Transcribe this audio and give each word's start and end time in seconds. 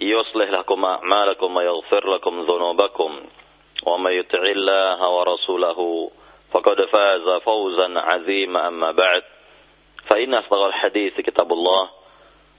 يصلح 0.00 0.50
لكم 0.50 0.84
أعمالكم 0.84 1.56
ويغفر 1.56 2.14
لكم 2.14 2.42
ذنوبكم 2.42 3.20
ومن 3.86 4.12
يطع 4.12 4.42
الله 4.42 5.08
ورسوله 5.10 6.10
فقد 6.52 6.84
فاز 6.84 7.40
فوزا 7.42 8.00
عظيما. 8.00 8.68
أما 8.68 8.90
بعد 8.92 9.22
فإن 10.10 10.34
أصدق 10.34 10.62
الحديث 10.62 11.20
كتاب 11.20 11.52
الله 11.52 11.88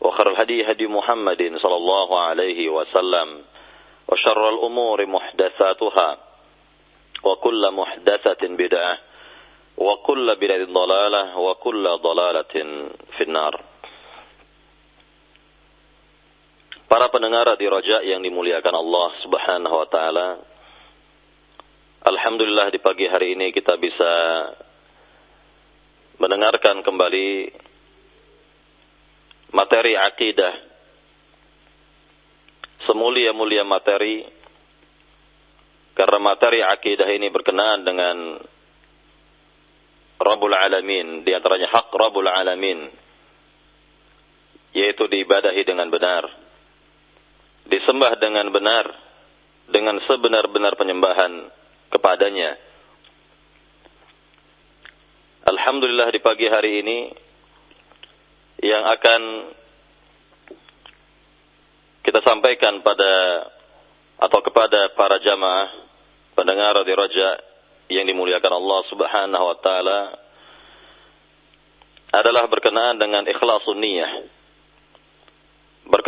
وخير 0.02 0.32
الهدي 0.32 0.72
هدي 0.72 0.88
محمد 0.88 1.58
صلى 1.62 1.76
الله 1.76 2.20
عليه 2.20 2.70
وسلم 2.70 3.42
وشر 4.08 4.50
الأمور 4.50 5.06
محدثاتها 5.06 6.18
وكل 7.24 7.72
محدثة 7.72 8.48
بدعة 8.48 8.98
وكل 9.78 10.36
بدعة 10.36 10.66
ضلالة 10.66 11.38
وكل 11.38 11.90
ضلالة 11.98 12.54
في 13.18 13.24
النار. 13.24 13.62
Para 16.90 17.06
pendengar 17.14 17.46
di 17.54 17.70
Raja 17.70 18.02
yang 18.02 18.26
dimuliakan 18.26 18.74
Allah 18.74 19.10
Subhanahu 19.22 19.76
wa 19.78 19.88
taala. 19.94 20.28
Alhamdulillah 22.02 22.74
di 22.74 22.82
pagi 22.82 23.06
hari 23.06 23.38
ini 23.38 23.54
kita 23.54 23.78
bisa 23.78 24.12
mendengarkan 26.18 26.82
kembali 26.82 27.54
materi 29.54 29.94
akidah. 30.02 30.54
Semulia-mulia 32.90 33.62
materi 33.62 34.26
karena 35.94 36.18
materi 36.18 36.66
akidah 36.66 37.06
ini 37.06 37.30
berkenaan 37.30 37.86
dengan 37.86 38.18
Rabbul 40.18 40.58
Alamin, 40.58 41.22
di 41.22 41.38
antaranya 41.38 41.70
hak 41.70 41.94
Rabbul 41.94 42.34
Alamin 42.34 42.90
yaitu 44.74 45.06
diibadahi 45.06 45.62
dengan 45.70 45.94
benar 45.94 46.49
disembah 47.70 48.18
dengan 48.18 48.50
benar 48.50 48.86
dengan 49.70 50.02
sebenar-benar 50.10 50.74
penyembahan 50.74 51.54
kepadanya. 51.94 52.58
Alhamdulillah 55.46 56.10
di 56.10 56.22
pagi 56.22 56.50
hari 56.50 56.82
ini 56.82 57.00
yang 58.66 58.84
akan 58.86 59.22
kita 62.02 62.20
sampaikan 62.26 62.82
pada 62.82 63.14
atau 64.20 64.40
kepada 64.44 64.92
para 64.98 65.22
jamaah 65.22 65.70
pendengar 66.34 66.76
di 66.84 66.94
Raja 66.94 67.30
yang 67.90 68.06
dimuliakan 68.10 68.54
Allah 68.58 68.82
Subhanahu 68.90 69.46
wa 69.46 69.58
taala 69.62 70.02
adalah 72.10 72.50
berkenaan 72.50 72.98
dengan 72.98 73.24
ikhlasun 73.30 73.78
niyah 73.78 74.39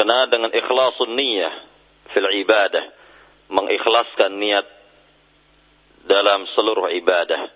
berkenaan 0.01 0.34
dengan 0.34 0.50
ikhlasun 0.50 1.13
niyah 1.13 1.53
fil 2.09 2.25
ibadah, 2.41 2.89
mengikhlaskan 3.53 4.34
niat 4.41 4.66
dalam 6.09 6.50
seluruh 6.57 6.89
ibadah. 6.89 7.53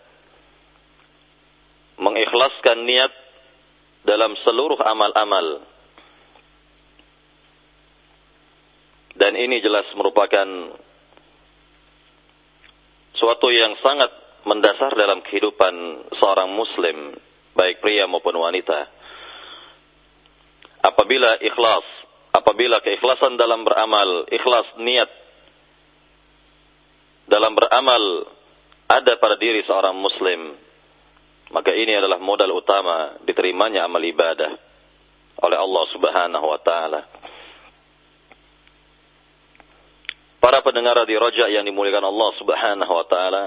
Mengikhlaskan 1.97 2.85
niat 2.85 3.09
dalam 4.05 4.37
seluruh 4.45 4.77
amal-amal. 4.77 5.65
Dan 9.17 9.33
ini 9.41 9.57
jelas 9.65 9.89
merupakan 9.97 10.45
suatu 13.17 13.49
yang 13.49 13.73
sangat 13.81 14.13
mendasar 14.45 14.93
dalam 14.93 15.25
kehidupan 15.25 15.73
seorang 16.13 16.53
muslim, 16.53 17.17
baik 17.57 17.81
pria 17.81 18.05
maupun 18.05 18.37
wanita. 18.37 18.85
Apabila 20.85 21.41
ikhlas 21.41 22.04
apabila 22.35 22.83
keikhlasan 22.83 23.39
dalam 23.39 23.63
beramal, 23.63 24.27
ikhlas 24.27 24.67
niat 24.83 25.07
dalam 27.31 27.55
beramal 27.55 28.03
ada 28.85 29.17
pada 29.17 29.39
diri 29.39 29.65
seorang 29.65 29.95
muslim, 29.97 30.53
maka 31.49 31.73
ini 31.73 31.95
adalah 31.97 32.21
modal 32.21 32.53
utama 32.53 33.17
diterimanya 33.25 33.87
amal 33.87 34.03
ibadah 34.03 34.51
oleh 35.41 35.57
Allah 35.57 35.83
Subhanahu 35.95 36.45
wa 36.45 36.59
taala. 36.61 37.01
Para 40.37 40.61
pendengar 40.61 41.01
di 41.09 41.17
Raja 41.17 41.49
yang 41.49 41.65
dimuliakan 41.65 42.05
Allah 42.05 42.29
Subhanahu 42.37 42.93
wa 42.93 43.05
taala, 43.09 43.45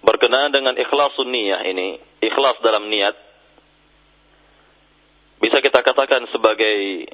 berkenaan 0.00 0.54
dengan 0.54 0.72
ikhlasun 0.80 1.28
niyah 1.28 1.60
ini, 1.68 2.00
ikhlas 2.24 2.56
dalam 2.64 2.88
niat 2.88 3.25
bisa 5.46 5.62
kita 5.62 5.78
katakan 5.78 6.26
sebagai 6.34 7.06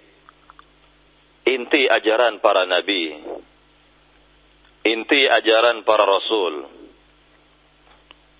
inti 1.44 1.84
ajaran 1.84 2.40
para 2.40 2.64
nabi, 2.64 3.12
inti 4.88 5.28
ajaran 5.28 5.84
para 5.84 6.08
rasul, 6.08 6.64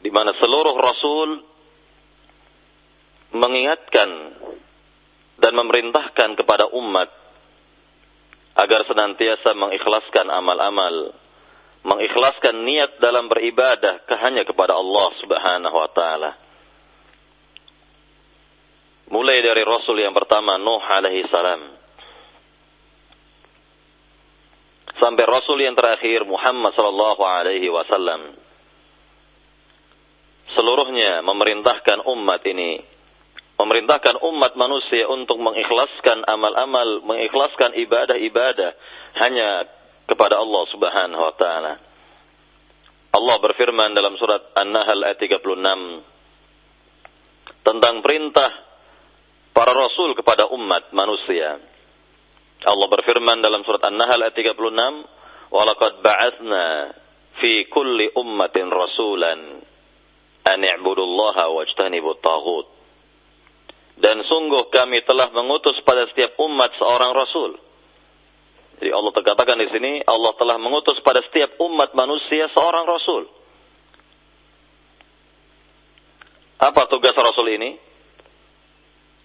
di 0.01 0.09
mana 0.09 0.33
seluruh 0.41 0.73
rasul 0.81 1.29
mengingatkan 3.37 4.11
dan 5.45 5.53
memerintahkan 5.61 6.41
kepada 6.41 6.73
umat 6.73 7.13
agar 8.65 8.89
senantiasa 8.89 9.53
mengikhlaskan 9.53 10.33
amal-amal, 10.33 11.21
mengikhlaskan 11.85 12.65
niat 12.65 12.97
dalam 12.97 13.29
beribadah 13.29 14.09
hanya 14.25 14.49
kepada 14.49 14.73
Allah 14.73 15.09
Subhanahu 15.21 15.77
wa 15.77 15.91
taala. 15.93 16.42
Mulai 19.11 19.43
dari 19.43 19.63
Rasul 19.67 19.99
yang 19.99 20.15
pertama 20.15 20.61
Nuh 20.61 20.83
alaihi 20.85 21.27
salam 21.33 21.83
sampai 25.03 25.27
Rasul 25.27 25.59
yang 25.59 25.75
terakhir 25.75 26.23
Muhammad 26.23 26.79
sallallahu 26.79 27.23
alaihi 27.27 27.67
wasallam. 27.67 28.39
Seluruhnya 30.55 31.27
memerintahkan 31.27 32.07
umat 32.07 32.47
ini 32.47 32.93
memerintahkan 33.63 34.19
umat 34.27 34.59
manusia 34.59 35.07
untuk 35.07 35.39
mengikhlaskan 35.39 36.27
amal-amal, 36.27 36.99
mengikhlaskan 37.07 37.79
ibadah-ibadah 37.79 38.71
hanya 39.23 39.71
kepada 40.11 40.43
Allah 40.43 40.63
Subhanahu 40.75 41.23
wa 41.23 41.35
taala. 41.39 41.79
Allah 43.13 43.37
berfirman 43.39 43.95
dalam 43.95 44.19
surat 44.19 44.51
An-Nahl 44.57 45.05
ayat 45.07 45.21
36 45.21 45.47
tentang 47.63 48.03
perintah 48.03 48.51
para 49.53 49.73
rasul 49.77 50.17
kepada 50.17 50.49
umat 50.51 50.91
manusia. 50.97 51.61
Allah 52.63 52.89
berfirman 52.89 53.45
dalam 53.45 53.63
surat 53.63 53.83
An-Nahl 53.85 54.21
ayat 54.23 54.35
36, 54.35 55.05
"Walaqad 55.53 56.01
ba'atsna 56.01 56.65
fi 57.39 57.69
kulli 57.69 58.13
ummatin 58.17 58.71
rasulan 58.71 59.61
an 60.47 60.61
i'budullaha 60.63 61.53
wajtanibut 61.53 62.19
taghut." 62.25 62.67
Dan 64.03 64.25
sungguh 64.25 64.73
kami 64.73 65.05
telah 65.05 65.31
mengutus 65.31 65.79
pada 65.85 66.09
setiap 66.11 66.35
umat 66.41 66.71
seorang 66.81 67.13
rasul. 67.13 67.51
Jadi 68.83 68.91
Allah 68.91 69.13
terkatakan 69.15 69.63
di 69.63 69.69
sini 69.71 70.03
Allah 70.03 70.35
telah 70.35 70.59
mengutus 70.59 70.99
pada 71.07 71.23
setiap 71.23 71.55
umat 71.61 71.95
manusia 71.95 72.51
seorang 72.51 72.83
rasul. 72.83 73.31
Apa 76.63 76.91
tugas 76.91 77.15
rasul 77.15 77.47
ini? 77.59 77.92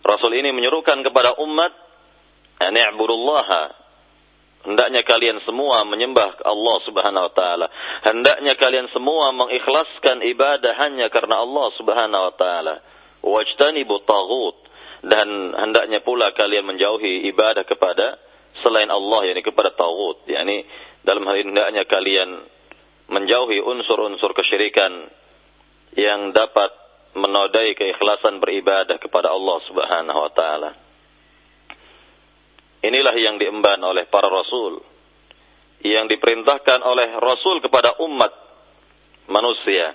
Rasul 0.07 0.39
ini 0.39 0.55
menyuruhkan 0.55 1.03
kepada 1.03 1.35
umat 1.35 1.75
an 2.63 2.73
i'budullaha 2.73 3.87
Hendaknya 4.67 5.07
kalian 5.07 5.39
semua 5.47 5.87
menyembah 5.87 6.43
Allah 6.43 6.77
Subhanahu 6.83 7.31
wa 7.31 7.33
taala. 7.33 7.71
Hendaknya 8.03 8.59
kalian 8.59 8.91
semua 8.91 9.31
mengikhlaskan 9.31 10.19
ibadah 10.27 10.75
hanya 10.83 11.07
karena 11.07 11.39
Allah 11.39 11.67
Subhanahu 11.79 12.23
wa 12.27 12.33
taala. 12.35 12.75
Wajtanibu 13.23 14.03
taghut 14.03 14.57
dan 15.07 15.55
hendaknya 15.55 16.03
pula 16.03 16.35
kalian 16.35 16.67
menjauhi 16.67 17.31
ibadah 17.31 17.63
kepada 17.63 18.19
selain 18.59 18.91
Allah 18.91 19.31
yakni 19.31 19.45
kepada 19.45 19.71
taghut. 19.71 20.27
yakni 20.27 20.67
dalam 21.05 21.23
hal 21.23 21.35
ini 21.39 21.47
hendaknya 21.47 21.87
kalian 21.87 22.29
menjauhi 23.07 23.63
unsur-unsur 23.63 24.35
kesyirikan 24.35 25.07
yang 25.95 26.35
dapat 26.35 26.75
menodai 27.15 27.77
keikhlasan 27.77 28.41
beribadah 28.43 28.99
kepada 28.99 29.31
Allah 29.31 29.57
Subhanahu 29.69 30.19
wa 30.19 30.31
taala. 30.33 30.71
Inilah 32.83 33.15
yang 33.17 33.35
diemban 33.39 33.81
oleh 33.83 34.07
para 34.07 34.27
rasul 34.27 34.79
yang 35.85 36.09
diperintahkan 36.09 36.79
oleh 36.81 37.15
rasul 37.21 37.61
kepada 37.61 38.01
umat 38.01 38.33
manusia. 39.29 39.93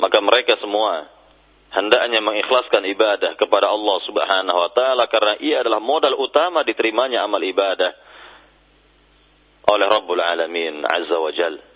Maka 0.00 0.18
mereka 0.24 0.56
semua 0.58 1.06
hendaknya 1.70 2.18
mengikhlaskan 2.18 2.82
ibadah 2.90 3.38
kepada 3.38 3.70
Allah 3.70 3.96
Subhanahu 4.04 4.58
wa 4.58 4.70
taala 4.74 5.04
karena 5.06 5.34
ia 5.38 5.62
adalah 5.62 5.78
modal 5.78 6.18
utama 6.18 6.66
diterimanya 6.66 7.22
amal 7.22 7.40
ibadah 7.40 7.92
oleh 9.70 9.86
Rabbul 9.86 10.18
Alamin 10.18 10.82
Azza 10.82 11.16
wa 11.20 11.30
Jalla. 11.30 11.69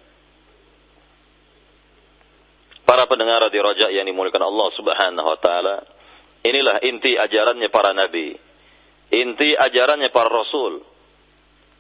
Para 2.85 3.09
pendengar 3.09 3.49
di 3.49 3.57
Raja 3.57 3.89
yang 3.89 4.05
dimuliakan 4.05 4.45
Allah 4.45 4.69
Subhanahu 4.77 5.29
wa 5.29 5.39
taala, 5.41 5.77
inilah 6.45 6.85
inti 6.85 7.17
ajarannya 7.17 7.73
para 7.73 7.97
nabi. 7.97 8.37
Inti 9.09 9.57
ajarannya 9.57 10.13
para 10.13 10.29
rasul 10.29 10.85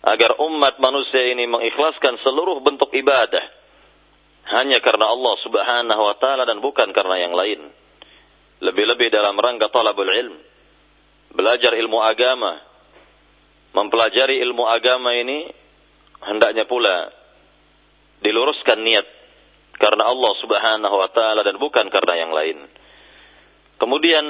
agar 0.05 0.37
umat 0.41 0.81
manusia 0.81 1.33
ini 1.33 1.49
mengikhlaskan 1.49 2.21
seluruh 2.21 2.61
bentuk 2.61 2.93
ibadah 2.93 3.45
hanya 4.45 4.81
karena 4.85 5.09
Allah 5.09 5.35
Subhanahu 5.41 6.03
wa 6.05 6.15
taala 6.21 6.45
dan 6.49 6.61
bukan 6.61 6.93
karena 6.93 7.17
yang 7.21 7.33
lain. 7.33 7.61
Lebih-lebih 8.65 9.12
dalam 9.12 9.37
rangka 9.37 9.69
talabul 9.69 10.09
ilm, 10.09 10.37
belajar 11.37 11.77
ilmu 11.77 12.01
agama. 12.01 12.65
Mempelajari 13.75 14.39
ilmu 14.41 14.65
agama 14.71 15.11
ini 15.19 15.51
hendaknya 16.23 16.65
pula 16.65 17.11
diluruskan 18.23 18.79
niat 18.81 19.06
karena 19.79 20.05
Allah 20.06 20.32
Subhanahu 20.38 20.97
wa 20.97 21.09
taala 21.11 21.41
dan 21.43 21.56
bukan 21.59 21.87
karena 21.91 22.15
yang 22.19 22.32
lain. 22.32 22.59
Kemudian 23.79 24.25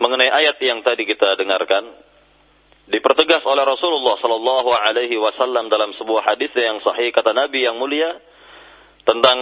mengenai 0.00 0.30
ayat 0.32 0.56
yang 0.64 0.80
tadi 0.82 1.04
kita 1.04 1.36
dengarkan 1.36 1.84
dipertegas 2.90 3.44
oleh 3.46 3.62
Rasulullah 3.62 4.18
sallallahu 4.18 4.70
alaihi 4.72 5.14
wasallam 5.20 5.70
dalam 5.70 5.94
sebuah 5.94 6.34
hadis 6.34 6.50
yang 6.56 6.82
sahih 6.82 7.14
kata 7.14 7.30
Nabi 7.30 7.62
yang 7.62 7.78
mulia 7.78 8.18
tentang 9.06 9.38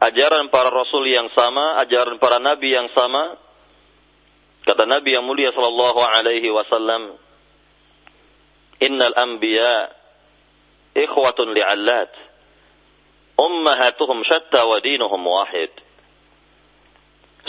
ajaran 0.00 0.52
para 0.52 0.68
rasul 0.68 1.08
yang 1.08 1.32
sama, 1.32 1.80
ajaran 1.84 2.20
para 2.20 2.36
nabi 2.36 2.72
yang 2.72 2.92
sama. 2.92 3.40
Kata 4.66 4.82
Nabi 4.82 5.14
yang 5.14 5.22
mulia 5.22 5.54
sallallahu 5.54 6.00
alaihi 6.02 6.50
wasallam, 6.50 7.14
"Innal 8.82 9.14
anbiya 9.14 9.94
ikhwatun 11.06 11.54
li'allat." 11.54 12.10
Ummahatuhum 13.36 14.24
syatta 14.24 14.64
wa 14.64 14.80
dinuhum 14.80 15.22
wahid. 15.22 15.72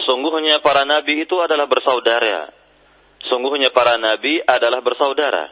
Sungguhnya 0.03 0.61
para 0.61 0.85
nabi 0.85 1.25
itu 1.25 1.35
adalah 1.41 1.65
bersaudara. 1.65 2.53
Sungguhnya 3.25 3.73
para 3.73 3.97
nabi 3.97 4.39
adalah 4.45 4.83
bersaudara. 4.85 5.49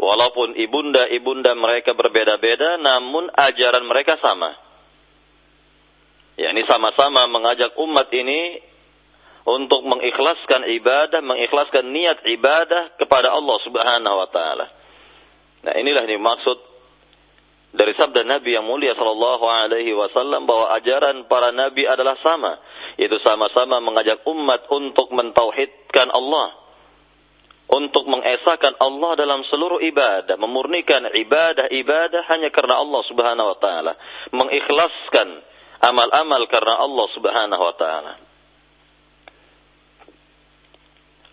Walaupun 0.00 0.56
ibunda-ibunda 0.56 1.52
mereka 1.56 1.92
berbeda-beda, 1.92 2.80
namun 2.80 3.28
ajaran 3.32 3.84
mereka 3.84 4.16
sama. 4.20 4.56
Ya, 6.40 6.56
ini 6.56 6.64
sama-sama 6.64 7.28
mengajak 7.28 7.76
umat 7.76 8.08
ini 8.16 8.64
untuk 9.44 9.84
mengikhlaskan 9.84 10.68
ibadah, 10.80 11.20
mengikhlaskan 11.20 11.84
niat 11.92 12.24
ibadah 12.24 12.96
kepada 12.96 13.32
Allah 13.32 13.56
Subhanahu 13.60 14.16
wa 14.24 14.28
taala. 14.32 14.66
Nah, 15.68 15.74
inilah 15.76 16.08
nih 16.08 16.16
maksud 16.16 16.69
dari 17.70 17.94
sabda 17.94 18.26
Nabi 18.26 18.58
yang 18.58 18.66
mulia 18.66 18.98
sallallahu 18.98 19.46
alaihi 19.46 19.94
wasallam 19.94 20.42
bahwa 20.42 20.74
ajaran 20.74 21.30
para 21.30 21.54
nabi 21.54 21.86
adalah 21.86 22.18
sama, 22.18 22.58
yaitu 22.98 23.14
sama-sama 23.22 23.78
mengajak 23.78 24.26
umat 24.26 24.66
untuk 24.74 25.06
mentauhidkan 25.14 26.10
Allah, 26.10 26.58
untuk 27.70 28.10
mengesahkan 28.10 28.74
Allah 28.82 29.14
dalam 29.14 29.46
seluruh 29.46 29.78
ibadah, 29.86 30.34
memurnikan 30.34 31.14
ibadah-ibadah 31.14 32.26
hanya 32.34 32.50
karena 32.50 32.74
Allah 32.82 33.02
Subhanahu 33.06 33.48
wa 33.54 33.58
taala, 33.62 33.92
mengikhlaskan 34.34 35.28
amal-amal 35.78 36.42
karena 36.50 36.74
Allah 36.74 37.06
Subhanahu 37.14 37.62
wa 37.62 37.74
taala. 37.78 38.12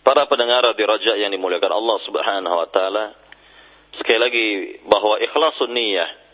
Para 0.06 0.24
pendengar 0.30 0.70
di 0.78 0.84
Raja 0.86 1.18
yang 1.18 1.34
dimuliakan 1.34 1.74
Allah 1.74 1.98
Subhanahu 2.06 2.56
wa 2.62 2.68
taala, 2.70 3.06
sekali 3.98 4.20
lagi 4.22 4.48
bahwa 4.86 5.18
ikhlasun 5.18 5.74
niyyah 5.74 6.27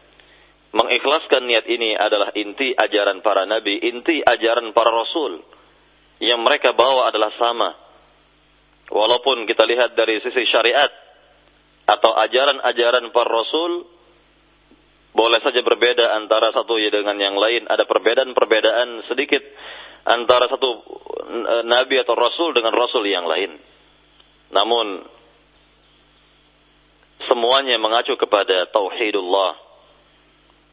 Mengikhlaskan 0.74 1.46
niat 1.46 1.70
ini 1.70 1.94
adalah 1.94 2.34
inti 2.34 2.74
ajaran 2.74 3.22
para 3.22 3.46
nabi, 3.46 3.78
inti 3.78 4.26
ajaran 4.26 4.74
para 4.74 4.90
rasul. 4.90 5.46
Yang 6.18 6.42
mereka 6.42 6.74
bawa 6.74 7.14
adalah 7.14 7.30
sama. 7.38 7.70
Walaupun 8.90 9.46
kita 9.46 9.70
lihat 9.70 9.94
dari 9.94 10.18
sisi 10.26 10.50
syariat 10.50 10.90
atau 11.86 12.18
ajaran-ajaran 12.18 13.06
para 13.14 13.30
rasul 13.30 13.86
boleh 15.14 15.40
saja 15.46 15.62
berbeda 15.62 16.10
antara 16.18 16.50
satu 16.50 16.82
ya 16.82 16.90
dengan 16.90 17.22
yang 17.22 17.38
lain. 17.38 17.70
Ada 17.70 17.86
perbedaan-perbedaan 17.86 19.06
sedikit 19.06 19.46
antara 20.10 20.50
satu 20.50 20.70
eh, 21.30 21.64
nabi 21.70 22.02
atau 22.02 22.18
rasul 22.18 22.50
dengan 22.58 22.74
rasul 22.74 23.06
yang 23.06 23.30
lain. 23.30 23.62
Namun 24.50 25.06
semuanya 27.30 27.78
mengacu 27.78 28.18
kepada 28.18 28.74
tauhidullah 28.74 29.73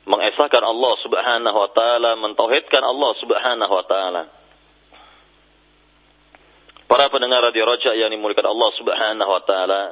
mengesahkan 0.09 0.63
Allah 0.65 0.93
Subhanahu 1.05 1.57
wa 1.57 1.71
taala, 1.73 2.11
mentauhidkan 2.17 2.83
Allah 2.85 3.11
Subhanahu 3.21 3.73
wa 3.73 3.85
taala. 3.85 4.23
Para 6.91 7.07
pendengar 7.13 7.47
radio 7.47 7.69
Roja 7.69 7.95
yang 7.95 8.11
dimuliakan 8.11 8.51
Allah 8.51 8.71
Subhanahu 8.81 9.31
wa 9.31 9.43
taala. 9.47 9.83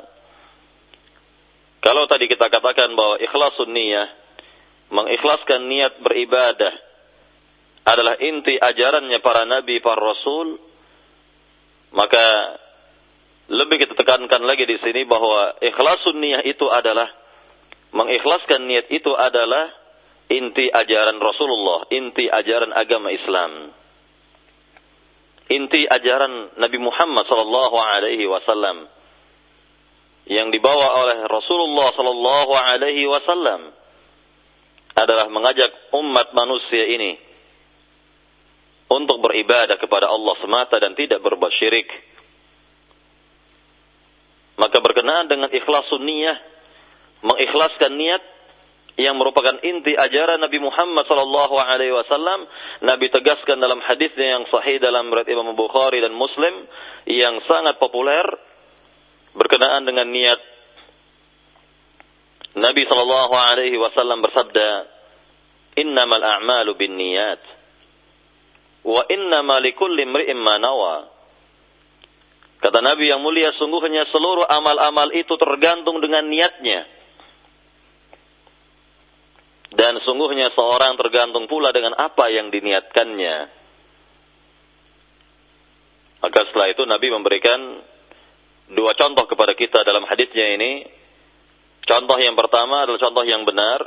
Kalau 1.78 2.10
tadi 2.10 2.26
kita 2.26 2.50
katakan 2.50 2.90
bahwa 2.98 3.22
ikhlasun 3.22 3.70
niyah, 3.70 4.08
mengikhlaskan 4.90 5.68
niat 5.70 6.02
beribadah 6.02 6.74
adalah 7.86 8.18
inti 8.18 8.58
ajarannya 8.58 9.18
para 9.22 9.46
nabi, 9.46 9.78
para 9.80 9.96
rasul, 9.96 10.58
maka 11.94 12.26
lebih 13.48 13.80
kita 13.86 13.94
tekankan 13.96 14.44
lagi 14.44 14.68
di 14.68 14.76
sini 14.82 15.06
bahwa 15.08 15.56
ikhlasun 15.62 16.18
niyah 16.18 16.42
itu 16.44 16.66
adalah 16.68 17.08
mengikhlaskan 17.94 18.68
niat 18.68 18.92
itu 18.92 19.08
adalah 19.16 19.72
inti 20.28 20.68
ajaran 20.68 21.16
Rasulullah, 21.16 21.88
inti 21.88 22.28
ajaran 22.28 22.72
agama 22.76 23.08
Islam. 23.12 23.52
Inti 25.48 25.88
ajaran 25.88 26.60
Nabi 26.60 26.76
Muhammad 26.76 27.24
sallallahu 27.24 27.76
alaihi 27.80 28.28
wasallam 28.28 28.84
yang 30.28 30.52
dibawa 30.52 30.92
oleh 31.00 31.24
Rasulullah 31.24 31.88
sallallahu 31.96 32.52
alaihi 32.52 33.08
wasallam 33.08 33.72
adalah 34.92 35.32
mengajak 35.32 35.72
umat 35.96 36.36
manusia 36.36 36.84
ini 36.84 37.16
untuk 38.92 39.24
beribadah 39.24 39.80
kepada 39.80 40.04
Allah 40.12 40.36
semata 40.44 40.76
dan 40.76 40.92
tidak 40.92 41.24
berbuat 41.24 41.52
syirik. 41.56 41.88
Maka 44.60 44.84
berkenaan 44.84 45.32
dengan 45.32 45.48
ikhlasun 45.48 46.02
niyah, 46.04 46.36
mengikhlaskan 47.24 47.96
niat 47.96 48.22
yang 48.98 49.14
merupakan 49.14 49.62
inti 49.62 49.94
ajaran 49.94 50.42
Nabi 50.42 50.58
Muhammad 50.58 51.06
sallallahu 51.06 51.54
alaihi 51.54 51.94
wasallam 51.94 52.50
Nabi 52.82 53.06
tegaskan 53.14 53.62
dalam 53.62 53.78
hadisnya 53.78 54.34
yang 54.34 54.44
sahih 54.50 54.82
dalam 54.82 55.06
riwayat 55.14 55.30
Imam 55.30 55.54
Bukhari 55.54 56.02
dan 56.02 56.10
Muslim 56.18 56.66
yang 57.06 57.38
sangat 57.46 57.78
populer 57.78 58.26
berkenaan 59.38 59.86
dengan 59.86 60.10
niat 60.10 60.40
Nabi 62.58 62.82
sallallahu 62.90 63.34
alaihi 63.38 63.78
wasallam 63.78 64.18
bersabda 64.18 64.68
innamal 65.78 66.18
a'malu 66.18 66.74
binniyat 66.74 67.38
wa 68.82 69.06
innama 69.14 69.62
likulli 69.62 70.10
imri'in 70.10 70.42
ma 70.42 70.58
nawa. 70.58 71.06
Kata 72.58 72.82
Nabi 72.82 73.14
yang 73.14 73.22
mulia 73.22 73.54
sungguhnya 73.54 74.10
seluruh 74.10 74.42
amal-amal 74.42 75.14
itu 75.14 75.30
tergantung 75.38 76.02
dengan 76.02 76.26
niatnya 76.26 76.97
dan 79.68 80.00
sungguhnya 80.00 80.48
seorang 80.56 80.96
tergantung 80.96 81.44
pula 81.44 81.68
dengan 81.76 81.92
apa 81.92 82.32
yang 82.32 82.48
diniatkannya. 82.48 83.36
Maka 86.24 86.40
setelah 86.48 86.68
itu 86.72 86.82
Nabi 86.88 87.08
memberikan 87.12 87.60
dua 88.72 88.96
contoh 88.96 89.28
kepada 89.28 89.52
kita 89.52 89.84
dalam 89.84 90.08
hadisnya 90.08 90.56
ini. 90.56 90.88
Contoh 91.84 92.16
yang 92.20 92.36
pertama 92.36 92.84
adalah 92.84 93.00
contoh 93.00 93.24
yang 93.24 93.44
benar, 93.48 93.80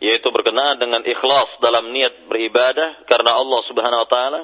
yaitu 0.00 0.28
berkenaan 0.28 0.76
dengan 0.76 1.00
ikhlas 1.04 1.56
dalam 1.60 1.88
niat 1.92 2.28
beribadah 2.28 3.04
karena 3.08 3.32
Allah 3.36 3.60
Subhanahu 3.68 4.02
wa 4.04 4.10
taala. 4.10 4.40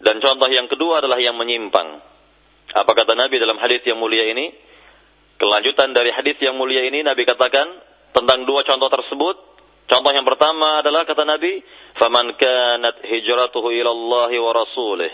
Dan 0.00 0.18
contoh 0.18 0.48
yang 0.50 0.66
kedua 0.66 1.04
adalah 1.04 1.20
yang 1.20 1.36
menyimpang. 1.38 2.00
Apa 2.74 2.92
kata 2.94 3.14
Nabi 3.14 3.38
dalam 3.38 3.58
hadis 3.58 3.82
yang 3.86 3.98
mulia 3.98 4.26
ini? 4.30 4.50
Kelanjutan 5.40 5.96
dari 5.96 6.12
hadis 6.12 6.36
yang 6.42 6.56
mulia 6.56 6.84
ini 6.84 7.00
Nabi 7.00 7.24
katakan 7.24 7.89
tentang 8.14 8.46
dua 8.46 8.66
contoh 8.66 8.90
tersebut. 8.90 9.36
Contoh 9.90 10.10
yang 10.14 10.22
pertama 10.22 10.82
adalah 10.82 11.02
kata 11.02 11.26
Nabi, 11.26 11.58
"Faman 11.98 12.38
kanat 12.38 13.02
hijratuhu 13.02 13.74
ila 13.74 13.90
Allah 13.90 14.30
wa 14.38 14.52
rasulih, 14.54 15.12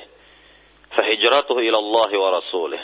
fahijratuhu 0.93 1.61
ila 1.65 1.79
Allah 1.81 2.11
wa 2.13 2.29
rasulih." 2.37 2.83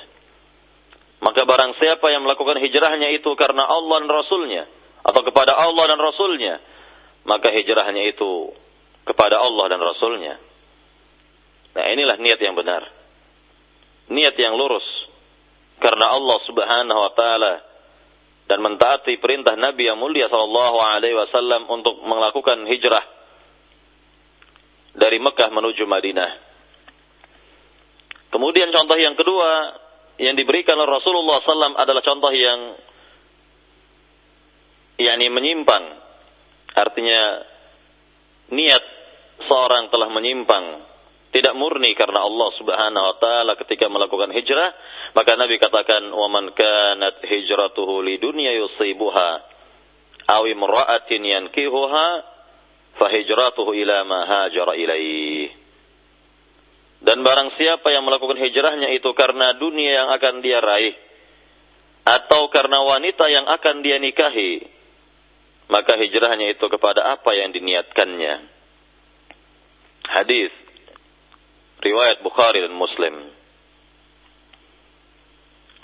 Maka 1.22 1.46
barang 1.46 1.78
siapa 1.78 2.10
yang 2.10 2.26
melakukan 2.26 2.58
hijrahnya 2.58 3.14
itu 3.14 3.30
karena 3.38 3.62
Allah 3.62 4.02
dan 4.02 4.10
Rasulnya, 4.10 4.66
atau 5.06 5.22
kepada 5.22 5.54
Allah 5.54 5.84
dan 5.86 6.00
Rasulnya, 6.02 6.58
maka 7.22 7.46
hijrahnya 7.54 8.10
itu 8.10 8.50
kepada 9.06 9.38
Allah 9.38 9.70
dan 9.70 9.78
Rasulnya. 9.78 10.34
Nah 11.78 11.84
inilah 11.94 12.18
niat 12.18 12.40
yang 12.42 12.58
benar. 12.58 12.90
Niat 14.10 14.34
yang 14.34 14.58
lurus. 14.58 14.84
Karena 15.78 16.10
Allah 16.10 16.38
subhanahu 16.42 17.00
wa 17.00 17.12
ta'ala 17.14 17.52
dan 18.46 18.58
mentaati 18.58 19.16
perintah 19.22 19.54
Nabi 19.54 19.86
yang 19.88 19.98
mulia 19.98 20.26
sallallahu 20.26 20.76
alaihi 20.82 21.16
wasallam 21.16 21.66
untuk 21.70 22.02
melakukan 22.02 22.66
hijrah 22.66 23.04
dari 24.92 25.18
Mekah 25.22 25.48
menuju 25.48 25.84
Madinah. 25.88 26.30
Kemudian 28.32 28.72
contoh 28.72 28.96
yang 28.96 29.16
kedua 29.16 29.50
yang 30.20 30.36
diberikan 30.36 30.76
oleh 30.76 31.00
Rasulullah 31.00 31.40
SAW 31.40 31.76
adalah 31.76 32.02
contoh 32.04 32.32
yang 32.32 32.76
yakni 35.00 35.28
menyimpang. 35.32 35.84
Artinya 36.72 37.44
niat 38.52 38.84
seorang 39.44 39.92
telah 39.92 40.08
menyimpang 40.08 40.64
tidak 41.32 41.56
murni 41.56 41.96
karena 41.96 42.28
Allah 42.28 42.48
Subhanahu 42.60 43.04
wa 43.08 43.16
taala 43.16 43.52
ketika 43.56 43.88
melakukan 43.88 44.36
hijrah, 44.36 44.68
maka 45.16 45.32
Nabi 45.40 45.56
katakan 45.56 46.12
wa 46.12 46.28
man 46.28 46.52
kanat 46.52 47.24
hijratuhu 47.24 48.04
lidunya 48.04 48.52
yusibuha 48.60 49.30
aw 50.28 50.42
imra'atin 50.44 51.24
yankihuha 51.24 52.06
fahijratuhu 53.00 53.72
ila 53.72 54.04
ma 54.04 54.20
hajara 54.28 54.76
ilaih. 54.76 55.56
Dan 57.02 57.24
barang 57.24 57.56
siapa 57.58 57.88
yang 57.90 58.04
melakukan 58.04 58.38
hijrahnya 58.38 58.92
itu 58.94 59.10
karena 59.16 59.56
dunia 59.56 60.04
yang 60.04 60.08
akan 60.12 60.38
dia 60.44 60.60
raih 60.60 60.94
atau 62.04 62.52
karena 62.52 62.84
wanita 62.84 63.26
yang 63.32 63.48
akan 63.48 63.80
dia 63.80 63.96
nikahi, 63.96 64.68
maka 65.72 65.96
hijrahnya 65.96 66.52
itu 66.52 66.62
kepada 66.68 67.16
apa 67.16 67.32
yang 67.32 67.56
diniatkannya. 67.56 68.34
Hadis 70.12 70.61
riwayat 71.82 72.22
Bukhari 72.22 72.62
dan 72.62 72.74
Muslim. 72.74 73.14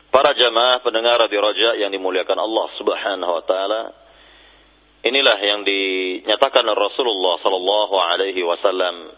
Para 0.08 0.32
jamaah 0.32 0.80
pendengar 0.80 1.20
di 1.28 1.36
Raja 1.36 1.76
yang 1.76 1.92
dimuliakan 1.92 2.38
Allah 2.38 2.66
Subhanahu 2.80 3.32
wa 3.34 3.44
taala, 3.44 3.82
inilah 5.04 5.38
yang 5.42 5.60
dinyatakan 5.66 6.64
Rasulullah 6.64 7.36
sallallahu 7.44 7.94
alaihi 7.98 8.40
wasallam 8.40 9.12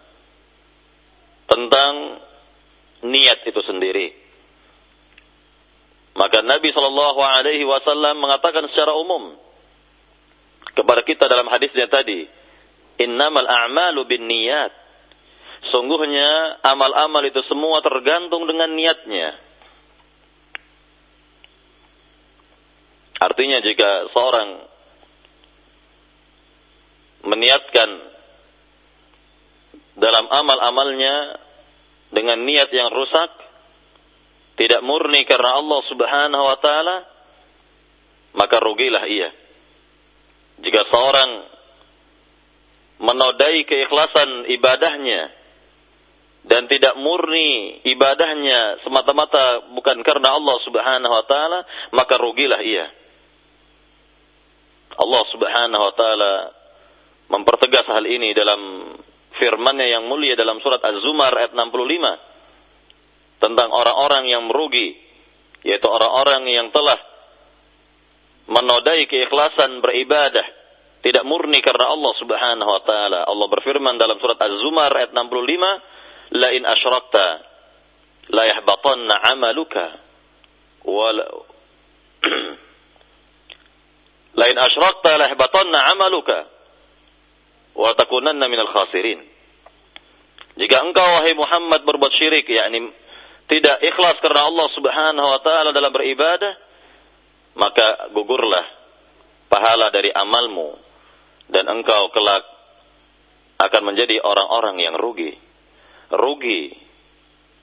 tentang 1.47 1.93
niat 3.07 3.39
itu 3.47 3.61
sendiri. 3.65 4.19
Maka 6.19 6.43
Nabi 6.43 6.75
sallallahu 6.75 7.21
alaihi 7.23 7.65
wasallam 7.65 8.19
mengatakan 8.19 8.67
secara 8.75 8.93
umum 8.99 9.39
kepada 10.75 11.07
kita 11.07 11.31
dalam 11.31 11.47
hadisnya 11.49 11.87
tadi, 11.87 12.27
"Innamal 12.99 13.47
a'malu 13.47 14.05
binniyat." 14.11 14.80
Sungguhnya 15.71 16.59
amal-amal 16.67 17.23
itu 17.31 17.41
semua 17.47 17.79
tergantung 17.79 18.47
dengan 18.51 18.75
niatnya. 18.75 19.39
Artinya 23.21 23.59
jika 23.63 24.11
seorang 24.11 24.49
meniatkan 27.23 27.91
dalam 29.95 30.27
amal-amalnya 30.27 31.39
dengan 32.11 32.43
niat 32.43 32.73
yang 32.73 32.91
rusak, 32.91 33.31
tidak 34.59 34.81
murni 34.83 35.23
karena 35.29 35.61
Allah 35.61 35.81
Subhanahu 35.87 36.45
wa 36.49 36.59
taala, 36.59 36.97
maka 38.35 38.57
rugilah 38.59 39.05
ia. 39.07 39.31
Jika 40.61 40.89
seorang 40.91 41.31
menodai 43.01 43.65
keikhlasan 43.65 44.51
ibadahnya 44.51 45.40
dan 46.41 46.65
tidak 46.73 46.97
murni 46.97 47.85
ibadahnya 47.85 48.81
semata-mata 48.81 49.77
bukan 49.77 50.01
karena 50.01 50.41
Allah 50.41 50.57
Subhanahu 50.65 51.13
wa 51.13 51.25
taala, 51.29 51.59
maka 51.93 52.17
rugilah 52.17 52.61
ia. 52.65 52.89
Allah 54.97 55.23
Subhanahu 55.29 55.83
wa 55.85 55.95
taala 55.97 56.33
mempertegas 57.31 57.87
hal 57.87 58.05
ini 58.09 58.33
dalam 58.33 58.61
firman-Nya 59.37 59.87
yang 60.01 60.05
mulia 60.09 60.35
dalam 60.35 60.59
surat 60.65 60.81
Az-Zumar 60.81 61.33
ayat 61.37 61.53
65 61.53 63.41
tentang 63.41 63.69
orang-orang 63.73 64.29
yang 64.29 64.45
merugi 64.49 64.97
yaitu 65.65 65.87
orang-orang 65.89 66.49
yang 66.49 66.69
telah 66.73 66.97
menodai 68.49 69.07
keikhlasan 69.07 69.85
beribadah 69.85 70.45
tidak 71.01 71.25
murni 71.25 71.65
karena 71.65 71.89
Allah 71.89 72.13
Subhanahu 72.21 72.71
wa 72.71 72.83
taala. 72.85 73.21
Allah 73.25 73.47
berfirman 73.49 73.97
dalam 73.97 74.21
surat 74.21 74.37
Az-Zumar 74.37 74.93
ayat 74.93 75.13
65 75.17 76.00
la 76.31 76.49
in 76.55 76.65
asyrakta 76.67 77.27
la 78.31 78.43
yahbatanna 78.47 79.15
amaluka. 79.35 79.85
Wa 80.87 81.11
la 84.39 84.45
in 84.47 84.57
asyrakta 84.59 85.11
la 85.19 85.25
yahbatanna 85.31 85.79
amaluka. 85.95 86.39
Wa 87.75 87.95
takunanna 87.95 88.47
minal 88.47 88.71
khasirin. 88.71 89.23
Jika 90.59 90.77
engkau 90.83 91.09
wahai 91.19 91.35
Muhammad 91.39 91.87
berbuat 91.87 92.13
syirik 92.19 92.45
yakni 92.51 92.91
tidak 93.51 93.83
ikhlas 93.83 94.23
karena 94.23 94.47
Allah 94.47 94.69
Subhanahu 94.71 95.27
wa 95.27 95.41
taala 95.43 95.71
dalam 95.75 95.91
beribadah 95.91 96.55
maka 97.59 98.13
gugurlah 98.15 98.67
pahala 99.51 99.91
dari 99.91 100.15
amalmu 100.15 100.79
dan 101.51 101.67
engkau 101.67 102.15
kelak 102.15 102.47
akan 103.59 103.83
menjadi 103.91 104.23
orang-orang 104.23 104.79
yang 104.79 104.95
rugi 104.95 105.35
rugi 106.11 106.75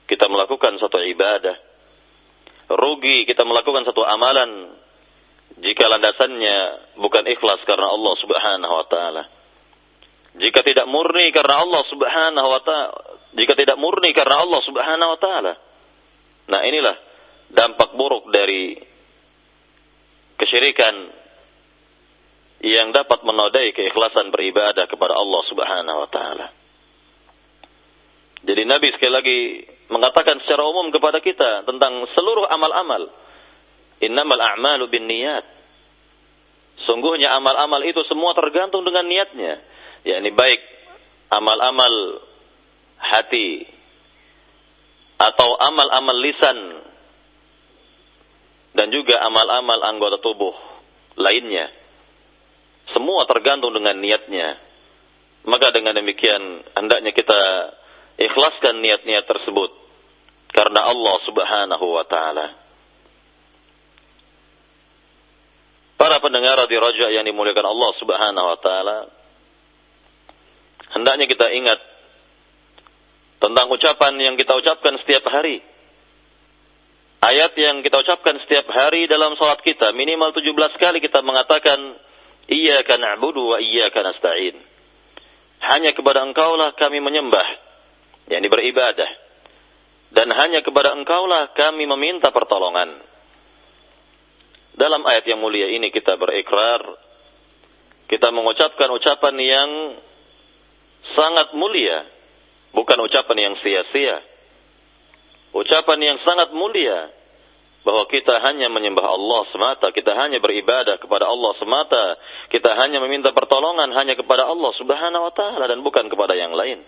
kita 0.08 0.26
melakukan 0.26 0.80
satu 0.80 1.04
ibadah. 1.04 1.56
Rugi 2.68 3.24
kita 3.28 3.44
melakukan 3.44 3.84
satu 3.84 4.04
amalan 4.04 4.76
jika 5.60 5.84
landasannya 5.88 6.58
bukan 7.00 7.24
ikhlas 7.28 7.60
karena 7.64 7.88
Allah 7.88 8.14
Subhanahu 8.20 8.74
wa 8.74 8.86
taala. 8.88 9.22
Jika 10.38 10.60
tidak 10.62 10.86
murni 10.86 11.34
karena 11.34 11.64
Allah 11.64 11.82
Subhanahu 11.88 12.48
wa 12.48 12.60
taala, 12.62 12.90
jika 13.34 13.52
tidak 13.58 13.76
murni 13.80 14.12
karena 14.12 14.44
Allah 14.44 14.60
Subhanahu 14.62 15.10
wa 15.16 15.20
taala. 15.20 15.52
Nah, 16.48 16.60
inilah 16.64 16.96
dampak 17.52 17.96
buruk 17.96 18.32
dari 18.32 18.76
kesyirikan 20.38 20.94
yang 22.62 22.90
dapat 22.90 23.22
menodai 23.22 23.74
keikhlasan 23.74 24.30
beribadah 24.30 24.86
kepada 24.86 25.14
Allah 25.14 25.42
Subhanahu 25.50 25.98
wa 26.06 26.10
taala. 26.10 26.46
Jadi 28.46 28.62
Nabi 28.62 28.94
sekali 28.94 29.12
lagi 29.12 29.38
mengatakan 29.90 30.38
secara 30.44 30.62
umum 30.62 30.94
kepada 30.94 31.18
kita 31.18 31.66
tentang 31.66 32.06
seluruh 32.14 32.46
amal-amal. 32.46 33.10
Innamal 33.98 34.38
a'malu 34.38 34.86
bin 34.86 35.10
niat. 35.10 35.42
Sungguhnya 36.86 37.34
amal-amal 37.34 37.82
itu 37.82 37.98
semua 38.06 38.30
tergantung 38.38 38.86
dengan 38.86 39.02
niatnya. 39.10 39.58
Ya, 40.06 40.22
ini 40.22 40.30
baik 40.30 40.60
amal-amal 41.34 42.22
hati 42.98 43.66
atau 45.18 45.58
amal-amal 45.58 46.18
lisan 46.22 46.58
dan 48.78 48.94
juga 48.94 49.18
amal-amal 49.26 49.82
anggota 49.82 50.22
tubuh 50.22 50.54
lainnya. 51.18 51.66
Semua 52.94 53.26
tergantung 53.26 53.74
dengan 53.74 53.98
niatnya. 53.98 54.62
Maka 55.48 55.74
dengan 55.74 55.98
demikian 55.98 56.62
hendaknya 56.78 57.10
kita 57.10 57.40
ikhlaskan 58.18 58.82
niat-niat 58.82 59.24
tersebut 59.24 59.70
karena 60.50 60.82
Allah 60.82 61.16
Subhanahu 61.22 61.86
wa 61.86 62.04
taala. 62.04 62.46
Para 65.98 66.22
pendengar 66.22 66.62
di 66.70 66.76
Raja 66.78 67.10
yang 67.10 67.26
dimuliakan 67.26 67.66
Allah 67.66 67.90
Subhanahu 67.98 68.46
wa 68.46 68.58
taala, 68.58 68.98
hendaknya 70.94 71.26
kita 71.30 71.46
ingat 71.54 71.78
tentang 73.38 73.66
ucapan 73.70 74.14
yang 74.18 74.34
kita 74.34 74.54
ucapkan 74.58 74.98
setiap 75.02 75.26
hari. 75.30 75.62
Ayat 77.18 77.50
yang 77.58 77.82
kita 77.82 77.98
ucapkan 77.98 78.38
setiap 78.46 78.70
hari 78.70 79.10
dalam 79.10 79.34
salat 79.34 79.58
kita, 79.66 79.90
minimal 79.90 80.30
17 80.30 80.54
kali 80.78 81.02
kita 81.02 81.18
mengatakan, 81.18 81.98
Iyaka 82.46 82.94
na'budu 82.94 83.42
wa 83.42 83.58
iyaka 83.58 84.00
nasta'in. 84.06 84.54
Hanya 85.58 85.92
kepada 85.98 86.22
engkaulah 86.22 86.78
kami 86.78 87.02
menyembah, 87.02 87.67
yakni 88.28 88.48
beribadah. 88.48 89.10
Dan 90.08 90.32
hanya 90.32 90.64
kepada 90.64 90.96
engkaulah 90.96 91.52
kami 91.52 91.84
meminta 91.84 92.32
pertolongan. 92.32 93.04
Dalam 94.78 95.02
ayat 95.04 95.26
yang 95.26 95.42
mulia 95.42 95.68
ini 95.68 95.90
kita 95.90 96.16
berikrar, 96.16 96.80
kita 98.08 98.32
mengucapkan 98.32 98.88
ucapan 98.94 99.36
yang 99.36 99.70
sangat 101.12 101.52
mulia, 101.52 102.08
bukan 102.72 102.98
ucapan 103.04 103.36
yang 103.50 103.54
sia-sia. 103.60 104.22
Ucapan 105.52 105.98
yang 106.00 106.18
sangat 106.24 106.52
mulia 106.52 107.10
bahwa 107.84 108.04
kita 108.08 108.36
hanya 108.44 108.68
menyembah 108.68 109.06
Allah 109.06 109.48
semata, 109.48 109.88
kita 109.96 110.12
hanya 110.12 110.44
beribadah 110.44 111.00
kepada 111.00 111.24
Allah 111.24 111.52
semata, 111.56 112.04
kita 112.52 112.76
hanya 112.84 113.00
meminta 113.00 113.32
pertolongan 113.32 113.92
hanya 113.96 114.12
kepada 114.12 114.44
Allah 114.44 114.72
Subhanahu 114.76 115.24
wa 115.24 115.32
taala 115.32 115.64
dan 115.68 115.80
bukan 115.80 116.12
kepada 116.12 116.36
yang 116.36 116.52
lain. 116.52 116.84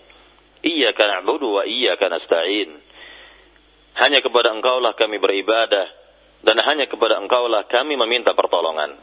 Iyyaka 0.61 1.01
na'budu 1.01 1.57
wa 1.57 1.63
iyyaka 1.65 2.05
nasta'in. 2.05 2.69
Hanya 3.97 4.21
kepada 4.21 4.53
Engkaulah 4.53 4.93
kami 4.95 5.17
beribadah 5.17 5.89
dan 6.45 6.57
hanya 6.61 6.85
kepada 6.85 7.17
Engkaulah 7.17 7.65
kami 7.69 7.97
meminta 7.97 8.37
pertolongan. 8.37 8.97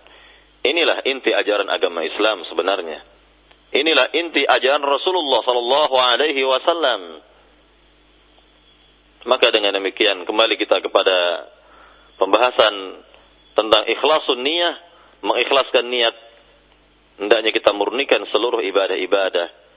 Inilah 0.62 1.06
inti 1.06 1.30
ajaran 1.34 1.70
agama 1.70 2.02
Islam 2.02 2.46
sebenarnya. 2.46 3.02
Inilah 3.68 4.10
inti 4.16 4.42
ajaran 4.48 4.82
Rasulullah 4.82 5.44
sallallahu 5.44 5.94
alaihi 5.98 6.42
wasallam. 6.46 7.00
Maka 9.28 9.50
dengan 9.52 9.76
demikian 9.76 10.24
kembali 10.24 10.54
kita 10.56 10.80
kepada 10.80 11.46
pembahasan 12.16 12.74
tentang 13.58 13.82
ikhlasun 13.90 14.40
niyah, 14.40 14.74
mengikhlaskan 15.20 15.84
niat. 15.90 16.16
Hendaknya 17.18 17.50
kita 17.50 17.74
murnikan 17.74 18.22
seluruh 18.30 18.62
ibadah-ibadah 18.62 19.67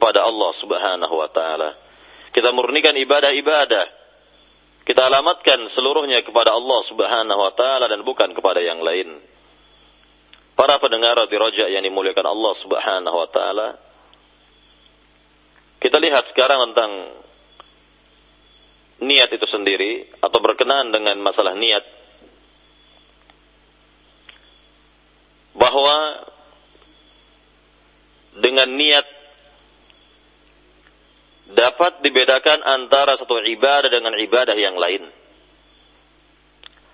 kepada 0.00 0.24
Allah 0.24 0.56
Subhanahu 0.64 1.12
wa 1.12 1.28
taala. 1.28 1.76
Kita 2.32 2.56
murnikan 2.56 2.96
ibadah-ibadah. 2.96 4.00
Kita 4.88 5.00
alamatkan 5.12 5.60
seluruhnya 5.76 6.24
kepada 6.24 6.56
Allah 6.56 6.80
Subhanahu 6.88 7.36
wa 7.36 7.52
taala 7.52 7.84
dan 7.84 8.00
bukan 8.00 8.32
kepada 8.32 8.64
yang 8.64 8.80
lain. 8.80 9.20
Para 10.56 10.80
pendengar 10.80 11.20
di 11.28 11.36
Raja 11.36 11.68
yang 11.68 11.84
dimuliakan 11.84 12.26
Allah 12.32 12.52
Subhanahu 12.64 13.16
wa 13.20 13.28
taala. 13.28 13.68
Kita 15.84 16.00
lihat 16.00 16.32
sekarang 16.32 16.72
tentang 16.72 16.92
niat 19.04 19.28
itu 19.36 19.46
sendiri 19.52 20.16
atau 20.24 20.40
berkenaan 20.40 20.96
dengan 20.96 21.20
masalah 21.20 21.52
niat 21.60 21.84
bahwa 25.60 25.96
dengan 28.40 28.68
niat 28.80 29.19
dapat 31.54 32.02
dibedakan 32.04 32.62
antara 32.62 33.18
satu 33.18 33.42
ibadah 33.42 33.90
dengan 33.90 34.14
ibadah 34.18 34.56
yang 34.56 34.76
lain. 34.78 35.08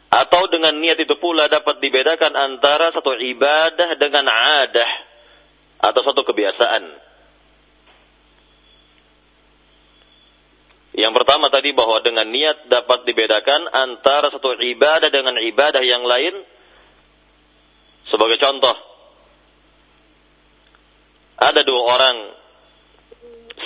Atau 0.06 0.48
dengan 0.48 0.78
niat 0.80 0.96
itu 1.02 1.18
pula 1.18 1.50
dapat 1.50 1.82
dibedakan 1.82 2.32
antara 2.32 2.94
satu 2.94 3.18
ibadah 3.20 3.98
dengan 4.00 4.24
adah 4.64 4.90
atau 5.82 6.00
satu 6.00 6.24
kebiasaan. 6.24 7.06
Yang 10.96 11.12
pertama 11.12 11.52
tadi 11.52 11.76
bahwa 11.76 12.00
dengan 12.00 12.24
niat 12.32 12.72
dapat 12.72 13.04
dibedakan 13.04 13.68
antara 13.68 14.32
satu 14.32 14.56
ibadah 14.56 15.12
dengan 15.12 15.36
ibadah 15.36 15.84
yang 15.84 16.08
lain. 16.08 16.40
Sebagai 18.08 18.40
contoh, 18.40 18.76
ada 21.36 21.60
dua 21.66 21.82
orang, 21.84 22.16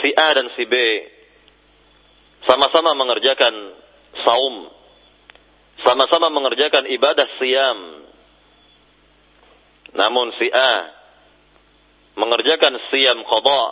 si 0.00 0.10
A 0.16 0.28
dan 0.34 0.48
si 0.56 0.64
B, 0.66 0.74
sama-sama 2.48 2.96
mengerjakan 2.96 3.54
saum, 4.24 4.56
sama-sama 5.84 6.28
mengerjakan 6.32 6.88
ibadah 6.88 7.28
siam. 7.38 7.78
Namun 9.90 10.32
si 10.38 10.48
A 10.52 10.72
mengerjakan 12.14 12.74
siam 12.90 13.18
qada, 13.26 13.62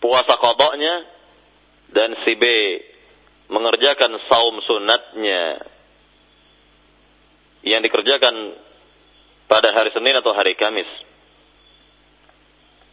puasa 0.00 0.34
qadanya 0.38 0.94
dan 1.90 2.14
si 2.22 2.34
B 2.38 2.44
mengerjakan 3.50 4.14
saum 4.30 4.54
sunatnya 4.62 5.42
yang 7.66 7.82
dikerjakan 7.82 8.34
pada 9.50 9.74
hari 9.74 9.90
Senin 9.90 10.14
atau 10.22 10.30
hari 10.32 10.54
Kamis. 10.54 10.86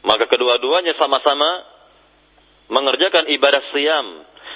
Maka 0.01 0.25
kedua-duanya 0.25 0.97
sama-sama 0.97 1.76
mengerjakan 2.71 3.27
ibadah 3.31 3.63
siam. 3.71 4.07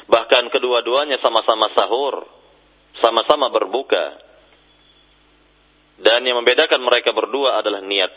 Bahkan 0.07 0.51
kedua-duanya 0.51 1.19
sama-sama 1.23 1.71
sahur. 1.75 2.27
Sama-sama 2.99 3.47
berbuka. 3.51 4.19
Dan 6.01 6.25
yang 6.25 6.41
membedakan 6.41 6.81
mereka 6.81 7.13
berdua 7.13 7.61
adalah 7.61 7.79
niat. 7.85 8.11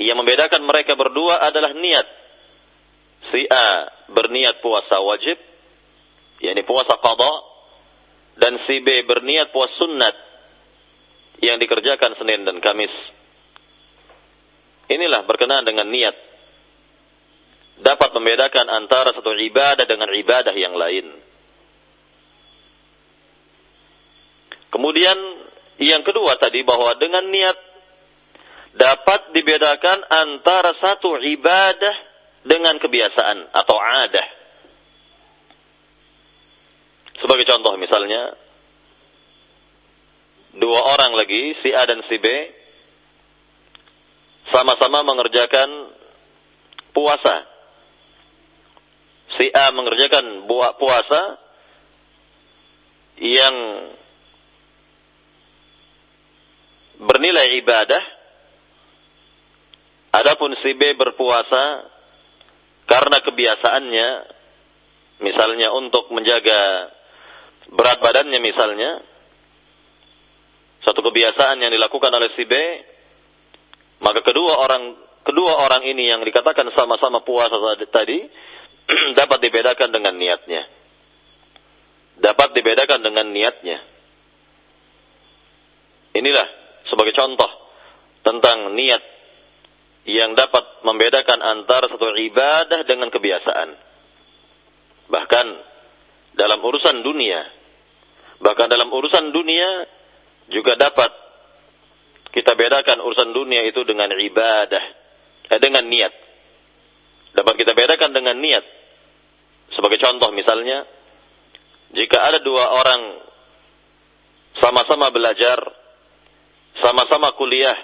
Yang 0.00 0.16
membedakan 0.18 0.62
mereka 0.66 0.98
berdua 0.98 1.38
adalah 1.38 1.72
niat 1.76 2.06
si 3.30 3.46
A 3.46 3.68
berniat 4.10 4.58
puasa 4.58 4.98
wajib, 4.98 5.38
yakni 6.42 6.66
puasa 6.66 6.98
qada, 6.98 7.32
dan 8.42 8.58
si 8.66 8.82
B 8.82 9.06
berniat 9.06 9.54
puasa 9.54 9.72
sunnat 9.78 10.16
yang 11.38 11.60
dikerjakan 11.62 12.18
Senin 12.18 12.42
dan 12.42 12.58
Kamis. 12.58 12.92
Inilah 14.90 15.22
berkenaan 15.24 15.64
dengan 15.64 15.86
niat. 15.88 16.16
Dapat 17.82 18.14
membedakan 18.14 18.66
antara 18.70 19.10
satu 19.10 19.34
ibadah 19.34 19.84
dengan 19.84 20.06
ibadah 20.14 20.54
yang 20.54 20.74
lain. 20.78 21.06
Kemudian 24.72 25.18
yang 25.82 26.06
kedua 26.06 26.38
tadi 26.38 26.62
bahwa 26.62 26.94
dengan 26.96 27.26
niat 27.28 27.58
dapat 28.72 29.36
dibedakan 29.36 29.98
antara 30.08 30.72
satu 30.80 31.20
ibadah 31.20 31.94
dengan 32.46 32.80
kebiasaan 32.80 33.52
atau 33.52 33.76
adah. 33.76 34.28
Sebagai 37.22 37.46
contoh 37.46 37.78
misalnya, 37.78 38.34
dua 40.58 40.80
orang 40.96 41.14
lagi, 41.14 41.54
si 41.62 41.70
A 41.70 41.86
dan 41.86 42.02
si 42.10 42.18
B, 42.18 42.26
sama-sama 44.50 45.06
mengerjakan 45.06 45.70
puasa. 46.90 47.51
Si 49.38 49.46
A 49.48 49.72
mengerjakan 49.72 50.44
puasa 50.76 51.22
yang 53.22 53.56
bernilai 57.00 57.58
ibadah, 57.64 58.02
adapun 60.12 60.52
si 60.60 60.76
B 60.76 60.94
berpuasa 60.94 61.88
karena 62.86 63.18
kebiasaannya, 63.24 64.08
misalnya 65.24 65.68
untuk 65.72 66.12
menjaga 66.12 66.92
berat 67.72 67.98
badannya 68.04 68.36
misalnya, 68.42 69.00
satu 70.84 71.00
kebiasaan 71.00 71.62
yang 71.62 71.72
dilakukan 71.72 72.12
oleh 72.12 72.30
si 72.36 72.44
B, 72.44 72.54
maka 74.02 74.20
kedua 74.20 74.60
orang 74.60 74.98
kedua 75.22 75.62
orang 75.62 75.86
ini 75.86 76.10
yang 76.10 76.20
dikatakan 76.26 76.66
sama-sama 76.74 77.22
puasa 77.22 77.54
tadi 77.88 78.18
dapat 79.18 79.38
dibedakan 79.42 79.90
dengan 79.90 80.14
niatnya. 80.16 80.62
Dapat 82.22 82.48
dibedakan 82.54 83.00
dengan 83.02 83.26
niatnya. 83.30 83.78
Inilah 86.12 86.46
sebagai 86.86 87.16
contoh 87.16 87.50
tentang 88.22 88.76
niat 88.76 89.02
yang 90.04 90.34
dapat 90.34 90.82
membedakan 90.82 91.38
antara 91.40 91.86
satu 91.88 92.12
ibadah 92.18 92.84
dengan 92.84 93.08
kebiasaan. 93.08 93.70
Bahkan 95.08 95.46
dalam 96.34 96.60
urusan 96.60 97.00
dunia, 97.06 97.40
bahkan 98.42 98.66
dalam 98.66 98.90
urusan 98.90 99.30
dunia 99.30 99.86
juga 100.50 100.74
dapat 100.74 101.10
kita 102.32 102.56
bedakan 102.56 103.04
urusan 103.04 103.30
dunia 103.36 103.62
itu 103.68 103.84
dengan 103.84 104.08
ibadah, 104.10 104.84
eh, 105.52 105.60
dengan 105.60 105.84
niat. 105.86 106.12
Dapat 107.32 107.54
kita 107.56 107.72
bedakan 107.72 108.12
dengan 108.12 108.36
niat. 108.36 108.64
Sebagai 109.72 109.96
contoh 110.00 110.28
misalnya, 110.36 110.84
jika 111.96 112.20
ada 112.20 112.38
dua 112.44 112.64
orang 112.76 113.02
sama-sama 114.60 115.08
belajar, 115.08 115.58
sama-sama 116.80 117.32
kuliah, 117.40 117.76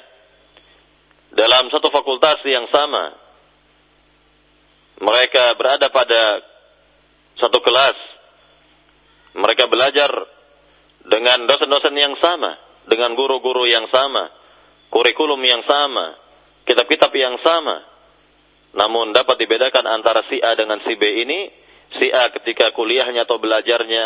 dalam 1.33 1.69
satu 1.73 1.89
fakultas 1.89 2.41
yang 2.45 2.69
sama. 2.69 3.17
Mereka 4.99 5.55
berada 5.55 5.89
pada 5.95 6.43
satu 7.39 7.63
kelas. 7.63 7.97
Mereka 9.39 9.71
belajar 9.71 10.11
dengan 11.09 11.47
dosen-dosen 11.47 11.95
yang 11.95 12.19
sama, 12.19 12.59
dengan 12.91 13.15
guru-guru 13.15 13.65
yang 13.71 13.87
sama, 13.89 14.29
kurikulum 14.91 15.39
yang 15.41 15.63
sama, 15.65 16.19
kitab-kitab 16.67 17.15
yang 17.15 17.39
sama. 17.41 17.88
Namun 18.77 19.17
dapat 19.17 19.41
dibedakan 19.41 19.85
antara 19.89 20.25
si 20.29 20.37
A 20.45 20.53
dengan 20.53 20.81
si 20.85 20.93
B 20.99 21.03
ini, 21.25 21.49
si 21.97 22.13
A 22.13 22.29
ketika 22.35 22.73
kuliahnya 22.77 23.25
atau 23.25 23.41
belajarnya 23.41 24.05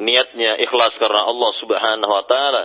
niatnya 0.00 0.56
ikhlas 0.64 0.96
karena 0.96 1.28
Allah 1.28 1.50
Subhanahu 1.60 2.12
wa 2.12 2.24
taala 2.24 2.64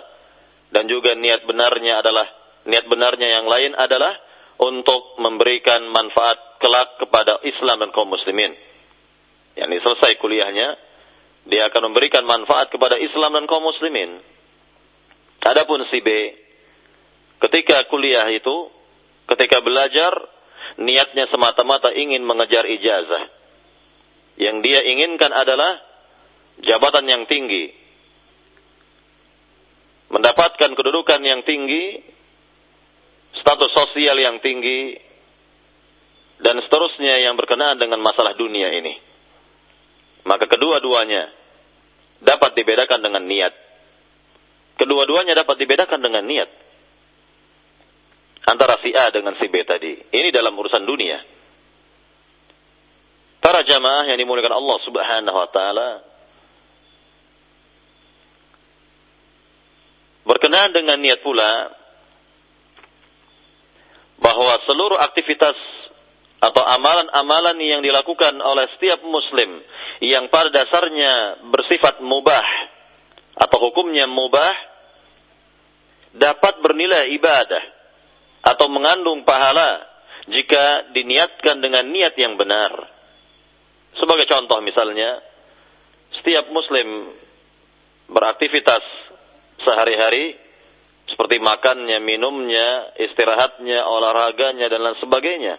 dan 0.71 0.87
juga 0.87 1.11
niat 1.15 1.43
benarnya 1.43 1.99
adalah 1.99 2.27
niat 2.67 2.85
benarnya 2.87 3.27
yang 3.39 3.45
lain 3.47 3.75
adalah 3.75 4.15
untuk 4.57 5.19
memberikan 5.21 5.83
manfaat 5.91 6.59
kelak 6.59 6.97
kepada 6.99 7.39
Islam 7.45 7.83
dan 7.83 7.89
kaum 7.93 8.09
muslimin. 8.09 8.55
Yani 9.57 9.77
selesai 9.81 10.17
kuliahnya, 10.21 10.67
dia 11.49 11.69
akan 11.69 11.93
memberikan 11.93 12.25
manfaat 12.25 12.69
kepada 12.73 12.97
Islam 12.97 13.37
dan 13.37 13.45
kaum 13.45 13.63
muslimin. 13.63 14.21
Adapun 15.47 15.85
si 15.87 16.03
B, 16.03 16.09
ketika 17.47 17.87
kuliah 17.87 18.27
itu, 18.33 18.67
ketika 19.31 19.63
belajar, 19.63 20.11
niatnya 20.75 21.31
semata-mata 21.31 21.95
ingin 21.95 22.27
mengejar 22.27 22.67
ijazah. 22.67 23.31
Yang 24.37 24.57
dia 24.67 24.79
inginkan 24.85 25.33
adalah 25.33 25.81
jabatan 26.61 27.05
yang 27.09 27.23
tinggi, 27.25 27.73
mendapatkan 30.13 30.71
kedudukan 30.77 31.21
yang 31.23 31.41
tinggi, 31.41 32.03
status 33.41 33.71
sosial 33.73 34.19
yang 34.21 34.37
tinggi, 34.43 34.99
dan 36.37 36.61
seterusnya 36.61 37.17
yang 37.25 37.33
berkenaan 37.33 37.81
dengan 37.81 37.97
masalah 38.03 38.37
dunia 38.37 38.69
ini. 38.77 38.93
Maka 40.27 40.45
kedua-duanya 40.45 41.33
dapat 42.21 42.53
dibedakan 42.53 42.99
dengan 43.01 43.23
niat. 43.25 43.53
Kedua-duanya 44.77 45.33
dapat 45.33 45.57
dibedakan 45.57 45.97
dengan 46.03 46.23
niat. 46.27 46.49
Antara 48.47 48.79
si 48.79 48.95
A 48.95 49.11
dengan 49.11 49.35
si 49.35 49.51
B 49.51 49.59
tadi. 49.67 49.91
Ini 50.07 50.31
dalam 50.31 50.55
urusan 50.55 50.87
dunia. 50.87 51.19
Para 53.43 53.63
jamaah 53.63 54.07
yang 54.07 54.19
dimuliakan 54.19 54.55
Allah 54.55 54.77
Subhanahu 54.87 55.37
wa 55.37 55.49
taala 55.51 55.89
berkenaan 60.27 60.75
dengan 60.75 60.99
niat 60.99 61.23
pula 61.23 61.71
bahwa 64.19 64.53
seluruh 64.67 64.99
aktivitas 64.99 65.55
atau 66.43 66.63
amalan-amalan 66.67 67.57
yang 67.63 67.81
dilakukan 67.83 68.35
oleh 68.43 68.67
setiap 68.75 68.99
muslim 69.07 69.63
yang 70.03 70.27
pada 70.27 70.51
dasarnya 70.51 71.47
bersifat 71.47 72.03
mubah 72.03 72.47
atau 73.39 73.57
hukumnya 73.63 74.05
mubah 74.11 74.53
dapat 76.13 76.59
bernilai 76.59 77.15
ibadah 77.15 77.76
atau 78.47 78.71
mengandung 78.71 79.27
pahala 79.27 79.83
jika 80.31 80.95
diniatkan 80.95 81.59
dengan 81.59 81.83
niat 81.91 82.15
yang 82.15 82.39
benar. 82.39 82.71
Sebagai 83.99 84.23
contoh 84.29 84.63
misalnya, 84.63 85.19
setiap 86.19 86.47
muslim 86.53 87.11
beraktivitas 88.07 88.83
sehari-hari 89.67 90.39
seperti 91.11 91.39
makannya, 91.39 91.99
minumnya, 92.03 92.95
istirahatnya, 92.99 93.83
olahraganya 93.83 94.67
dan 94.71 94.79
lain 94.83 94.99
sebagainya. 94.99 95.55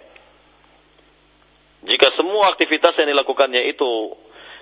Jika 1.88 2.08
semua 2.16 2.52
aktivitas 2.52 2.96
yang 3.00 3.08
dilakukannya 3.12 3.68
itu 3.72 4.16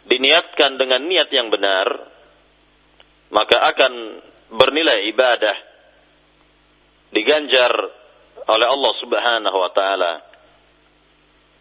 diniatkan 0.06 0.78
dengan 0.78 1.02
niat 1.06 1.28
yang 1.34 1.50
benar, 1.50 1.88
maka 3.34 3.58
akan 3.74 3.92
bernilai 4.54 5.10
ibadah 5.10 5.56
diganjar 7.10 7.72
oleh 8.46 8.66
Allah 8.66 8.92
Subhanahu 9.02 9.56
wa 9.58 9.70
taala. 9.74 10.12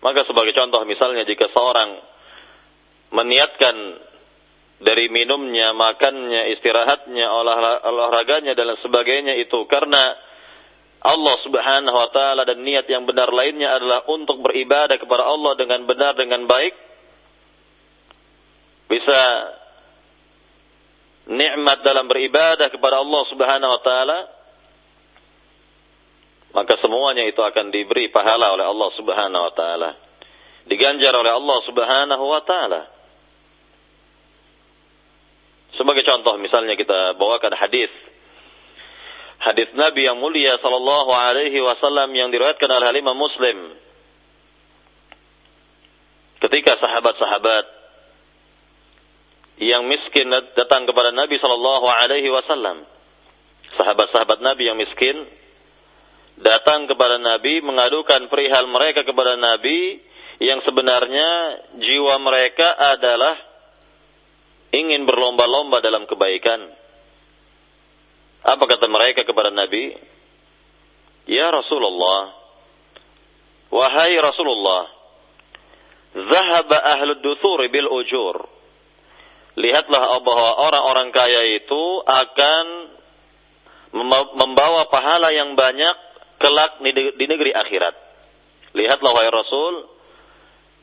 Maka 0.06 0.22
sebagai 0.30 0.54
contoh 0.54 0.86
misalnya 0.86 1.26
jika 1.26 1.50
seorang 1.50 1.98
meniatkan 3.10 3.76
dari 4.76 5.10
minumnya, 5.10 5.74
makannya, 5.74 6.54
istirahatnya, 6.58 7.26
olahraganya 7.86 8.54
dan 8.54 8.76
sebagainya 8.84 9.40
itu 9.42 9.66
karena 9.66 10.14
Allah 11.06 11.36
Subhanahu 11.42 11.96
wa 11.96 12.10
taala 12.14 12.46
dan 12.50 12.66
niat 12.66 12.90
yang 12.90 13.06
benar 13.06 13.30
lainnya 13.30 13.78
adalah 13.78 14.06
untuk 14.10 14.42
beribadah 14.42 14.98
kepada 14.98 15.26
Allah 15.26 15.54
dengan 15.58 15.86
benar 15.86 16.14
dengan 16.18 16.50
baik 16.50 16.74
bisa 18.86 19.22
nikmat 21.30 21.82
dalam 21.82 22.06
beribadah 22.06 22.70
kepada 22.70 23.02
Allah 23.02 23.24
Subhanahu 23.30 23.72
wa 23.74 23.82
taala 23.82 24.20
maka 26.56 26.80
semuanya 26.80 27.28
itu 27.28 27.44
akan 27.44 27.68
diberi 27.68 28.08
pahala 28.08 28.56
oleh 28.56 28.64
Allah 28.64 28.90
Subhanahu 28.96 29.44
wa 29.44 29.54
taala. 29.54 29.92
Diganjar 30.72 31.12
oleh 31.12 31.36
Allah 31.36 31.58
Subhanahu 31.68 32.24
wa 32.24 32.42
taala. 32.48 32.82
Sebagai 35.76 36.08
contoh 36.08 36.40
misalnya 36.40 36.80
kita 36.80 37.20
bawakan 37.20 37.60
hadis. 37.60 37.92
Hadis 39.44 39.68
Nabi 39.76 40.08
yang 40.08 40.16
mulia 40.16 40.56
sallallahu 40.64 41.12
alaihi 41.12 41.60
wasallam 41.60 42.16
yang 42.16 42.32
diriwayatkan 42.32 42.72
oleh 42.72 43.04
Imam 43.04 43.20
Muslim. 43.20 43.76
Ketika 46.40 46.80
sahabat-sahabat 46.80 47.66
yang 49.60 49.84
miskin 49.92 50.32
datang 50.56 50.88
kepada 50.88 51.12
Nabi 51.12 51.36
sallallahu 51.36 51.84
alaihi 51.84 52.32
wasallam. 52.32 52.88
Sahabat-sahabat 53.76 54.40
Nabi 54.40 54.72
yang 54.72 54.80
miskin 54.80 55.28
datang 56.40 56.88
kepada 56.88 57.16
Nabi 57.16 57.64
mengadukan 57.64 58.28
perihal 58.28 58.68
mereka 58.68 59.08
kepada 59.08 59.40
Nabi 59.40 60.04
yang 60.44 60.60
sebenarnya 60.68 61.30
jiwa 61.80 62.20
mereka 62.20 62.76
adalah 62.76 63.36
ingin 64.76 65.08
berlomba-lomba 65.08 65.80
dalam 65.80 66.04
kebaikan. 66.04 66.60
Apa 68.46 68.64
kata 68.68 68.86
mereka 68.92 69.24
kepada 69.24 69.50
Nabi? 69.50 69.96
Ya 71.26 71.50
Rasulullah, 71.50 72.38
wahai 73.74 74.14
Rasulullah, 74.22 74.86
zahaba 76.14 76.78
ahlu 76.94 77.18
duthur 77.26 77.66
bil 77.74 77.90
ujur. 77.90 78.36
Lihatlah 79.56 80.20
bahwa 80.22 80.50
orang-orang 80.68 81.10
kaya 81.16 81.42
itu 81.58 81.84
akan 82.06 82.66
membawa 84.36 84.92
pahala 84.92 85.32
yang 85.32 85.56
banyak 85.56 86.05
kelak 86.40 86.82
di 87.18 87.26
negeri 87.26 87.52
akhirat. 87.56 87.96
Lihatlah 88.76 89.12
wahai 89.16 89.32
Rasul, 89.32 89.96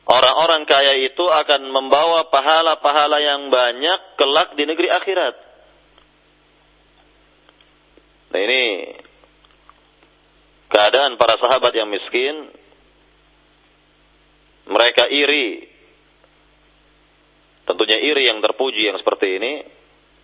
Orang-orang 0.03 0.67
kaya 0.67 0.99
itu 0.99 1.23
akan 1.23 1.71
membawa 1.71 2.27
pahala-pahala 2.27 3.23
yang 3.23 3.55
banyak 3.55 4.01
kelak 4.19 4.59
di 4.59 4.67
negeri 4.67 4.91
akhirat. 4.91 5.35
Nah 8.35 8.41
ini 8.43 8.63
keadaan 10.67 11.15
para 11.15 11.39
sahabat 11.39 11.71
yang 11.79 11.87
miskin. 11.87 12.51
Mereka 14.67 15.07
iri. 15.07 15.71
Tentunya 17.63 18.03
iri 18.03 18.27
yang 18.27 18.43
terpuji 18.43 18.91
yang 18.91 18.99
seperti 18.99 19.39
ini. 19.39 19.53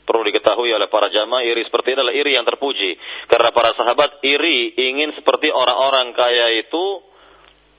Perlu 0.08 0.24
diketahui 0.24 0.72
oleh 0.72 0.88
para 0.88 1.12
jamaah 1.12 1.44
iri 1.44 1.68
seperti 1.68 1.92
ini 1.92 2.00
adalah 2.00 2.16
iri 2.16 2.32
yang 2.32 2.48
terpuji. 2.48 2.96
Karena 3.28 3.52
para 3.52 3.76
sahabat 3.76 4.24
iri 4.24 4.72
ingin 4.72 5.12
seperti 5.12 5.52
orang-orang 5.52 6.16
kaya 6.16 6.56
itu 6.56 7.04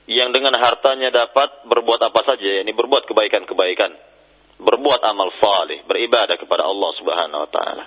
yang 0.06 0.30
dengan 0.30 0.54
hartanya 0.54 1.10
dapat 1.10 1.66
berbuat 1.66 1.98
apa 1.98 2.22
saja, 2.22 2.62
ini 2.62 2.70
berbuat 2.70 3.10
kebaikan-kebaikan, 3.10 3.90
berbuat 4.62 5.00
amal 5.10 5.34
saleh, 5.42 5.82
beribadah 5.90 6.38
kepada 6.38 6.70
Allah 6.70 6.90
Subhanahu 7.02 7.42
wa 7.42 7.50
taala. 7.50 7.84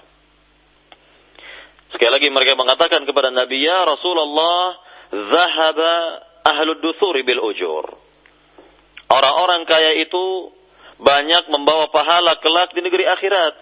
Sekali 1.96 2.12
lagi 2.12 2.28
mereka 2.28 2.60
mengatakan 2.60 3.08
kepada 3.08 3.32
Nabi, 3.32 3.64
"Ya 3.64 3.80
Rasulullah, 3.88 4.76
zahaba 5.14 5.94
ahlud 6.52 6.84
duthuri 6.84 7.24
bil 7.24 7.40
ujur." 7.40 7.86
Orang-orang 9.08 9.64
kaya 9.70 10.04
itu 10.04 10.52
banyak 10.98 11.54
membawa 11.54 11.94
pahala 11.94 12.42
kelak 12.42 12.74
di 12.74 12.82
negeri 12.82 13.06
akhirat. 13.06 13.54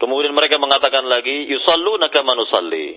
Kemudian 0.00 0.32
mereka 0.32 0.56
mengatakan 0.56 1.04
lagi, 1.04 1.44
"Yusalluna 1.52 2.08
kama 2.08 2.32
nusalli." 2.32 2.96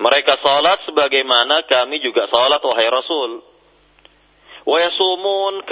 Mereka 0.00 0.40
salat 0.40 0.80
sebagaimana 0.86 1.66
kami 1.66 2.00
juga 2.00 2.24
salat 2.30 2.62
wahai 2.64 2.88
Rasul. 2.88 3.42
Wa 4.64 4.78
yasumun. 4.80 5.66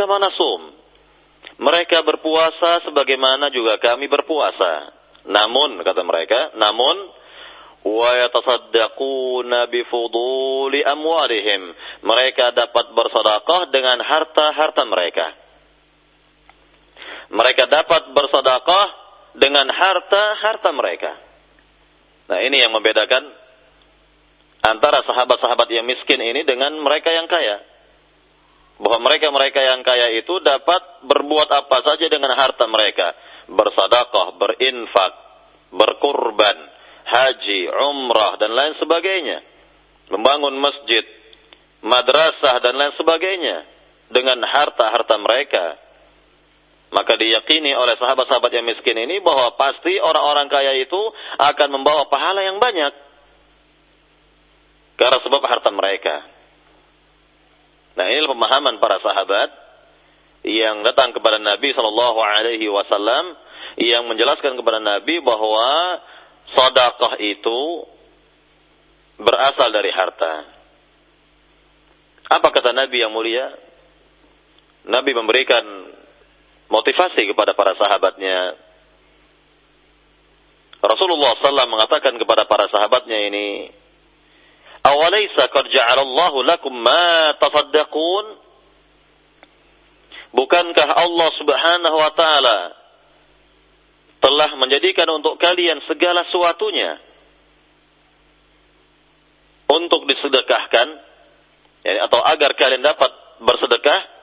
Mereka 1.58 2.04
berpuasa 2.04 2.84
sebagaimana 2.84 3.48
juga 3.54 3.80
kami 3.80 4.10
berpuasa. 4.10 4.92
Namun 5.26 5.80
kata 5.80 6.02
mereka, 6.04 6.54
namun 6.60 6.96
wa 7.88 8.10
yatasaddaquna 8.20 9.70
bi 9.72 9.80
fuduli 9.88 10.84
amwalihim. 10.84 11.62
Mereka 12.04 12.52
dapat 12.52 12.86
bersedekah 12.92 13.62
dengan 13.72 13.98
harta-harta 14.02 14.82
mereka. 14.84 15.26
Mereka 17.28 17.64
dapat 17.68 18.12
bersedekah 18.12 19.07
dengan 19.38 19.66
harta-harta 19.70 20.70
mereka. 20.74 21.12
Nah, 22.28 22.38
ini 22.44 22.60
yang 22.60 22.74
membedakan 22.74 23.24
antara 24.66 25.00
sahabat-sahabat 25.06 25.68
yang 25.70 25.86
miskin 25.86 26.20
ini 26.20 26.44
dengan 26.44 26.76
mereka 26.82 27.08
yang 27.14 27.30
kaya. 27.30 27.62
Bahwa 28.78 29.10
mereka-mereka 29.10 29.58
yang 29.58 29.82
kaya 29.82 30.14
itu 30.22 30.38
dapat 30.38 31.02
berbuat 31.02 31.48
apa 31.50 31.78
saja 31.82 32.06
dengan 32.06 32.30
harta 32.38 32.68
mereka. 32.70 33.10
Bersadaqah, 33.48 34.38
berinfak, 34.38 35.12
berkurban, 35.74 36.56
haji, 37.08 37.60
umrah, 37.74 38.38
dan 38.38 38.54
lain 38.54 38.78
sebagainya. 38.78 39.38
Membangun 40.14 40.54
masjid, 40.62 41.02
madrasah, 41.82 42.62
dan 42.62 42.78
lain 42.78 42.94
sebagainya. 42.94 43.56
Dengan 44.14 44.46
harta-harta 44.46 45.16
mereka. 45.18 45.87
Maka 46.88 47.20
diyakini 47.20 47.76
oleh 47.76 48.00
sahabat-sahabat 48.00 48.48
yang 48.48 48.64
miskin 48.64 48.96
ini 48.96 49.20
bahwa 49.20 49.52
pasti 49.60 50.00
orang-orang 50.00 50.48
kaya 50.48 50.72
itu 50.80 51.00
akan 51.36 51.68
membawa 51.68 52.08
pahala 52.08 52.40
yang 52.40 52.56
banyak 52.56 53.08
karena 54.98 55.18
sebab 55.22 55.42
harta 55.46 55.70
mereka. 55.70 56.26
Nah, 57.94 58.06
ini 58.10 58.26
pemahaman 58.26 58.82
para 58.82 58.98
sahabat 58.98 59.50
yang 60.42 60.82
datang 60.82 61.14
kepada 61.14 61.38
Nabi 61.38 61.70
Shallallahu 61.70 62.18
Alaihi 62.18 62.66
Wasallam 62.66 63.38
yang 63.78 64.10
menjelaskan 64.10 64.58
kepada 64.58 64.82
Nabi 64.82 65.22
bahwa 65.22 66.02
sedekah 66.50 67.14
itu 67.22 67.58
berasal 69.22 69.70
dari 69.70 69.90
harta. 69.94 70.34
Apa 72.28 72.50
kata 72.50 72.74
Nabi 72.74 72.98
yang 72.98 73.14
mulia? 73.14 73.54
Nabi 74.86 75.14
memberikan 75.14 75.64
motivasi 76.68 77.22
kepada 77.32 77.56
para 77.56 77.72
sahabatnya. 77.76 78.56
Rasulullah 80.78 81.34
SAW 81.34 81.74
mengatakan 81.74 82.14
kepada 82.16 82.46
para 82.46 82.70
sahabatnya 82.70 83.18
ini, 83.28 83.72
Awalaysa 84.86 85.50
qad 85.50 85.66
ja'alallahu? 85.68 86.46
Bukankah 90.28 90.88
Allah 90.92 91.28
Subhanahu 91.40 91.96
wa 91.98 92.12
taala 92.12 92.58
telah 94.18 94.50
menjadikan 94.60 95.08
untuk 95.08 95.40
kalian 95.40 95.80
segala 95.88 96.26
sesuatunya 96.28 97.00
untuk 99.72 100.04
disedekahkan 100.04 100.88
atau 102.06 102.20
agar 102.22 102.50
kalian 102.54 102.84
dapat 102.84 103.10
bersedekah? 103.40 104.17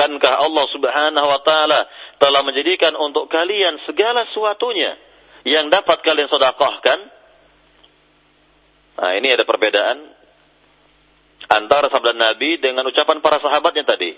Bukankah 0.00 0.32
Allah 0.32 0.64
Subhanahu 0.72 1.28
wa 1.28 1.40
taala 1.44 1.84
telah 2.16 2.40
menjadikan 2.40 2.96
untuk 2.96 3.28
kalian 3.28 3.84
segala 3.84 4.24
sesuatunya 4.32 4.96
yang 5.44 5.68
dapat 5.68 6.00
kalian 6.00 6.24
sedekahkan? 6.24 7.04
Nah, 8.96 9.12
ini 9.20 9.28
ada 9.28 9.44
perbedaan 9.44 10.08
antara 11.52 11.92
sabda 11.92 12.16
Nabi 12.16 12.64
dengan 12.64 12.88
ucapan 12.88 13.20
para 13.20 13.44
sahabatnya 13.44 13.84
tadi. 13.84 14.16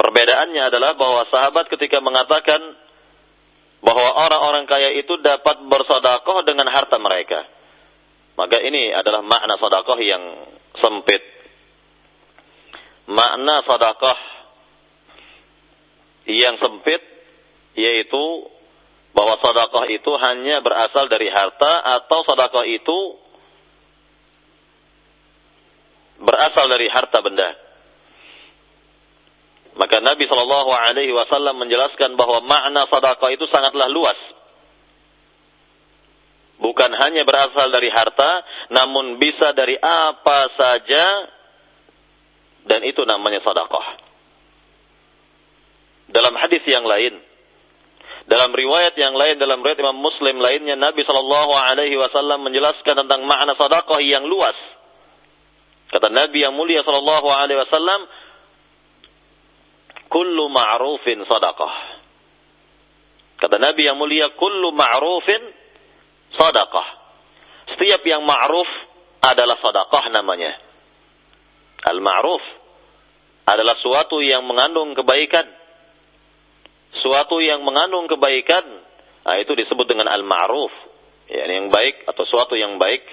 Perbedaannya 0.00 0.72
adalah 0.72 0.96
bahwa 0.96 1.28
sahabat 1.28 1.68
ketika 1.68 2.00
mengatakan 2.00 2.64
bahwa 3.84 4.16
orang-orang 4.16 4.64
kaya 4.64 4.96
itu 4.96 5.12
dapat 5.20 5.60
bersodakoh 5.60 6.40
dengan 6.48 6.72
harta 6.72 6.96
mereka. 6.96 7.44
Maka 8.40 8.64
ini 8.64 8.96
adalah 8.96 9.20
makna 9.20 9.60
sodakoh 9.60 10.00
yang 10.00 10.24
sempit. 10.80 11.20
Makna 13.12 13.60
sodakoh 13.68 14.33
yang 16.24 16.56
sempit 16.60 17.00
yaitu 17.74 18.24
bahwa 19.14 19.38
sodakoh 19.38 19.86
itu 19.90 20.10
hanya 20.18 20.58
berasal 20.64 21.06
dari 21.06 21.30
harta 21.30 22.02
atau 22.02 22.18
sodakoh 22.26 22.66
itu 22.66 22.98
berasal 26.22 26.66
dari 26.70 26.86
harta 26.90 27.18
benda. 27.22 27.50
Maka 29.74 29.98
Nabi 29.98 30.30
Shallallahu 30.30 30.70
Alaihi 30.70 31.10
Wasallam 31.10 31.58
menjelaskan 31.58 32.14
bahwa 32.14 32.46
makna 32.46 32.86
sedekah 32.86 33.30
itu 33.34 33.44
sangatlah 33.50 33.90
luas. 33.90 34.18
Bukan 36.62 36.90
hanya 36.94 37.26
berasal 37.26 37.74
dari 37.74 37.90
harta, 37.90 38.30
namun 38.70 39.18
bisa 39.18 39.50
dari 39.50 39.74
apa 39.74 40.46
saja, 40.54 41.04
dan 42.70 42.86
itu 42.86 43.02
namanya 43.02 43.42
sedekah. 43.42 44.03
Dalam 46.10 46.34
hadis 46.36 46.60
yang 46.68 46.84
lain, 46.84 47.16
dalam 48.28 48.52
riwayat 48.52 48.96
yang 48.96 49.16
lain, 49.16 49.36
dalam 49.40 49.60
riwayat 49.60 49.80
Imam 49.80 50.00
Muslim 50.00 50.40
lainnya, 50.40 50.76
Nabi 50.76 51.04
Shallallahu 51.04 51.52
Alaihi 51.52 51.96
Wasallam 51.96 52.44
menjelaskan 52.44 53.04
tentang 53.04 53.24
makna 53.24 53.56
sedekah 53.56 54.00
yang 54.00 54.24
luas 54.24 54.56
Kata 55.94 56.10
Nabi 56.10 56.42
yang 56.42 56.58
mulia 56.58 56.82
sallallahu 56.82 57.30
alaihi 57.30 57.54
wasallam, 57.54 58.00
"Kullu 60.10 60.50
ma'rufin 60.50 61.22
sadaqah." 61.22 61.74
Kata 63.38 63.62
Nabi 63.62 63.86
yang 63.86 63.94
mulia, 63.94 64.34
"Kullu 64.34 64.74
ma'rufin 64.74 65.38
sadaqah." 66.34 66.88
Setiap 67.78 68.02
yang 68.10 68.26
ma'ruf 68.26 68.66
adalah 69.22 69.54
sadaqah 69.62 70.04
namanya. 70.10 70.58
Al-ma'ruf 71.86 72.42
adalah 73.46 73.78
suatu 73.78 74.18
yang 74.18 74.42
mengandung 74.50 74.98
kebaikan. 74.98 75.46
Suatu 77.04 77.36
yang 77.44 77.60
mengandung 77.60 78.08
kebaikan, 78.08 78.64
nah 79.28 79.36
itu 79.36 79.52
disebut 79.52 79.84
dengan 79.84 80.08
al-ma'ruf. 80.08 80.72
Ya, 81.28 81.44
yang 81.44 81.68
baik 81.68 82.08
atau 82.08 82.24
suatu 82.24 82.56
yang 82.56 82.80
baik. 82.80 83.04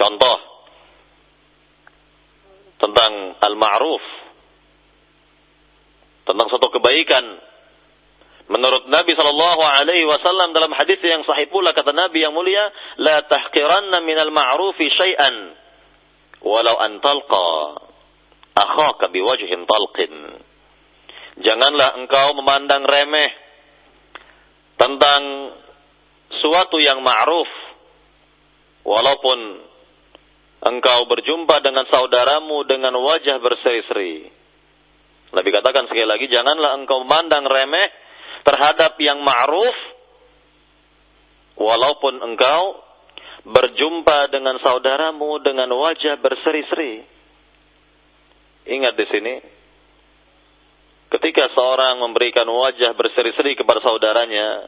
Contoh 0.00 0.38
tentang 2.80 3.36
al-ma'ruf. 3.44 4.04
Tentang 6.24 6.48
satu 6.48 6.72
kebaikan. 6.72 7.24
Menurut 8.44 8.88
Nabi 8.92 9.12
sallallahu 9.16 9.62
alaihi 9.64 10.04
wasallam 10.04 10.52
dalam 10.52 10.72
hadis 10.76 11.00
yang 11.00 11.24
sahih 11.24 11.48
pula 11.48 11.72
kata 11.72 11.96
Nabi 11.96 12.24
yang 12.24 12.36
mulia 12.36 12.72
la 13.00 13.24
tahqiranna 13.24 14.04
minal 14.04 14.28
ma'rufi 14.32 14.84
syai'an 14.92 15.56
walau 16.44 16.76
an 16.76 17.00
talqa 17.00 17.48
akhaka 18.52 19.08
biwajhin 19.08 19.64
talqin 19.64 20.44
janganlah 21.42 21.98
engkau 21.98 22.38
memandang 22.38 22.86
remeh 22.86 23.30
tentang 24.78 25.22
suatu 26.42 26.78
yang 26.78 27.02
ma'ruf 27.02 27.50
walaupun 28.84 29.38
engkau 30.64 31.00
berjumpa 31.08 31.60
dengan 31.60 31.84
saudaramu 31.88 32.64
dengan 32.68 32.94
wajah 32.96 33.40
berseri-seri. 33.40 34.30
Nabi 35.34 35.50
katakan 35.50 35.90
sekali 35.90 36.06
lagi, 36.06 36.30
janganlah 36.30 36.78
engkau 36.78 37.02
memandang 37.02 37.42
remeh 37.44 37.90
terhadap 38.46 38.94
yang 39.02 39.18
ma'ruf, 39.24 39.76
walaupun 41.58 42.22
engkau 42.22 42.62
berjumpa 43.44 44.30
dengan 44.32 44.56
saudaramu 44.62 45.42
dengan 45.42 45.68
wajah 45.74 46.16
berseri-seri. 46.22 47.02
Ingat 48.64 48.94
di 48.96 49.06
sini, 49.10 49.34
ketika 51.18 51.50
seorang 51.54 52.02
memberikan 52.02 52.46
wajah 52.50 52.90
berseri-seri 52.98 53.54
kepada 53.54 53.78
saudaranya, 53.78 54.66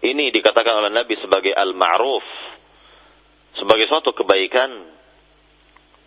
ini 0.00 0.34
dikatakan 0.34 0.74
oleh 0.80 0.90
Nabi 0.90 1.14
sebagai 1.22 1.54
al-ma'ruf, 1.54 2.26
sebagai 3.60 3.86
suatu 3.86 4.10
kebaikan 4.16 4.70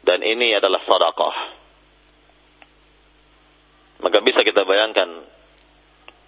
dan 0.03 0.19
ini 0.19 0.57
adalah 0.59 0.83
sedekah. 0.83 1.37
Maka 4.03 4.19
bisa 4.19 4.43
kita 4.43 4.67
bayangkan 4.67 5.23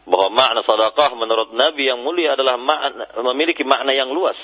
bahwa 0.08 0.28
makna 0.32 0.62
sedekah 0.64 1.12
menurut 1.20 1.52
Nabi 1.52 1.92
yang 1.92 2.00
mulia 2.00 2.40
adalah 2.40 2.56
makna, 2.56 3.12
memiliki 3.34 3.68
makna 3.68 3.92
yang 3.92 4.14
luas. 4.16 4.38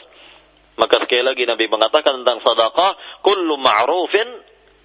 Maka 0.76 1.06
sekali 1.06 1.24
lagi 1.24 1.48
Nabi 1.48 1.70
mengatakan 1.72 2.26
tentang 2.26 2.44
sedekah, 2.44 3.24
kullu 3.24 3.56
ma'rufin 3.56 4.28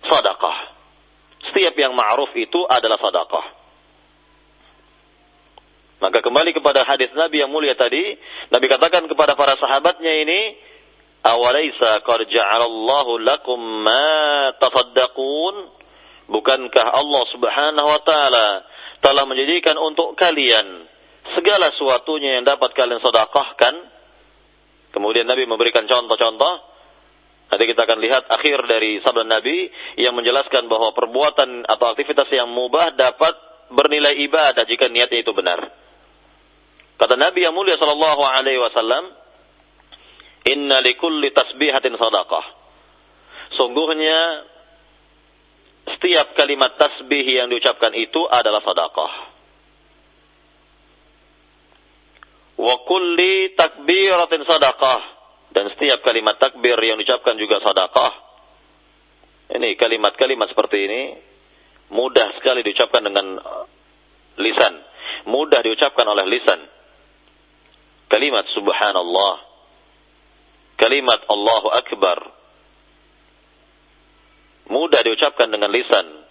sedekah. 0.07 0.77
Setiap 1.51 1.75
yang 1.79 1.95
ma'ruf 1.95 2.33
itu 2.35 2.61
adalah 2.67 2.99
sedekah. 2.99 3.47
Maka 5.97 6.21
kembali 6.21 6.53
kepada 6.53 6.85
hadis 6.85 7.09
Nabi 7.17 7.41
yang 7.41 7.49
mulia 7.49 7.73
tadi, 7.73 8.21
Nabi 8.53 8.67
katakan 8.69 9.09
kepada 9.09 9.33
para 9.33 9.57
sahabatnya 9.57 10.13
ini, 10.13 10.41
Awalaysa 11.25 12.05
qad 12.05 12.29
ja'alallahu 12.29 13.25
lakum 13.25 13.59
ma 13.83 14.53
tasaddaqun? 14.61 15.55
Bukankah 16.27 16.85
Allah 16.85 17.23
Subhanahu 17.33 17.89
wa 17.89 18.01
taala 18.03 18.47
telah 19.01 19.25
menjadikan 19.25 19.79
untuk 19.79 20.19
kalian 20.19 20.85
segala 21.39 21.71
sesuatunya 21.75 22.39
yang 22.39 22.45
dapat 22.45 22.77
kalian 22.77 23.01
sedekahkan? 23.01 23.75
Kemudian 24.93 25.25
Nabi 25.25 25.49
memberikan 25.49 25.89
contoh-contoh 25.89 26.76
Nanti 27.47 27.65
kita 27.71 27.87
akan 27.87 27.99
lihat 28.03 28.27
akhir 28.27 28.59
dari 28.67 28.99
sabda 29.01 29.23
Nabi 29.23 29.71
yang 30.03 30.19
menjelaskan 30.19 30.67
bahwa 30.67 30.91
perbuatan 30.91 31.63
atau 31.63 31.87
aktivitas 31.95 32.27
yang 32.35 32.51
mubah 32.51 32.99
dapat 32.99 33.35
bernilai 33.71 34.19
ibadah 34.27 34.67
jika 34.67 34.91
niatnya 34.91 35.23
itu 35.23 35.31
benar. 35.31 35.63
Kata 36.99 37.15
Nabi 37.15 37.47
yang 37.47 37.55
mulia 37.55 37.79
sallallahu 37.79 38.23
alaihi 38.25 38.59
wasallam, 38.59 39.15
"Inna 40.51 40.83
likulli 40.83 41.31
tasbihatin 41.31 41.95
sadaqah." 41.95 42.45
Sungguhnya 43.55 44.19
setiap 45.87 46.35
kalimat 46.35 46.75
tasbih 46.75 47.23
yang 47.23 47.47
diucapkan 47.47 47.95
itu 47.95 48.27
adalah 48.27 48.59
sedekah. 48.59 49.13
Wa 52.59 52.75
kulli 52.83 53.55
takbiratin 53.55 54.43
sedekah 54.43 55.16
dan 55.55 55.71
setiap 55.75 56.03
kalimat 56.03 56.37
takbir 56.39 56.77
yang 56.81 56.99
diucapkan 56.99 57.37
juga 57.39 57.63
sedekah. 57.63 58.13
Ini 59.47 59.79
kalimat-kalimat 59.79 60.51
seperti 60.51 60.79
ini 60.91 61.01
mudah 61.91 62.35
sekali 62.43 62.67
diucapkan 62.67 63.03
dengan 63.03 63.39
uh, 63.39 63.65
lisan, 64.43 64.75
mudah 65.31 65.63
diucapkan 65.63 66.07
oleh 66.07 66.27
lisan. 66.27 66.61
Kalimat 68.07 68.47
subhanallah, 68.55 69.35
kalimat 70.79 71.21
Allahu 71.27 71.69
akbar, 71.75 72.19
mudah 74.71 75.01
diucapkan 75.03 75.51
dengan 75.51 75.75
lisan 75.75 76.27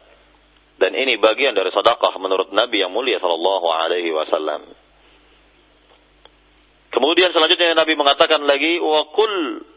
dan 0.76 0.92
ini 0.92 1.16
bagian 1.20 1.56
dari 1.56 1.72
sedekah 1.72 2.20
menurut 2.20 2.52
Nabi 2.52 2.84
yang 2.84 2.92
mulia 2.92 3.20
sallallahu 3.20 3.68
alaihi 3.72 4.12
wasallam. 4.12 4.85
Kemudian 6.96 7.36
selanjutnya 7.36 7.76
Nabi 7.76 8.00
mengatakan 8.00 8.40
lagi 8.48 8.80
wa 8.80 9.12
kull 9.12 9.68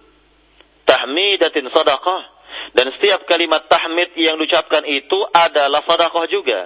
tahmidatin 0.86 1.66
sadaqah. 1.66 2.38
Dan 2.78 2.94
setiap 2.94 3.26
kalimat 3.26 3.66
tahmid 3.66 4.14
yang 4.14 4.38
diucapkan 4.38 4.86
itu 4.86 5.18
adalah 5.34 5.82
sedekah 5.82 6.24
juga. 6.30 6.60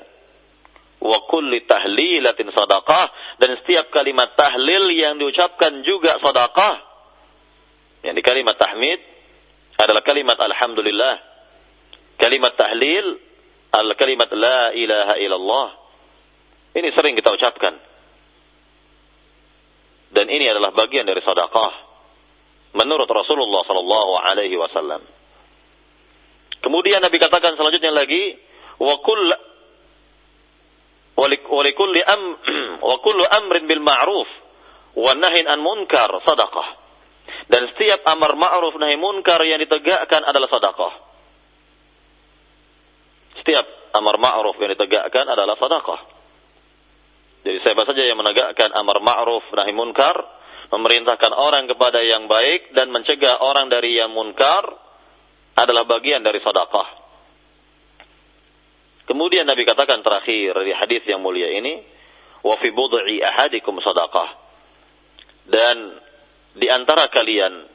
Wa 1.00 1.24
kulli 1.24 1.64
tahlilatin 1.64 2.52
sadaqah. 2.52 3.40
Dan 3.40 3.56
setiap 3.64 3.88
kalimat 3.88 4.36
tahlil 4.36 4.92
yang 4.92 5.16
diucapkan 5.16 5.80
juga 5.88 6.20
sedekah. 6.20 6.76
Yang 8.04 8.14
di 8.20 8.22
kalimat 8.22 8.56
tahmid 8.60 9.00
adalah 9.80 10.04
kalimat 10.04 10.36
alhamdulillah. 10.36 11.16
Kalimat 12.20 12.52
tahlil 12.60 13.06
al 13.72 13.88
kalimat 13.96 14.28
la 14.36 14.76
ilaha 14.76 15.16
illallah. 15.16 15.68
Ini 16.76 16.88
sering 16.92 17.16
kita 17.16 17.32
ucapkan 17.32 17.91
dan 20.12 20.26
ini 20.28 20.44
adalah 20.48 20.76
bagian 20.76 21.08
dari 21.08 21.20
sedekah 21.24 21.72
menurut 22.76 23.08
Rasulullah 23.08 23.64
sallallahu 23.64 24.12
alaihi 24.20 24.56
wasallam. 24.56 25.02
Kemudian 26.62 27.02
Nabi 27.02 27.18
katakan 27.18 27.58
selanjutnya 27.58 27.90
lagi 27.90 28.38
wa 28.78 28.94
kull 29.02 29.22
wa 31.16 31.62
likulli 31.64 32.00
am 32.04 32.22
wa 32.88 32.96
kullu 33.04 33.24
amrin 33.24 33.68
bil 33.68 33.82
ma'ruf 33.82 34.28
wa 34.96 35.12
nahyin 35.16 35.48
an 35.48 35.60
munkar 35.60 36.08
sedekah 36.24 36.68
dan 37.52 37.68
setiap 37.74 38.00
amar 38.08 38.36
ma'ruf 38.38 38.76
nahi 38.80 38.96
munkar 38.96 39.40
yang 39.44 39.60
ditegakkan 39.60 40.24
adalah 40.24 40.48
sedekah 40.48 41.12
setiap 43.42 43.66
amar 43.98 44.16
ma'ruf 44.22 44.54
yang 44.62 44.70
ditegakkan 44.70 45.26
adalah 45.26 45.58
sedekah. 45.58 46.00
Jadi 47.42 47.58
siapa 47.62 47.82
saja 47.82 48.02
yang 48.06 48.18
menegakkan 48.22 48.70
amar 48.70 49.02
ma'ruf 49.02 49.42
nahi 49.50 49.74
munkar, 49.74 50.14
memerintahkan 50.70 51.32
orang 51.34 51.66
kepada 51.66 51.98
yang 52.00 52.30
baik 52.30 52.70
dan 52.72 52.94
mencegah 52.94 53.42
orang 53.42 53.66
dari 53.66 53.98
yang 53.98 54.14
munkar 54.14 54.62
adalah 55.58 55.84
bagian 55.84 56.22
dari 56.22 56.38
sedekah. 56.38 56.88
Kemudian 59.10 59.44
Nabi 59.44 59.66
katakan 59.66 60.00
terakhir 60.00 60.54
di 60.62 60.72
hadis 60.72 61.02
yang 61.10 61.20
mulia 61.20 61.50
ini, 61.50 61.82
wa 62.46 62.54
fi 62.62 62.70
bud'i 62.70 63.18
ahadikum 63.20 63.82
sadaqah. 63.82 64.28
Dan 65.50 65.76
di 66.54 66.70
antara 66.70 67.10
kalian 67.10 67.66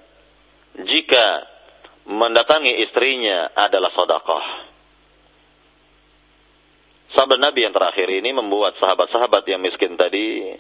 jika 0.88 1.26
mendatangi 2.08 2.88
istrinya 2.88 3.52
adalah 3.52 3.92
sedekah. 3.92 4.46
Sahabat 7.16 7.40
Nabi 7.40 7.64
yang 7.64 7.72
terakhir 7.72 8.08
ini 8.12 8.36
membuat 8.36 8.76
sahabat-sahabat 8.84 9.48
yang 9.48 9.64
miskin 9.64 9.96
tadi 9.96 10.58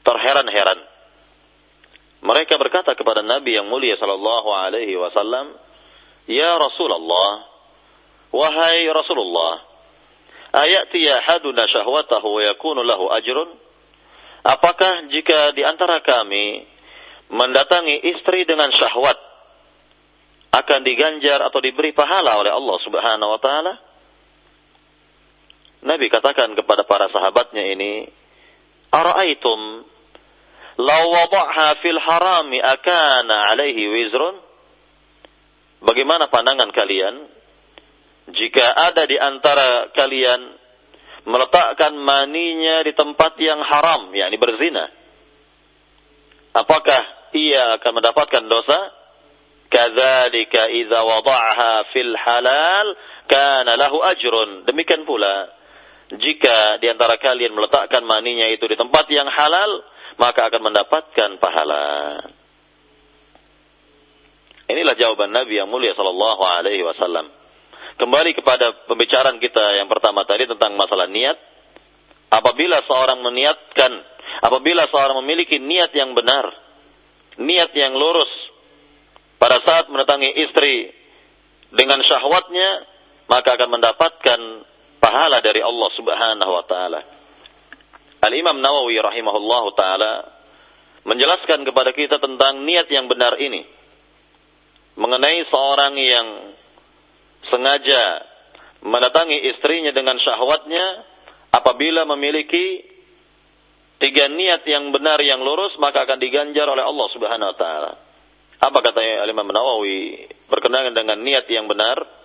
terheran-heran. 0.00 0.80
Mereka 2.24 2.56
berkata 2.56 2.96
kepada 2.96 3.20
Nabi 3.20 3.60
yang 3.60 3.68
mulia 3.68 4.00
sallallahu 4.00 4.48
alaihi 4.48 4.96
wasallam, 4.96 5.52
"Ya 6.24 6.56
Rasulullah, 6.56 7.44
wahai 8.32 8.88
Rasulullah, 8.88 9.60
ayati 10.56 11.04
ahaduna 11.04 11.68
syahwatahu 11.68 12.40
wa 12.40 12.42
yakunu 12.48 12.80
lahu 12.80 13.12
ajrun?" 13.12 13.60
Apakah 14.44 15.08
jika 15.12 15.52
di 15.52 15.64
antara 15.64 16.00
kami 16.00 16.64
mendatangi 17.28 18.08
istri 18.12 18.44
dengan 18.48 18.72
syahwat 18.72 19.16
akan 20.52 20.80
diganjar 20.84 21.44
atau 21.44 21.60
diberi 21.64 21.92
pahala 21.96 22.40
oleh 22.40 22.52
Allah 22.52 22.76
Subhanahu 22.84 23.30
wa 23.36 23.40
taala? 23.40 23.93
Nabi 25.84 26.08
katakan 26.08 26.56
kepada 26.56 26.88
para 26.88 27.12
sahabatnya 27.12 27.60
ini, 27.76 28.08
"Ara'aitum 28.88 29.60
law 30.80 31.04
wada'ha 31.12 31.84
fil 31.84 32.00
harami 32.00 32.58
akana 32.64 33.52
'alaihi 33.52 33.84
wizrun?" 33.92 34.40
Bagaimana 35.84 36.32
pandangan 36.32 36.72
kalian 36.72 37.28
jika 38.32 38.64
ada 38.72 39.04
di 39.04 39.20
antara 39.20 39.92
kalian 39.92 40.56
meletakkan 41.28 41.92
maninya 42.00 42.80
di 42.80 42.96
tempat 42.96 43.36
yang 43.36 43.60
haram, 43.60 44.08
yakni 44.16 44.40
berzina? 44.40 44.88
Apakah 46.56 47.02
ia 47.36 47.76
akan 47.76 47.92
mendapatkan 48.00 48.44
dosa? 48.48 48.78
Kadzalika 49.68 50.70
idza 50.72 51.00
wada'aha 51.02 51.92
fil 51.92 52.14
halal 52.16 52.86
kana 53.28 53.74
lahu 53.74 54.00
ajrun. 54.00 54.64
Demikian 54.64 55.04
pula 55.04 55.50
jika 56.20 56.78
di 56.78 56.86
antara 56.90 57.16
kalian 57.16 57.54
meletakkan 57.54 58.04
maninya 58.04 58.50
itu 58.52 58.64
di 58.68 58.76
tempat 58.76 59.08
yang 59.08 59.26
halal, 59.30 59.82
maka 60.20 60.46
akan 60.50 60.62
mendapatkan 60.62 61.30
pahala. 61.40 61.84
Inilah 64.64 64.96
jawaban 64.96 65.32
Nabi 65.32 65.60
yang 65.60 65.68
mulia 65.68 65.92
sallallahu 65.92 66.42
alaihi 66.42 66.84
wasallam. 66.84 67.28
Kembali 67.94 68.34
kepada 68.34 68.90
pembicaraan 68.90 69.38
kita 69.38 69.78
yang 69.78 69.86
pertama 69.86 70.26
tadi 70.26 70.50
tentang 70.50 70.74
masalah 70.74 71.06
niat. 71.06 71.38
Apabila 72.32 72.82
seorang 72.82 73.22
meniatkan, 73.22 73.92
apabila 74.42 74.90
seorang 74.90 75.22
memiliki 75.22 75.62
niat 75.62 75.94
yang 75.94 76.16
benar, 76.18 76.50
niat 77.38 77.70
yang 77.76 77.94
lurus 77.94 78.30
pada 79.38 79.62
saat 79.62 79.86
mendatangi 79.86 80.34
istri 80.42 80.90
dengan 81.70 82.02
syahwatnya, 82.02 82.88
maka 83.30 83.54
akan 83.54 83.70
mendapatkan 83.78 84.40
pahala 85.04 85.44
dari 85.44 85.60
Allah 85.60 85.90
Subhanahu 85.92 86.52
wa 86.56 86.64
taala. 86.64 87.00
Al-Imam 88.24 88.56
Nawawi 88.56 88.96
rahimahullahu 88.96 89.76
taala 89.76 90.32
menjelaskan 91.04 91.68
kepada 91.68 91.92
kita 91.92 92.16
tentang 92.16 92.64
niat 92.64 92.88
yang 92.88 93.04
benar 93.04 93.36
ini. 93.36 93.68
Mengenai 94.96 95.44
seorang 95.52 95.92
yang 96.00 96.28
sengaja 97.52 98.24
mendatangi 98.80 99.52
istrinya 99.52 99.92
dengan 99.92 100.16
syahwatnya 100.16 101.04
apabila 101.52 102.08
memiliki 102.16 102.88
tiga 104.00 104.32
niat 104.32 104.64
yang 104.64 104.88
benar 104.88 105.20
yang 105.20 105.44
lurus 105.44 105.76
maka 105.76 106.08
akan 106.08 106.16
diganjar 106.16 106.64
oleh 106.64 106.80
Allah 106.80 107.06
Subhanahu 107.12 107.52
wa 107.52 107.58
taala. 107.60 107.92
Apa 108.64 108.78
katanya 108.80 109.28
Imam 109.28 109.52
Nawawi 109.52 110.32
berkenaan 110.48 110.96
dengan 110.96 111.20
niat 111.20 111.44
yang 111.52 111.68
benar? 111.68 112.23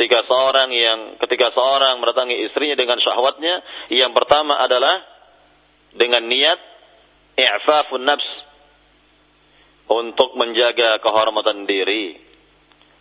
Ketika 0.00 0.24
seorang 0.24 0.72
yang 0.72 1.20
ketika 1.20 1.52
seorang 1.52 2.00
mendatangi 2.00 2.48
istrinya 2.48 2.72
dengan 2.72 2.96
syahwatnya 3.04 3.60
yang 3.92 4.16
pertama 4.16 4.56
adalah 4.56 5.04
dengan 5.92 6.24
niat 6.24 6.56
i'fafun 7.36 8.08
nafs 8.08 8.30
untuk 9.92 10.40
menjaga 10.40 11.04
kehormatan 11.04 11.68
diri 11.68 12.16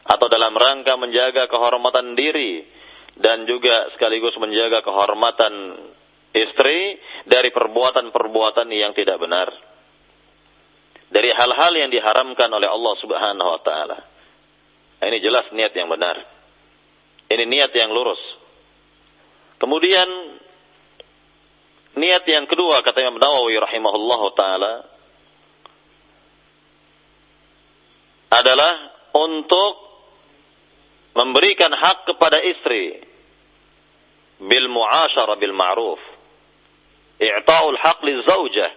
atau 0.03 0.27
dalam 0.27 0.51
rangka 0.51 0.99
menjaga 0.99 1.47
kehormatan 1.47 2.19
diri 2.19 2.67
dan 3.15 3.47
juga 3.47 3.95
sekaligus 3.95 4.35
menjaga 4.35 4.83
kehormatan 4.83 5.79
istri 6.35 6.99
dari 7.23 7.47
perbuatan-perbuatan 7.55 8.67
yang 8.75 8.91
tidak 8.91 9.23
benar 9.23 9.47
dari 11.07 11.31
hal-hal 11.31 11.73
yang 11.79 11.89
diharamkan 11.95 12.51
oleh 12.51 12.67
Allah 12.67 12.93
Subhanahu 12.99 13.49
wa 13.55 13.61
taala. 13.63 13.97
Ini 14.99 15.17
jelas 15.23 15.47
niat 15.55 15.71
yang 15.73 15.87
benar. 15.87 16.38
Ini 17.29 17.45
niat 17.45 17.71
yang 17.77 17.93
lurus. 17.93 18.21
Kemudian 19.61 20.09
niat 21.99 22.23
yang 22.25 22.49
kedua 22.49 22.81
kata 22.81 23.05
Imam 23.05 23.21
Nawawi 23.21 23.59
rahimahullah 23.59 24.21
taala 24.33 24.73
adalah 28.33 28.73
untuk 29.13 29.73
memberikan 31.17 31.73
hak 31.73 32.07
kepada 32.07 32.39
istri 32.45 33.03
bil 34.39 34.67
mu'asyara 34.71 35.35
bil 35.35 35.53
ma'ruf. 35.53 36.01
I'ta'ul 37.19 37.77
haq 37.77 37.99
zaujah 38.25 38.71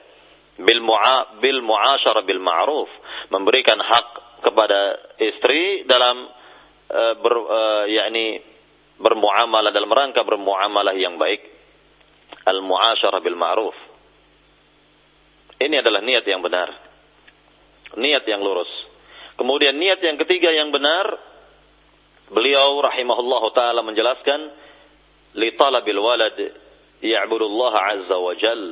bil 0.59 0.83
mu'a 0.83 1.39
bil 1.39 1.63
mu'asyara 1.63 2.27
bil 2.27 2.43
ma'ruf. 2.43 2.91
Memberikan 3.31 3.79
hak 3.79 4.09
kepada 4.43 4.81
istri 5.23 5.87
dalam 5.87 6.27
uh, 6.93 7.15
ber 7.19 7.35
uh, 7.35 7.85
yakni 7.89 8.45
bermuamalah 9.01 9.73
dalam 9.73 9.91
rangka 9.91 10.23
bermuamalah 10.23 10.95
yang 10.95 11.17
baik. 11.17 11.41
Al 12.45 12.61
mu'asyara 12.61 13.19
bil 13.25 13.39
ma'ruf. 13.39 13.77
Ini 15.63 15.81
adalah 15.81 16.03
niat 16.03 16.27
yang 16.27 16.43
benar. 16.43 16.69
Niat 17.97 18.25
yang 18.27 18.43
lurus. 18.43 18.71
Kemudian 19.39 19.79
niat 19.79 20.03
yang 20.03 20.19
ketiga 20.21 20.51
yang 20.51 20.75
benar, 20.75 21.19
beliau 22.33 22.83
rahimahullah 22.83 23.43
taala 23.53 23.81
menjelaskan 23.85 24.41
li 25.39 25.55
talabil 25.57 26.01
walad 26.01 26.39
ya'budullah 27.03 27.75
azza 27.97 28.17
wa 28.17 28.33
jal 28.37 28.63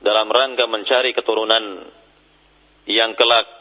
dalam 0.00 0.28
rangka 0.32 0.64
mencari 0.64 1.12
keturunan 1.12 1.86
yang 2.88 3.12
kelak 3.14 3.59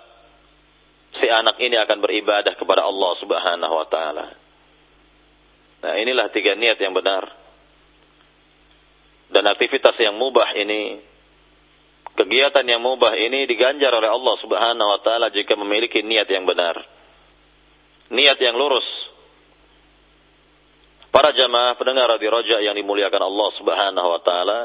si 1.19 1.27
anak 1.27 1.59
ini 1.59 1.75
akan 1.75 1.99
beribadah 1.99 2.55
kepada 2.55 2.87
Allah 2.87 3.11
Subhanahu 3.19 3.73
wa 3.75 3.87
taala. 3.87 4.25
Nah, 5.79 5.93
inilah 5.95 6.27
tiga 6.31 6.55
niat 6.55 6.79
yang 6.79 6.91
benar. 6.91 7.23
Dan 9.29 9.45
aktivitas 9.45 9.93
yang 10.01 10.17
mubah 10.17 10.57
ini 10.57 11.05
kegiatan 12.19 12.65
yang 12.67 12.83
mubah 12.83 13.15
ini 13.15 13.47
diganjar 13.47 13.95
oleh 13.95 14.11
Allah 14.11 14.35
Subhanahu 14.43 14.89
wa 14.91 14.99
taala 14.99 15.31
jika 15.31 15.55
memiliki 15.55 16.03
niat 16.03 16.27
yang 16.27 16.43
benar. 16.43 16.75
Niat 18.11 18.35
yang 18.41 18.59
lurus. 18.59 18.83
Para 21.09 21.31
jamaah 21.33 21.73
pendengar 21.79 22.11
radio 22.11 22.29
Roja 22.29 22.57
yang 22.59 22.75
dimuliakan 22.75 23.23
Allah 23.23 23.49
Subhanahu 23.55 24.07
wa 24.11 24.21
taala. 24.21 24.59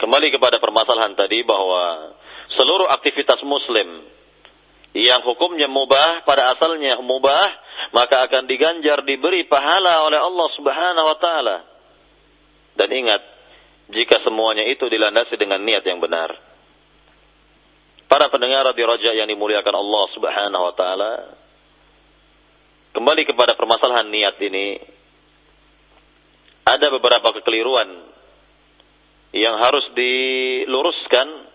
Kembali 0.00 0.32
kepada 0.32 0.56
permasalahan 0.56 1.12
tadi 1.12 1.44
bahwa 1.44 2.16
seluruh 2.54 2.88
aktivitas 2.90 3.42
muslim 3.46 4.06
yang 4.96 5.22
hukumnya 5.22 5.70
mubah 5.70 6.26
pada 6.26 6.50
asalnya 6.54 6.98
mubah 6.98 7.46
maka 7.94 8.26
akan 8.26 8.46
diganjar 8.46 9.02
diberi 9.02 9.46
pahala 9.46 10.06
oleh 10.06 10.18
Allah 10.20 10.48
Subhanahu 10.54 11.06
wa 11.06 11.18
taala. 11.18 11.56
Dan 12.78 12.88
ingat, 12.92 13.22
jika 13.90 14.22
semuanya 14.22 14.62
itu 14.70 14.86
dilandasi 14.86 15.34
dengan 15.34 15.58
niat 15.64 15.82
yang 15.82 15.98
benar. 15.98 16.30
Para 18.06 18.26
pendengar 18.30 18.66
di 18.74 18.82
Raja 18.82 19.10
yang 19.14 19.30
dimuliakan 19.30 19.74
Allah 19.74 20.04
Subhanahu 20.14 20.62
wa 20.70 20.74
taala, 20.74 21.12
kembali 22.94 23.22
kepada 23.26 23.54
permasalahan 23.58 24.06
niat 24.06 24.36
ini, 24.42 24.78
ada 26.66 26.86
beberapa 26.94 27.34
kekeliruan 27.38 27.90
yang 29.34 29.58
harus 29.62 29.86
diluruskan 29.94 31.49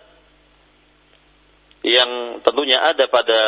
yang 1.86 2.42
tentunya 2.42 2.82
ada 2.82 3.06
pada 3.06 3.40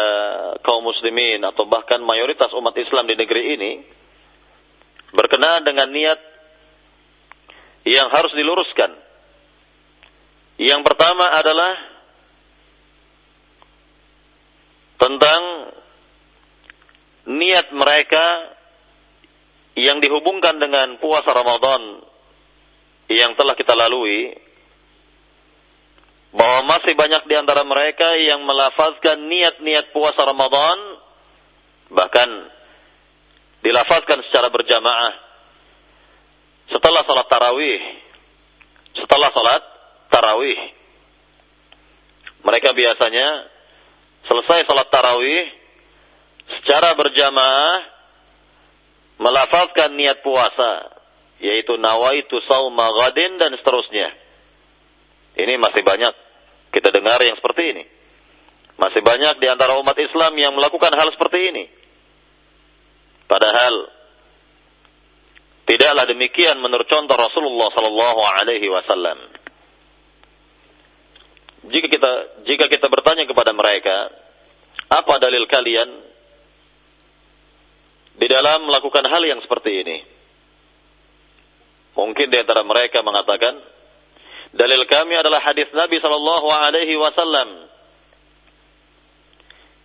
kaum 0.62 0.86
muslimin 0.86 1.42
atau 1.42 1.66
bahkan 1.66 1.98
mayoritas 2.06 2.54
umat 2.54 2.78
Islam 2.78 3.10
di 3.10 3.18
negeri 3.18 3.58
ini 3.58 3.72
berkenaan 5.10 5.66
dengan 5.66 5.90
niat 5.90 6.20
yang 7.90 8.14
harus 8.14 8.30
diluruskan. 8.38 8.94
Yang 10.62 10.82
pertama 10.86 11.34
adalah 11.34 11.74
tentang 15.02 15.42
niat 17.26 17.74
mereka 17.74 18.26
yang 19.82 19.98
dihubungkan 19.98 20.62
dengan 20.62 21.02
puasa 21.02 21.34
Ramadan 21.34 22.06
yang 23.10 23.34
telah 23.34 23.58
kita 23.58 23.74
lalui 23.74 24.47
bahwa 26.38 26.78
masih 26.78 26.94
banyak 26.94 27.26
di 27.26 27.34
antara 27.34 27.66
mereka 27.66 28.14
yang 28.14 28.46
melafazkan 28.46 29.26
niat-niat 29.26 29.90
puasa 29.90 30.22
Ramadan 30.22 30.78
bahkan 31.90 32.30
dilafazkan 33.66 34.22
secara 34.30 34.54
berjamaah 34.54 35.14
setelah 36.70 37.02
salat 37.10 37.28
tarawih. 37.32 37.82
Setelah 39.02 39.30
salat 39.34 39.64
tarawih. 40.14 40.60
Mereka 42.46 42.70
biasanya 42.72 43.28
selesai 44.30 44.70
salat 44.70 44.88
tarawih 44.94 45.46
secara 46.48 46.94
berjamaah 46.94 47.98
melafazkan 49.18 49.98
niat 49.98 50.22
puasa 50.22 51.02
yaitu 51.42 51.82
nawaitu 51.82 52.38
sauma 52.46 52.94
ghadin 52.94 53.42
dan 53.42 53.58
seterusnya. 53.58 54.14
Ini 55.38 55.58
masih 55.62 55.82
banyak 55.86 56.27
kita 56.78 56.94
dengar 56.94 57.18
yang 57.26 57.34
seperti 57.42 57.74
ini. 57.74 57.84
Masih 58.78 59.02
banyak 59.02 59.42
di 59.42 59.50
antara 59.50 59.74
umat 59.82 59.98
Islam 59.98 60.38
yang 60.38 60.54
melakukan 60.54 60.94
hal 60.94 61.10
seperti 61.10 61.50
ini. 61.50 61.66
Padahal 63.26 63.98
Tidaklah 65.68 66.08
demikian 66.08 66.64
menurut 66.64 66.88
contoh 66.88 67.20
Rasulullah 67.20 67.68
sallallahu 67.76 68.22
alaihi 68.24 68.72
wasallam. 68.72 69.20
Jika 71.68 71.88
kita 71.92 72.12
jika 72.48 72.66
kita 72.72 72.88
bertanya 72.88 73.28
kepada 73.28 73.52
mereka, 73.52 74.08
apa 74.88 75.14
dalil 75.20 75.44
kalian 75.52 75.90
di 78.16 78.28
dalam 78.32 78.72
melakukan 78.72 79.12
hal 79.12 79.20
yang 79.28 79.44
seperti 79.44 79.84
ini? 79.84 79.98
Mungkin 82.00 82.32
di 82.32 82.38
antara 82.40 82.64
mereka 82.64 83.04
mengatakan, 83.04 83.60
dalil 84.58 84.84
kami 84.90 85.14
adalah 85.16 85.40
hadis 85.40 85.70
Nabi 85.72 86.02
sallallahu 86.02 86.48
alaihi 86.50 86.98
wasallam. 86.98 87.70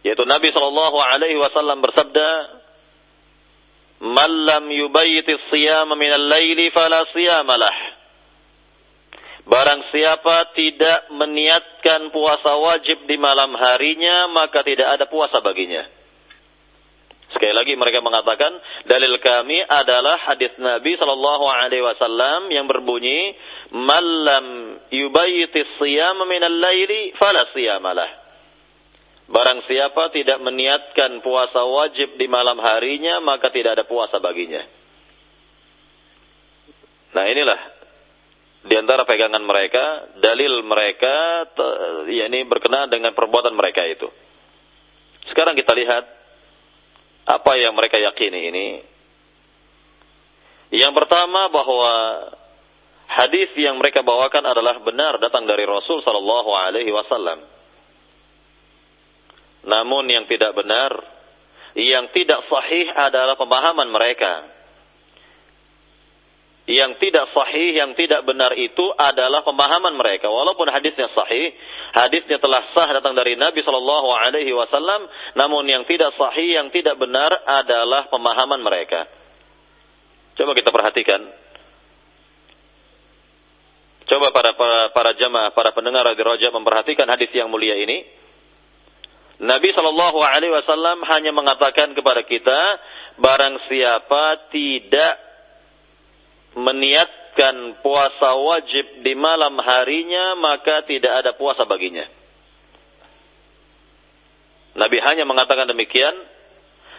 Yaitu 0.02 0.24
Nabi 0.26 0.50
sallallahu 0.50 0.98
alaihi 0.98 1.38
wasallam 1.38 1.78
bersabda, 1.84 2.28
Man 4.02 4.32
lam 4.42 4.66
yubayyiti 4.66 5.38
siyama 5.46 5.94
minal 5.94 6.26
laili 6.26 6.74
fala 6.74 7.06
siyamalah. 7.14 8.02
Barang 9.46 9.86
siapa 9.94 10.54
tidak 10.58 11.10
meniatkan 11.14 12.10
puasa 12.10 12.58
wajib 12.58 13.06
di 13.06 13.14
malam 13.18 13.54
harinya, 13.54 14.26
maka 14.30 14.62
tidak 14.66 14.90
ada 14.98 15.06
puasa 15.06 15.38
baginya. 15.38 15.86
Sekali 17.42 17.58
lagi 17.58 17.74
mereka 17.74 17.98
mengatakan 17.98 18.54
dalil 18.86 19.18
kami 19.18 19.66
adalah 19.66 20.14
hadis 20.30 20.54
Nabi 20.62 20.94
Shallallahu 20.94 21.42
Alaihi 21.50 21.82
Wasallam 21.82 22.46
yang 22.54 22.70
berbunyi 22.70 23.34
malam 23.74 24.78
yubayyiti 24.86 25.74
siyam 25.74 26.22
minal 26.30 26.54
laili 26.54 27.10
fala 27.18 27.50
siyamalah. 27.50 28.06
Barang 29.26 29.58
siapa 29.66 30.14
tidak 30.14 30.38
meniatkan 30.38 31.18
puasa 31.18 31.66
wajib 31.66 32.14
di 32.14 32.30
malam 32.30 32.62
harinya, 32.62 33.18
maka 33.18 33.50
tidak 33.50 33.74
ada 33.74 33.90
puasa 33.90 34.22
baginya. 34.22 34.62
Nah 37.10 37.26
inilah 37.26 37.60
di 38.70 38.74
antara 38.78 39.02
pegangan 39.02 39.42
mereka, 39.42 40.14
dalil 40.22 40.62
mereka, 40.62 41.50
yakni 42.06 42.46
berkenaan 42.46 42.86
dengan 42.86 43.18
perbuatan 43.18 43.58
mereka 43.58 43.82
itu. 43.90 44.06
Sekarang 45.26 45.58
kita 45.58 45.74
lihat 45.74 46.21
apa 47.26 47.52
yang 47.58 47.74
mereka 47.74 47.98
yakini 47.98 48.40
ini. 48.50 48.68
Yang 50.72 50.92
pertama 51.04 51.52
bahwa 51.52 51.92
hadis 53.06 53.52
yang 53.60 53.76
mereka 53.76 54.00
bawakan 54.00 54.56
adalah 54.56 54.80
benar 54.80 55.20
datang 55.20 55.44
dari 55.44 55.68
Rasul 55.68 56.00
Sallallahu 56.00 56.50
Alaihi 56.56 56.88
Wasallam. 56.88 57.44
Namun 59.62 60.04
yang 60.10 60.24
tidak 60.26 60.56
benar, 60.56 60.90
yang 61.78 62.10
tidak 62.10 62.40
sahih 62.48 62.88
adalah 62.88 63.36
pemahaman 63.38 63.88
mereka. 63.92 64.48
Yang 66.72 67.04
tidak 67.04 67.28
sahih, 67.36 67.76
yang 67.76 67.92
tidak 67.92 68.24
benar 68.24 68.56
itu 68.56 68.80
adalah 68.96 69.44
pemahaman 69.44 69.92
mereka. 69.92 70.32
Walaupun 70.32 70.72
hadisnya 70.72 71.12
sahih, 71.12 71.52
hadisnya 71.92 72.40
telah 72.40 72.64
sah 72.72 72.88
datang 72.96 73.12
dari 73.12 73.36
Nabi 73.36 73.60
Shallallahu 73.60 74.08
Alaihi 74.08 74.56
Wasallam, 74.56 75.04
namun 75.36 75.68
yang 75.68 75.84
tidak 75.84 76.16
sahih, 76.16 76.56
yang 76.56 76.72
tidak 76.72 76.96
benar 76.96 77.28
adalah 77.44 78.08
pemahaman 78.08 78.64
mereka. 78.64 79.04
Coba 80.32 80.56
kita 80.56 80.72
perhatikan. 80.72 81.20
Coba 84.08 84.32
para 84.32 84.56
para, 84.56 84.80
para 84.96 85.12
jamaah, 85.12 85.52
para 85.52 85.76
pendengar 85.76 86.08
Radio 86.08 86.24
Roja 86.24 86.48
memperhatikan 86.48 87.04
hadis 87.04 87.28
yang 87.36 87.52
mulia 87.52 87.76
ini 87.76 88.22
Nabi 89.42 89.74
Shallallahu 89.74 90.22
Alaihi 90.22 90.54
Wasallam 90.54 91.02
hanya 91.02 91.34
mengatakan 91.34 91.98
kepada 91.98 92.22
kita, 92.22 92.60
barang 93.18 93.66
siapa 93.66 94.48
tidak 94.54 95.31
meniatkan 96.56 97.80
puasa 97.80 98.36
wajib 98.36 99.04
di 99.04 99.12
malam 99.16 99.56
harinya, 99.60 100.36
maka 100.36 100.84
tidak 100.84 101.12
ada 101.24 101.32
puasa 101.36 101.64
baginya. 101.64 102.04
Nabi 104.72 104.98
hanya 105.04 105.28
mengatakan 105.28 105.68
demikian, 105.68 106.14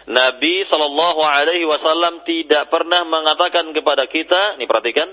Nabi 0.04 0.68
Shallallahu 0.68 1.20
Alaihi 1.24 1.66
Wasallam 1.66 2.22
tidak 2.28 2.70
pernah 2.70 3.02
mengatakan 3.08 3.72
kepada 3.72 4.06
kita, 4.06 4.60
ini 4.60 4.68
perhatikan, 4.68 5.08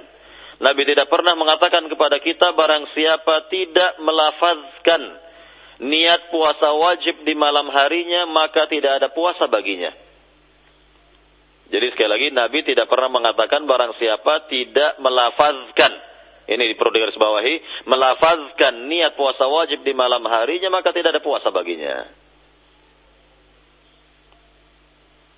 Nabi 0.61 0.85
tidak 0.85 1.09
pernah 1.09 1.33
mengatakan 1.33 1.89
kepada 1.89 2.21
kita 2.21 2.53
barang 2.53 2.93
siapa 2.93 3.49
tidak 3.49 3.97
melafazkan 3.97 5.01
niat 5.81 6.29
puasa 6.29 6.69
wajib 6.77 7.25
di 7.25 7.33
malam 7.33 7.65
harinya 7.73 8.29
maka 8.29 8.69
tidak 8.69 9.01
ada 9.01 9.09
puasa 9.09 9.49
baginya. 9.49 9.89
Jadi 11.71 11.85
sekali 11.95 12.09
lagi 12.11 12.27
Nabi 12.35 12.67
tidak 12.67 12.91
pernah 12.91 13.07
mengatakan 13.07 13.63
barang 13.63 13.95
siapa 13.95 14.51
tidak 14.51 14.99
melafazkan 14.99 16.11
ini 16.51 16.75
perlu 16.75 16.91
digarisbawahi, 16.91 17.87
melafazkan 17.87 18.91
niat 18.91 19.15
puasa 19.15 19.47
wajib 19.47 19.87
di 19.87 19.95
malam 19.95 20.19
harinya 20.27 20.67
maka 20.67 20.91
tidak 20.91 21.15
ada 21.15 21.23
puasa 21.23 21.47
baginya. 21.47 22.11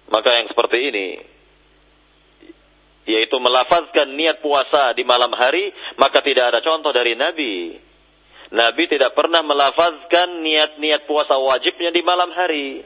Maka 0.09 0.29
yang 0.41 0.47
seperti 0.49 0.77
ini 0.89 1.07
yaitu 3.03 3.35
melafazkan 3.35 4.15
niat 4.15 4.39
puasa 4.39 4.95
di 4.95 5.03
malam 5.03 5.35
hari, 5.35 5.75
maka 5.99 6.23
tidak 6.23 6.55
ada 6.55 6.59
contoh 6.63 6.95
dari 6.95 7.19
Nabi. 7.19 7.75
Nabi 8.53 8.83
tidak 8.87 9.11
pernah 9.11 9.43
melafazkan 9.43 10.39
niat-niat 10.39 11.03
puasa 11.09 11.35
wajibnya 11.35 11.91
di 11.91 12.01
malam 12.05 12.31
hari. 12.31 12.85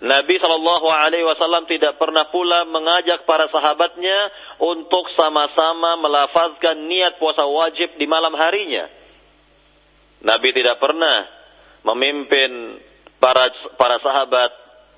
Nabi 0.00 0.40
Shallallahu 0.40 0.88
Alaihi 0.88 1.28
Wasallam 1.28 1.68
tidak 1.68 2.00
pernah 2.00 2.32
pula 2.32 2.64
mengajak 2.64 3.28
para 3.28 3.52
sahabatnya 3.52 4.32
untuk 4.56 5.12
sama-sama 5.12 6.00
melafazkan 6.00 6.88
niat 6.88 7.20
puasa 7.20 7.44
wajib 7.44 8.00
di 8.00 8.08
malam 8.08 8.32
harinya. 8.32 8.88
Nabi 10.24 10.56
tidak 10.56 10.80
pernah 10.80 11.28
memimpin 11.84 12.80
para 13.20 13.52
para 13.76 14.00
sahabat 14.00 14.52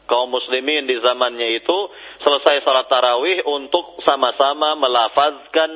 kaum 0.07 0.31
muslimin 0.31 0.87
di 0.87 0.95
zamannya 1.03 1.59
itu 1.59 1.79
selesai 2.23 2.63
salat 2.63 2.87
tarawih 2.87 3.43
untuk 3.43 3.99
sama-sama 4.07 4.79
melafazkan 4.79 5.71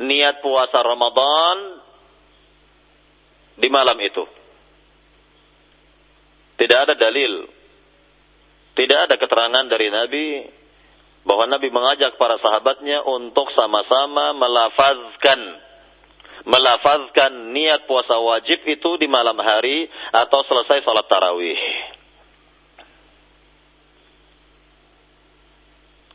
niat 0.00 0.40
puasa 0.40 0.80
Ramadan 0.80 1.84
di 3.60 3.68
malam 3.68 3.96
itu. 4.00 4.24
Tidak 6.56 6.78
ada 6.80 6.94
dalil, 6.96 7.59
tidak 8.74 8.98
ada 9.10 9.14
keterangan 9.18 9.64
dari 9.66 9.88
Nabi 9.90 10.26
bahwa 11.26 11.44
Nabi 11.50 11.68
mengajak 11.68 12.16
para 12.16 12.40
sahabatnya 12.40 13.04
untuk 13.04 13.50
sama-sama 13.52 14.32
melafazkan 14.36 15.40
melafazkan 16.48 17.52
niat 17.52 17.84
puasa 17.84 18.16
wajib 18.16 18.64
itu 18.64 18.90
di 18.96 19.04
malam 19.04 19.36
hari 19.36 19.84
atau 20.12 20.40
selesai 20.48 20.80
salat 20.80 21.04
tarawih. 21.04 21.60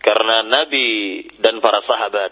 Karena 0.02 0.46
Nabi 0.46 0.90
dan 1.42 1.62
para 1.62 1.82
sahabat 1.82 2.32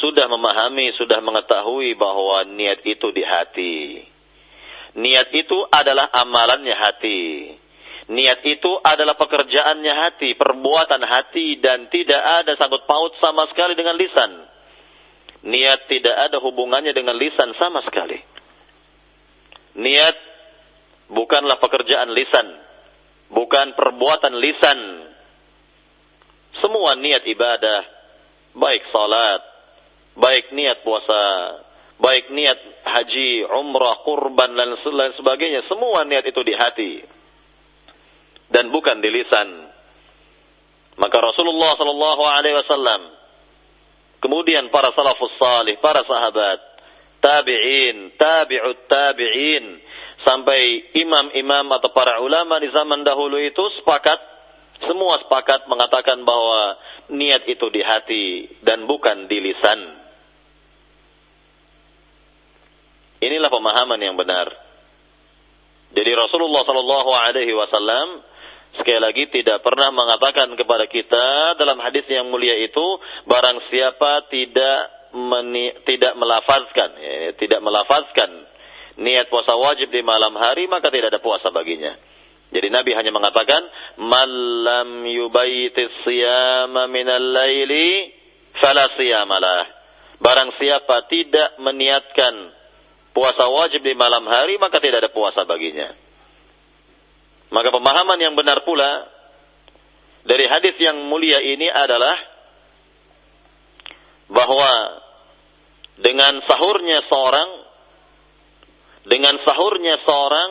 sudah 0.00 0.28
memahami, 0.28 0.92
sudah 1.00 1.20
mengetahui 1.24 1.96
bahwa 1.96 2.44
niat 2.48 2.84
itu 2.84 3.08
di 3.12 3.24
hati. 3.24 3.76
Niat 4.92 5.32
itu 5.32 5.56
adalah 5.72 6.12
amalannya 6.12 6.76
hati. 6.76 7.20
Niat 8.10 8.42
itu 8.42 8.72
adalah 8.82 9.14
pekerjaannya 9.14 9.94
hati, 9.94 10.34
perbuatan 10.34 11.02
hati 11.06 11.62
dan 11.62 11.86
tidak 11.86 12.18
ada 12.18 12.58
sangkut 12.58 12.82
paut 12.82 13.14
sama 13.22 13.46
sekali 13.46 13.78
dengan 13.78 13.94
lisan. 13.94 14.32
Niat 15.46 15.86
tidak 15.86 16.16
ada 16.30 16.42
hubungannya 16.42 16.90
dengan 16.90 17.14
lisan 17.14 17.54
sama 17.54 17.78
sekali. 17.86 18.18
Niat 19.78 20.16
bukanlah 21.14 21.62
pekerjaan 21.62 22.10
lisan, 22.10 22.46
bukan 23.30 23.78
perbuatan 23.78 24.34
lisan, 24.34 24.80
semua 26.58 26.98
niat 26.98 27.22
ibadah, 27.22 27.80
baik 28.58 28.82
salat, 28.90 29.42
baik 30.18 30.50
niat 30.50 30.82
puasa, 30.82 31.24
baik 32.02 32.34
niat 32.34 32.58
haji, 32.82 33.46
umrah, 33.46 34.02
kurban 34.02 34.58
dan 34.58 34.74
lain 34.74 35.14
sebagainya, 35.14 35.70
semua 35.70 36.02
niat 36.02 36.26
itu 36.26 36.42
di 36.42 36.54
hati 36.58 37.21
dan 38.52 38.68
bukan 38.68 39.00
di 39.00 39.08
lisan. 39.08 39.48
Maka 41.00 41.16
Rasulullah 41.18 41.72
Shallallahu 41.74 42.22
Alaihi 42.22 42.56
Wasallam, 42.60 43.02
kemudian 44.20 44.68
para 44.68 44.92
salafus 44.92 45.32
salih, 45.40 45.80
para 45.80 46.04
sahabat, 46.04 46.60
tabi'in, 47.24 48.12
tabi'ut 48.20 48.86
tabi'in, 48.92 49.64
sampai 50.22 50.92
imam-imam 51.00 51.66
atau 51.80 51.90
para 51.96 52.20
ulama 52.20 52.60
di 52.60 52.68
zaman 52.70 53.02
dahulu 53.02 53.40
itu 53.40 53.64
sepakat 53.80 54.20
semua 54.82 55.14
sepakat 55.22 55.70
mengatakan 55.70 56.26
bahwa 56.26 56.74
niat 57.14 57.46
itu 57.46 57.66
di 57.70 57.82
hati 57.86 58.26
dan 58.66 58.90
bukan 58.90 59.30
di 59.30 59.38
lisan. 59.38 59.80
Inilah 63.22 63.46
pemahaman 63.46 64.02
yang 64.02 64.18
benar. 64.18 64.50
Jadi 65.94 66.10
Rasulullah 66.18 66.66
Shallallahu 66.66 67.10
Alaihi 67.14 67.54
Wasallam 67.54 68.26
sekali 68.76 69.00
lagi 69.00 69.28
tidak 69.28 69.60
pernah 69.60 69.92
mengatakan 69.92 70.48
kepada 70.56 70.88
kita 70.88 71.58
dalam 71.60 71.76
hadis 71.84 72.08
yang 72.08 72.32
mulia 72.32 72.56
itu 72.56 72.84
barang 73.28 73.58
siapa 73.68 74.28
tidak 74.32 74.78
meni, 75.12 75.76
tidak 75.84 76.16
melafazkan 76.16 76.90
ya, 76.96 77.36
tidak 77.36 77.60
melafazkan 77.60 78.48
niat 78.96 79.28
puasa 79.28 79.56
wajib 79.56 79.92
di 79.92 80.00
malam 80.00 80.32
hari 80.36 80.64
maka 80.68 80.88
tidak 80.88 81.12
ada 81.12 81.20
puasa 81.20 81.52
baginya. 81.52 81.92
Jadi 82.52 82.68
Nabi 82.68 82.92
hanya 82.92 83.08
mengatakan, 83.16 83.64
"Malam 83.96 85.08
yubaitis 85.08 86.04
siyama 86.04 86.84
minal 86.84 87.32
laili 87.32 88.12
fala 88.60 88.92
siyamalah." 88.92 89.64
Barang 90.20 90.52
siapa 90.60 91.08
tidak 91.08 91.56
meniatkan 91.64 92.52
puasa 93.16 93.48
wajib 93.48 93.80
di 93.80 93.96
malam 93.96 94.28
hari, 94.28 94.60
maka 94.60 94.78
tidak 94.84 95.08
ada 95.08 95.10
puasa 95.10 95.48
baginya. 95.48 95.96
Maka 97.52 97.68
pemahaman 97.68 98.16
yang 98.16 98.32
benar 98.32 98.64
pula 98.64 99.06
dari 100.24 100.48
hadis 100.48 100.72
yang 100.80 100.96
mulia 101.04 101.36
ini 101.44 101.68
adalah 101.68 102.16
bahwa 104.32 104.72
dengan 106.00 106.40
sahurnya 106.48 107.04
seorang 107.04 107.48
dengan 109.02 109.34
sahurnya 109.44 110.00
seorang 110.00 110.50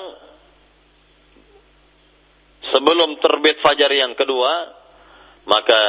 sebelum 2.69 3.17
terbit 3.17 3.57
fajar 3.65 3.89
yang 3.89 4.13
kedua, 4.13 4.51
maka 5.49 5.81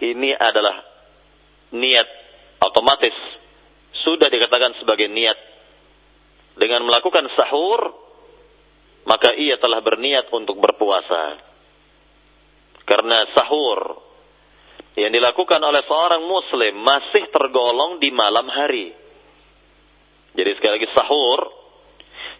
ini 0.00 0.32
adalah 0.32 0.80
niat 1.74 2.08
otomatis 2.64 3.12
sudah 4.06 4.30
dikatakan 4.30 4.78
sebagai 4.80 5.10
niat. 5.10 5.36
Dengan 6.54 6.86
melakukan 6.86 7.26
sahur, 7.34 8.03
maka 9.04 9.36
ia 9.36 9.60
telah 9.60 9.80
berniat 9.84 10.32
untuk 10.32 10.56
berpuasa. 10.60 11.40
Karena 12.84 13.24
sahur 13.32 14.00
yang 14.94 15.12
dilakukan 15.12 15.60
oleh 15.60 15.82
seorang 15.88 16.22
muslim 16.24 16.74
masih 16.84 17.28
tergolong 17.32 18.00
di 18.00 18.12
malam 18.12 18.46
hari. 18.48 18.92
Jadi 20.34 20.50
sekali 20.58 20.72
lagi 20.80 20.88
sahur 20.92 21.40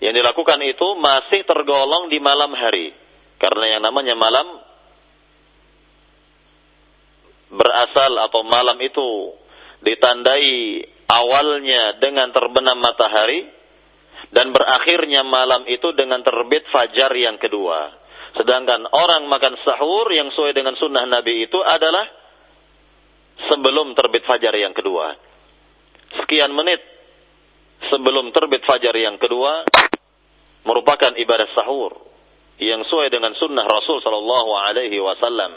yang 0.02 0.12
dilakukan 0.12 0.60
itu 0.66 0.88
masih 1.00 1.46
tergolong 1.48 2.12
di 2.12 2.18
malam 2.20 2.52
hari. 2.52 2.92
Karena 3.40 3.78
yang 3.78 3.82
namanya 3.84 4.14
malam 4.16 4.46
berasal 7.54 8.12
atau 8.24 8.42
malam 8.42 8.76
itu 8.82 9.36
ditandai 9.84 10.82
awalnya 11.06 12.00
dengan 12.00 12.32
terbenam 12.32 12.80
matahari 12.80 13.46
dan 14.30 14.54
berakhirnya 14.54 15.26
malam 15.26 15.66
itu 15.68 15.92
dengan 15.92 16.22
terbit 16.24 16.64
fajar 16.70 17.10
yang 17.12 17.36
kedua. 17.36 18.00
Sedangkan 18.34 18.88
orang 18.90 19.30
makan 19.30 19.54
sahur 19.62 20.10
yang 20.10 20.32
sesuai 20.34 20.52
dengan 20.56 20.74
sunnah 20.74 21.06
Nabi 21.06 21.46
itu 21.46 21.58
adalah 21.62 22.06
sebelum 23.50 23.94
terbit 23.94 24.26
fajar 24.26 24.54
yang 24.54 24.74
kedua. 24.74 25.14
Sekian 26.22 26.50
menit 26.54 26.82
sebelum 27.90 28.30
terbit 28.34 28.62
fajar 28.66 28.94
yang 28.94 29.18
kedua 29.18 29.66
merupakan 30.64 31.12
ibadah 31.14 31.48
sahur 31.52 31.92
yang 32.58 32.86
sesuai 32.86 33.10
dengan 33.10 33.34
sunnah 33.34 33.66
Rasul 33.66 33.98
Shallallahu 34.00 34.50
Alaihi 34.54 34.98
Wasallam. 35.02 35.52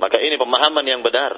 Maka 0.00 0.16
ini 0.20 0.40
pemahaman 0.40 0.84
yang 0.84 1.04
benar. 1.04 1.36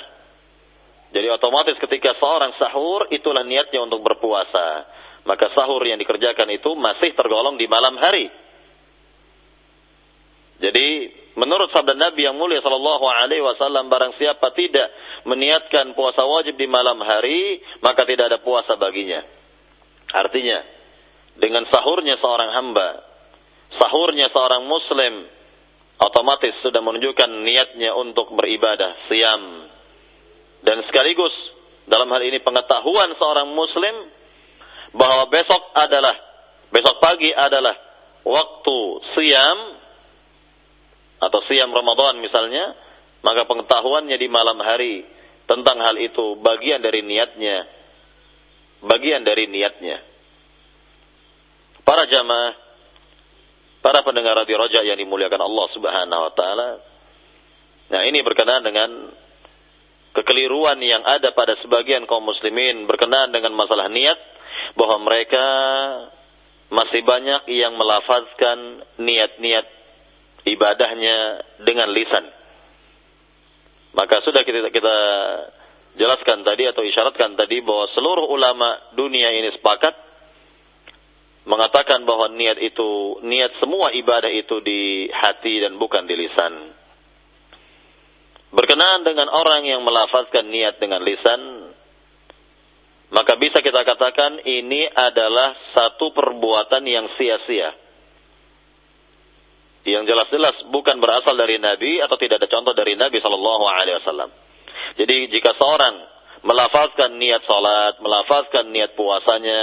Jadi 1.12 1.28
otomatis 1.28 1.76
ketika 1.82 2.16
seorang 2.16 2.56
sahur 2.56 3.10
itulah 3.12 3.44
niatnya 3.44 3.84
untuk 3.84 4.00
berpuasa. 4.00 4.86
Maka 5.22 5.54
sahur 5.54 5.82
yang 5.86 6.02
dikerjakan 6.02 6.50
itu 6.50 6.74
masih 6.74 7.14
tergolong 7.14 7.54
di 7.54 7.70
malam 7.70 7.94
hari. 7.98 8.26
Jadi 10.62 10.86
menurut 11.34 11.70
sabda 11.74 11.94
Nabi 11.98 12.26
yang 12.26 12.38
mulia 12.38 12.62
Shallallahu 12.62 13.06
Alaihi 13.06 13.42
Wasallam 13.42 13.90
barang 13.90 14.14
siapa 14.18 14.54
tidak 14.54 14.88
meniatkan 15.26 15.94
puasa 15.94 16.22
wajib 16.22 16.54
di 16.54 16.70
malam 16.70 16.98
hari 17.02 17.58
maka 17.82 18.06
tidak 18.06 18.30
ada 18.30 18.38
puasa 18.42 18.78
baginya. 18.78 19.26
Artinya 20.12 20.62
dengan 21.38 21.66
sahurnya 21.66 22.18
seorang 22.22 22.50
hamba 22.54 22.88
sahurnya 23.78 24.28
seorang 24.30 24.62
muslim 24.68 25.26
otomatis 26.02 26.54
sudah 26.60 26.82
menunjukkan 26.82 27.30
niatnya 27.46 27.94
untuk 27.94 28.34
beribadah, 28.34 29.06
siam. 29.06 29.70
Dan 30.62 30.82
sekaligus 30.86 31.34
dalam 31.90 32.10
hal 32.10 32.22
ini 32.22 32.38
pengetahuan 32.42 33.14
seorang 33.18 33.50
muslim 33.50 33.94
bahwa 34.92 35.28
besok 35.32 35.62
adalah 35.72 36.14
besok 36.72 36.96
pagi 37.00 37.32
adalah 37.32 37.76
waktu 38.24 38.76
siam 39.16 39.58
atau 41.22 41.40
siam 41.46 41.70
Ramadan 41.70 42.18
misalnya, 42.18 42.74
maka 43.22 43.46
pengetahuannya 43.46 44.16
di 44.18 44.28
malam 44.28 44.58
hari 44.58 45.06
tentang 45.46 45.78
hal 45.78 45.96
itu 46.00 46.38
bagian 46.42 46.82
dari 46.82 47.00
niatnya. 47.06 47.68
Bagian 48.82 49.22
dari 49.22 49.46
niatnya. 49.46 50.02
Para 51.86 52.10
jamaah, 52.10 52.52
para 53.78 54.02
pendengar 54.02 54.34
radio 54.34 54.58
Roja 54.58 54.82
yang 54.82 54.98
dimuliakan 54.98 55.38
Allah 55.38 55.66
Subhanahu 55.70 56.22
wa 56.26 56.32
taala. 56.34 56.70
Nah, 57.94 58.02
ini 58.08 58.24
berkenaan 58.26 58.64
dengan 58.66 58.90
kekeliruan 60.18 60.78
yang 60.82 61.06
ada 61.06 61.30
pada 61.32 61.54
sebagian 61.62 62.04
kaum 62.10 62.24
muslimin 62.26 62.84
berkenaan 62.90 63.30
dengan 63.30 63.54
masalah 63.54 63.88
niat 63.88 64.18
bahwa 64.76 65.04
mereka 65.04 65.46
masih 66.72 67.04
banyak 67.04 67.52
yang 67.52 67.76
melafazkan 67.76 68.84
niat-niat 68.96 69.66
ibadahnya 70.48 71.16
dengan 71.60 71.92
lisan. 71.92 72.24
Maka 73.92 74.24
sudah 74.24 74.40
kita 74.40 74.72
kita 74.72 74.96
jelaskan 76.00 76.40
tadi 76.40 76.64
atau 76.64 76.80
isyaratkan 76.80 77.36
tadi 77.36 77.60
bahwa 77.60 77.92
seluruh 77.92 78.24
ulama 78.32 78.96
dunia 78.96 79.28
ini 79.36 79.52
sepakat 79.52 79.92
mengatakan 81.44 82.06
bahwa 82.08 82.32
niat 82.32 82.56
itu 82.62 83.20
niat 83.26 83.58
semua 83.60 83.92
ibadah 83.92 84.30
itu 84.32 84.62
di 84.64 85.10
hati 85.12 85.60
dan 85.60 85.76
bukan 85.76 86.08
di 86.08 86.14
lisan. 86.16 86.54
Berkenaan 88.52 89.00
dengan 89.04 89.32
orang 89.32 89.64
yang 89.64 89.80
melafazkan 89.80 90.44
niat 90.48 90.76
dengan 90.76 91.00
lisan, 91.00 91.40
maka 93.12 93.36
bisa 93.36 93.60
kita 93.60 93.84
katakan 93.84 94.40
ini 94.42 94.88
adalah 94.88 95.52
satu 95.76 96.10
perbuatan 96.16 96.82
yang 96.88 97.06
sia-sia 97.20 97.82
yang 99.82 100.06
jelas-jelas 100.06 100.70
bukan 100.70 101.02
berasal 101.02 101.34
dari 101.34 101.58
Nabi 101.58 101.98
atau 101.98 102.14
tidak 102.14 102.38
ada 102.38 102.48
contoh 102.50 102.70
dari 102.70 102.94
Nabi 102.94 103.18
Shallallahu 103.18 103.64
Alaihi 103.66 103.98
Wasallam. 103.98 104.30
Jadi 104.94 105.16
jika 105.34 105.58
seorang 105.58 105.94
melafazkan 106.46 107.18
niat 107.18 107.42
salat, 107.50 107.98
melafazkan 107.98 108.70
niat 108.70 108.94
puasanya, 108.94 109.62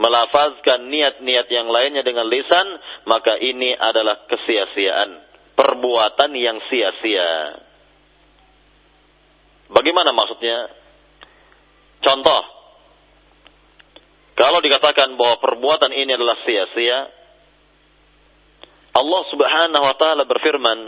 melafazkan 0.00 0.88
niat-niat 0.88 1.46
yang 1.52 1.68
lainnya 1.68 2.00
dengan 2.00 2.24
lisan, 2.28 2.66
maka 3.04 3.36
ini 3.36 3.76
adalah 3.76 4.24
kesia-siaan, 4.28 5.10
perbuatan 5.52 6.32
yang 6.32 6.56
sia-sia. 6.72 7.60
Bagaimana 9.68 10.16
maksudnya? 10.16 10.72
Contoh, 11.98 12.42
kalau 14.38 14.62
dikatakan 14.62 15.18
bahwa 15.18 15.42
perbuatan 15.42 15.90
ini 15.90 16.14
adalah 16.14 16.38
sia-sia, 16.46 17.10
Allah 18.94 19.22
Subhanahu 19.34 19.84
wa 19.84 19.94
taala 19.98 20.22
berfirman 20.26 20.78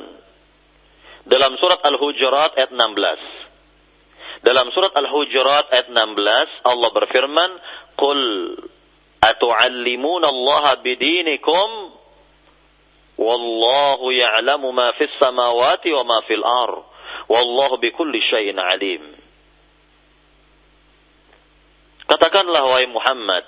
dalam 1.27 1.59
surat 1.59 1.83
Al-Hujurat 1.83 2.55
ayat 2.59 2.71
16. 2.71 4.47
Dalam 4.47 4.67
surat 4.73 4.95
Al-Hujurat 4.95 5.67
ayat 5.71 5.91
16 5.91 6.67
Allah 6.67 6.91
berfirman, 6.95 7.51
"Qul 7.99 8.21
atu'allimuna 9.21 10.27
Allah 10.31 10.81
bidinikum 10.81 11.69
wallahu 13.21 14.15
ya'lamu 14.15 14.73
ma 14.73 14.97
fis 14.97 15.13
samawati 15.21 15.93
wa 15.93 16.03
ma 16.07 16.19
fil 16.25 16.41
ar 16.41 16.73
wallahu 17.29 17.83
bikulli 17.83 18.23
syai'in 18.31 18.57
alim." 18.57 19.30
Katakanlah 22.11 22.67
wahai 22.67 22.91
Muhammad, 22.91 23.47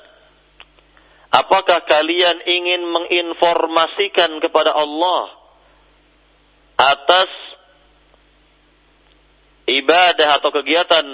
Apakah 1.32 1.88
kalian 1.88 2.44
ingin 2.44 2.84
menginformasikan 2.92 4.36
kepada 4.44 4.76
Allah 4.76 5.32
atas 6.76 7.32
ibadah 9.64 10.36
atau 10.36 10.52
kegiatan 10.52 11.06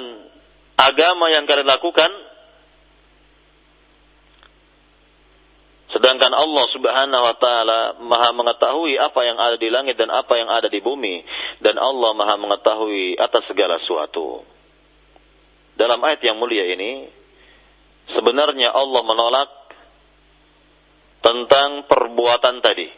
agama 0.75 1.31
yang 1.31 1.47
kalian 1.47 1.71
lakukan? 1.71 2.11
Sedangkan 5.95 6.35
Allah 6.35 6.67
Subhanahu 6.75 7.23
wa 7.23 7.37
taala 7.39 7.81
Maha 8.03 8.35
mengetahui 8.35 8.99
apa 8.99 9.23
yang 9.23 9.39
ada 9.39 9.55
di 9.55 9.71
langit 9.71 9.95
dan 10.03 10.11
apa 10.11 10.35
yang 10.35 10.51
ada 10.51 10.67
di 10.67 10.83
bumi 10.83 11.23
dan 11.63 11.79
Allah 11.79 12.11
Maha 12.11 12.35
mengetahui 12.43 13.15
atas 13.23 13.47
segala 13.47 13.79
sesuatu. 13.87 14.43
Dalam 15.79 16.03
ayat 16.03 16.27
yang 16.27 16.43
mulia 16.43 16.75
ini 16.75 17.18
sebenarnya 18.13 18.73
Allah 18.73 19.03
menolak 19.05 19.51
tentang 21.21 21.85
perbuatan 21.91 22.65
tadi. 22.65 22.89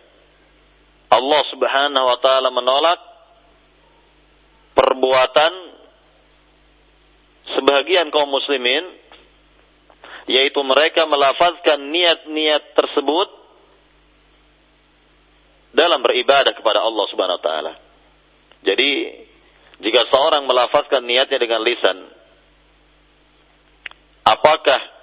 Allah 1.11 1.43
Subhanahu 1.51 2.07
wa 2.07 2.19
taala 2.23 2.49
menolak 2.55 3.01
perbuatan 4.79 5.53
sebagian 7.59 8.15
kaum 8.15 8.31
muslimin 8.31 8.87
yaitu 10.31 10.63
mereka 10.63 11.11
melafazkan 11.11 11.91
niat-niat 11.91 12.79
tersebut 12.79 13.29
dalam 15.75 15.99
beribadah 16.03 16.55
kepada 16.55 16.79
Allah 16.79 17.05
Subhanahu 17.11 17.39
wa 17.43 17.45
taala. 17.45 17.73
Jadi, 18.63 18.91
jika 19.81 20.07
seorang 20.13 20.47
melafazkan 20.47 21.03
niatnya 21.03 21.39
dengan 21.41 21.65
lisan, 21.67 21.99
apakah 24.23 25.00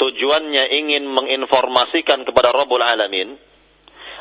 tujuannya 0.00 0.64
ingin 0.80 1.04
menginformasikan 1.04 2.24
kepada 2.24 2.56
Rabbul 2.56 2.80
Alamin? 2.80 3.36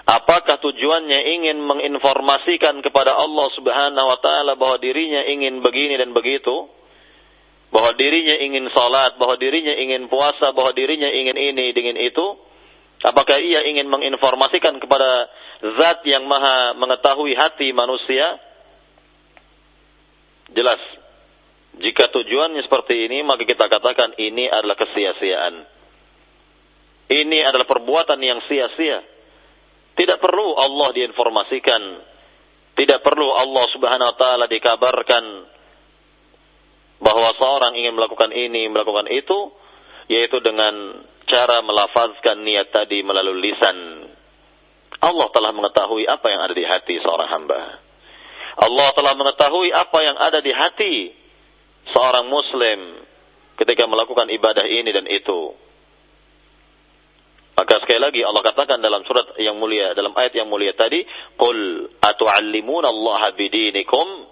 Apakah 0.04 0.60
tujuannya 0.60 1.20
ingin 1.40 1.64
menginformasikan 1.64 2.84
kepada 2.84 3.16
Allah 3.16 3.48
Subhanahu 3.56 4.08
wa 4.10 4.20
taala 4.20 4.54
bahwa 4.60 4.82
dirinya 4.82 5.24
ingin 5.24 5.64
begini 5.64 5.96
dan 5.96 6.12
begitu? 6.12 6.68
Bahwa 7.70 7.94
dirinya 7.94 8.34
ingin 8.42 8.66
salat, 8.74 9.16
bahwa 9.22 9.38
dirinya 9.38 9.78
ingin 9.78 10.10
puasa, 10.10 10.52
bahwa 10.52 10.74
dirinya 10.74 11.08
ingin 11.08 11.38
ini, 11.38 11.72
ingin 11.72 11.98
itu? 12.02 12.26
Apakah 13.06 13.40
ia 13.40 13.64
ingin 13.64 13.88
menginformasikan 13.88 14.82
kepada 14.82 15.30
zat 15.78 16.02
yang 16.10 16.26
maha 16.26 16.76
mengetahui 16.76 17.38
hati 17.38 17.70
manusia? 17.72 18.26
Jelas, 20.50 20.82
jika 21.80 22.12
tujuannya 22.12 22.60
seperti 22.68 23.08
ini, 23.08 23.24
maka 23.24 23.48
kita 23.48 23.72
katakan 23.72 24.20
ini 24.20 24.52
adalah 24.52 24.76
kesia-siaan. 24.76 25.56
Ini 27.08 27.40
adalah 27.48 27.64
perbuatan 27.64 28.20
yang 28.20 28.44
sia-sia. 28.52 29.00
Tidak 29.96 30.20
perlu 30.20 30.60
Allah 30.60 30.92
diinformasikan. 30.92 31.82
Tidak 32.76 33.00
perlu 33.00 33.32
Allah 33.32 33.66
subhanahu 33.72 34.12
wa 34.12 34.18
ta'ala 34.20 34.46
dikabarkan 34.52 35.24
bahwa 37.00 37.32
seorang 37.40 37.74
ingin 37.80 37.96
melakukan 37.96 38.32
ini, 38.36 38.68
melakukan 38.68 39.08
itu, 39.08 39.56
yaitu 40.12 40.44
dengan 40.44 41.00
cara 41.32 41.64
melafazkan 41.64 42.44
niat 42.44 42.76
tadi 42.76 43.08
melalui 43.08 43.40
lisan. 43.40 43.78
Allah 45.00 45.32
telah 45.32 45.56
mengetahui 45.56 46.04
apa 46.12 46.28
yang 46.28 46.42
ada 46.44 46.56
di 46.56 46.66
hati 46.68 47.00
seorang 47.00 47.30
hamba. 47.32 47.80
Allah 48.60 48.92
telah 48.92 49.16
mengetahui 49.16 49.72
apa 49.72 50.00
yang 50.04 50.18
ada 50.20 50.40
di 50.44 50.52
hati 50.52 51.19
seorang 51.94 52.26
muslim 52.28 52.80
ketika 53.60 53.84
melakukan 53.86 54.32
ibadah 54.32 54.66
ini 54.66 54.90
dan 54.90 55.06
itu. 55.10 55.56
Maka 57.60 57.84
sekali 57.84 58.00
lagi 58.00 58.24
Allah 58.24 58.40
katakan 58.40 58.80
dalam 58.80 59.04
surat 59.04 59.36
yang 59.36 59.60
mulia, 59.60 59.92
dalam 59.92 60.16
ayat 60.16 60.32
yang 60.32 60.48
mulia 60.48 60.72
tadi, 60.72 61.04
"Qul 61.36 61.92
atu'allimuna 62.00 62.88
Allah 62.88 63.36
bidinikum?" 63.36 64.32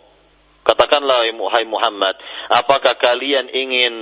Katakanlah 0.64 1.28
hai 1.28 1.64
Muhammad, 1.68 2.16
apakah 2.52 2.96
kalian 3.00 3.48
ingin 3.52 3.94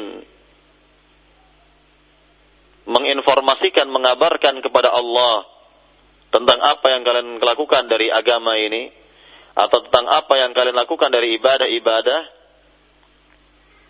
menginformasikan, 2.86 3.90
mengabarkan 3.90 4.62
kepada 4.62 4.94
Allah 4.94 5.46
tentang 6.30 6.62
apa 6.62 6.86
yang 6.90 7.02
kalian 7.02 7.38
lakukan 7.42 7.86
dari 7.90 8.10
agama 8.14 8.58
ini 8.58 8.94
atau 9.58 9.78
tentang 9.90 10.06
apa 10.10 10.34
yang 10.42 10.54
kalian 10.54 10.78
lakukan 10.78 11.10
dari 11.10 11.38
ibadah-ibadah 11.38 12.22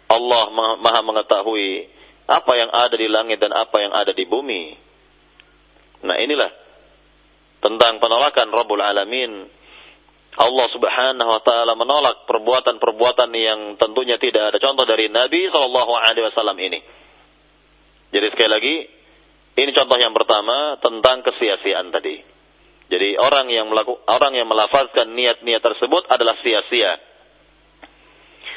Allah 0.06 0.44
maha 0.78 1.02
mengetahui 1.02 1.90
apa 2.26 2.52
yang 2.58 2.70
ada 2.74 2.96
di 2.98 3.08
langit 3.10 3.38
dan 3.42 3.54
apa 3.54 3.78
yang 3.82 3.94
ada 3.94 4.12
di 4.14 4.26
bumi. 4.26 4.74
Nah 6.06 6.18
inilah 6.22 6.52
tentang 7.62 7.98
penolakan 7.98 8.54
Rabbul 8.54 8.82
Alamin. 8.82 9.50
Allah 10.36 10.68
Subhanahu 10.68 11.30
wa 11.32 11.42
taala 11.48 11.74
menolak 11.80 12.28
perbuatan-perbuatan 12.28 13.30
yang 13.32 13.60
tentunya 13.80 14.20
tidak 14.20 14.52
ada 14.52 14.60
contoh 14.60 14.84
dari 14.84 15.08
Nabi 15.08 15.48
wasallam 15.48 16.60
ini. 16.60 16.80
Jadi 18.12 18.28
sekali 18.36 18.52
lagi, 18.52 18.76
ini 19.56 19.72
contoh 19.72 19.96
yang 19.96 20.12
pertama 20.12 20.76
tentang 20.84 21.24
kesia-siaan 21.24 21.88
tadi. 21.90 22.20
Jadi 22.86 23.18
orang 23.18 23.48
yang 23.50 23.72
melakukan 23.72 24.04
orang 24.06 24.34
yang 24.36 24.48
melafazkan 24.52 25.16
niat-niat 25.16 25.64
tersebut 25.64 26.06
adalah 26.12 26.38
sia-sia. 26.44 27.00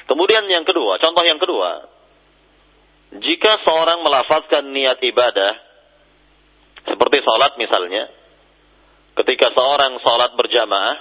Kemudian 0.08 0.48
yang 0.48 0.64
kedua, 0.64 0.96
contoh 0.98 1.24
yang 1.24 1.36
kedua, 1.36 1.84
jika 3.20 3.60
seorang 3.62 4.00
melafazkan 4.00 4.64
niat 4.72 4.98
ibadah 5.04 5.52
seperti 6.88 7.20
salat 7.22 7.52
misalnya, 7.60 8.08
ketika 9.20 9.52
seorang 9.52 10.00
salat 10.00 10.32
berjamaah 10.32 10.96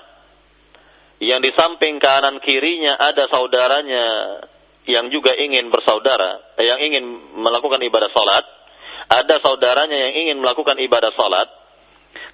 yang 1.24 1.40
di 1.40 1.56
samping 1.56 1.98
kanan 2.04 2.44
kirinya 2.44 3.00
ada 3.00 3.32
saudaranya 3.32 4.06
yang 4.88 5.08
juga 5.08 5.34
ingin 5.40 5.72
bersaudara, 5.72 6.60
yang 6.60 6.80
ingin 6.84 7.04
melakukan 7.40 7.80
ibadah 7.80 8.12
salat, 8.12 8.46
ada 9.08 9.36
saudaranya 9.40 9.96
yang 9.96 10.14
ingin 10.28 10.38
melakukan 10.44 10.76
ibadah 10.84 11.16
salat, 11.16 11.48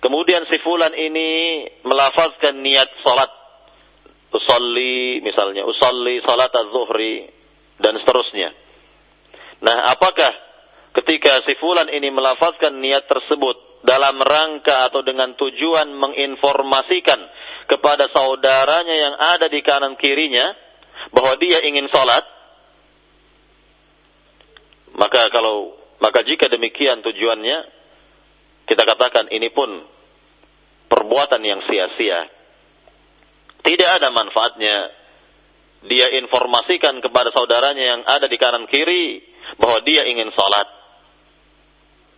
Kemudian 0.04 0.44
si 0.52 0.60
fulan 0.60 0.92
ini 0.92 1.64
melafazkan 1.88 2.60
niat 2.60 2.92
salat. 3.08 3.32
Usalli 4.34 5.22
misalnya, 5.22 5.62
usalli 5.62 6.18
salat 6.26 6.50
az-zuhri 6.50 7.30
dan 7.78 7.94
seterusnya. 8.02 8.50
Nah, 9.62 9.94
apakah 9.94 10.34
ketika 10.98 11.46
si 11.46 11.54
fulan 11.62 11.88
ini 11.88 12.10
melafazkan 12.10 12.82
niat 12.82 13.06
tersebut 13.06 13.86
dalam 13.86 14.18
rangka 14.18 14.90
atau 14.90 15.06
dengan 15.06 15.38
tujuan 15.38 15.94
menginformasikan 15.94 17.20
kepada 17.70 18.10
saudaranya 18.10 18.96
yang 18.96 19.16
ada 19.38 19.48
di 19.48 19.62
kanan 19.62 19.96
kirinya 19.96 20.52
bahwa 21.14 21.38
dia 21.38 21.62
ingin 21.64 21.88
salat? 21.94 22.26
Maka 24.94 25.30
kalau 25.30 25.78
maka 26.04 26.22
jika 26.28 26.52
demikian 26.52 27.00
tujuannya 27.06 27.58
kita 28.68 28.84
katakan 28.84 29.32
ini 29.32 29.50
pun 29.52 29.70
perbuatan 30.92 31.42
yang 31.42 31.64
sia-sia. 31.66 32.28
Tidak 33.64 33.90
ada 33.90 34.12
manfaatnya. 34.12 34.78
Dia 35.84 36.16
informasikan 36.20 37.00
kepada 37.04 37.32
saudaranya 37.36 37.86
yang 37.96 38.02
ada 38.08 38.28
di 38.28 38.36
kanan 38.40 38.68
kiri 38.68 39.24
bahwa 39.60 39.84
dia 39.84 40.04
ingin 40.08 40.32
sholat. 40.32 40.68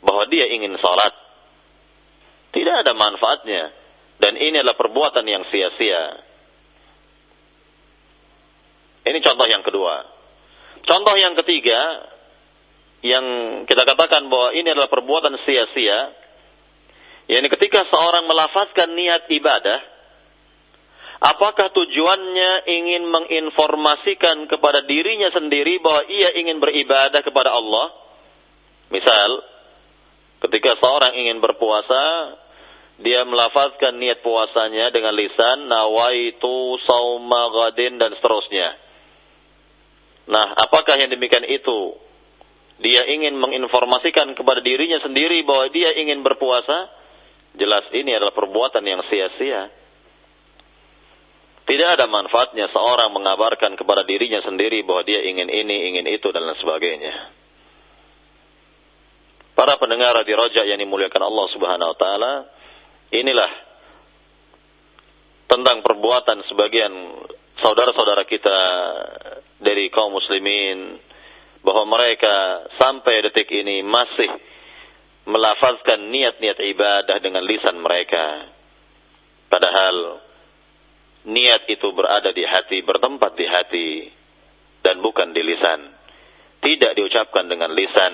Bahwa 0.05 0.25
dia 0.29 0.49
ingin 0.49 0.73
sholat. 0.77 1.13
Tidak 2.53 2.75
ada 2.85 2.93
manfaatnya. 2.93 3.73
Dan 4.21 4.37
ini 4.41 4.61
adalah 4.61 4.77
perbuatan 4.77 5.25
yang 5.25 5.43
sia-sia. 5.49 6.03
Ini 9.05 9.19
contoh 9.21 9.45
yang 9.45 9.61
kedua. 9.61 9.95
Contoh 10.85 11.13
yang 11.17 11.37
ketiga, 11.37 11.81
yang 13.05 13.25
kita 13.69 13.85
katakan 13.85 14.29
bahwa 14.29 14.49
ini 14.53 14.65
adalah 14.73 14.89
perbuatan 14.89 15.37
sia-sia, 15.45 16.09
yakni 17.29 17.49
ketika 17.53 17.85
seorang 17.89 18.25
melafazkan 18.25 18.93
niat 18.97 19.29
ibadah, 19.29 19.94
apakah 21.19 21.71
tujuannya 21.71 22.51
ingin 22.67 23.03
menginformasikan 23.07 24.47
kepada 24.51 24.83
dirinya 24.83 25.31
sendiri 25.31 25.79
bahwa 25.83 26.07
ia 26.07 26.35
ingin 26.39 26.59
beribadah 26.59 27.21
kepada 27.23 27.51
Allah? 27.51 27.91
Misal, 28.91 29.29
ketika 30.47 30.77
seorang 30.79 31.13
ingin 31.17 31.41
berpuasa, 31.41 32.03
dia 33.01 33.27
melafazkan 33.27 33.99
niat 33.99 34.23
puasanya 34.23 34.93
dengan 34.95 35.11
lisan 35.15 35.67
nawaitu 35.67 36.79
sauma 36.87 37.51
gadin 37.51 37.99
dan 37.99 38.15
seterusnya. 38.15 38.69
Nah, 40.31 40.57
apakah 40.57 40.95
yang 40.97 41.11
demikian 41.11 41.45
itu? 41.45 42.01
Dia 42.75 43.07
ingin 43.07 43.39
menginformasikan 43.39 44.35
kepada 44.35 44.59
dirinya 44.59 44.99
sendiri 44.99 45.43
bahwa 45.47 45.71
dia 45.71 45.95
ingin 45.95 46.23
berpuasa 46.23 46.91
Jelas 47.55 47.87
ini 47.95 48.11
adalah 48.11 48.35
perbuatan 48.35 48.83
yang 48.83 49.01
sia-sia. 49.07 49.71
Tidak 51.65 51.89
ada 51.97 52.05
manfaatnya 52.05 52.69
seorang 52.69 53.09
mengabarkan 53.09 53.73
kepada 53.73 54.05
dirinya 54.05 54.37
sendiri 54.45 54.85
bahwa 54.85 55.01
dia 55.01 55.25
ingin 55.25 55.49
ini, 55.49 55.89
ingin 55.89 56.05
itu, 56.13 56.29
dan 56.29 56.45
lain 56.45 56.61
sebagainya. 56.61 57.13
Para 59.57 59.73
pendengar 59.81 60.13
di 60.21 60.33
Raja 60.35 60.61
yang 60.61 60.77
dimuliakan 60.77 61.25
Allah 61.25 61.47
Subhanahu 61.57 61.89
wa 61.89 61.97
taala, 61.97 62.33
inilah 63.09 63.51
tentang 65.49 65.81
perbuatan 65.81 66.45
sebagian 66.53 66.93
saudara-saudara 67.63 68.29
kita 68.29 68.57
dari 69.57 69.89
kaum 69.89 70.13
muslimin 70.13 71.01
bahwa 71.65 71.97
mereka 71.97 72.67
sampai 72.77 73.25
detik 73.25 73.49
ini 73.49 73.81
masih 73.81 74.29
melafazkan 75.25 76.13
niat-niat 76.13 76.61
ibadah 76.61 77.17
dengan 77.17 77.41
lisan 77.41 77.81
mereka. 77.81 78.53
Padahal 79.49 80.24
niat 81.25 81.65
itu 81.69 81.87
berada 81.91 82.29
di 82.31 82.45
hati, 82.45 82.81
bertempat 82.85 83.31
di 83.37 83.45
hati 83.45 83.89
dan 84.81 85.01
bukan 85.01 85.33
di 85.33 85.41
lisan. 85.41 85.81
Tidak 86.61 86.91
diucapkan 86.97 87.45
dengan 87.45 87.73
lisan. 87.73 88.13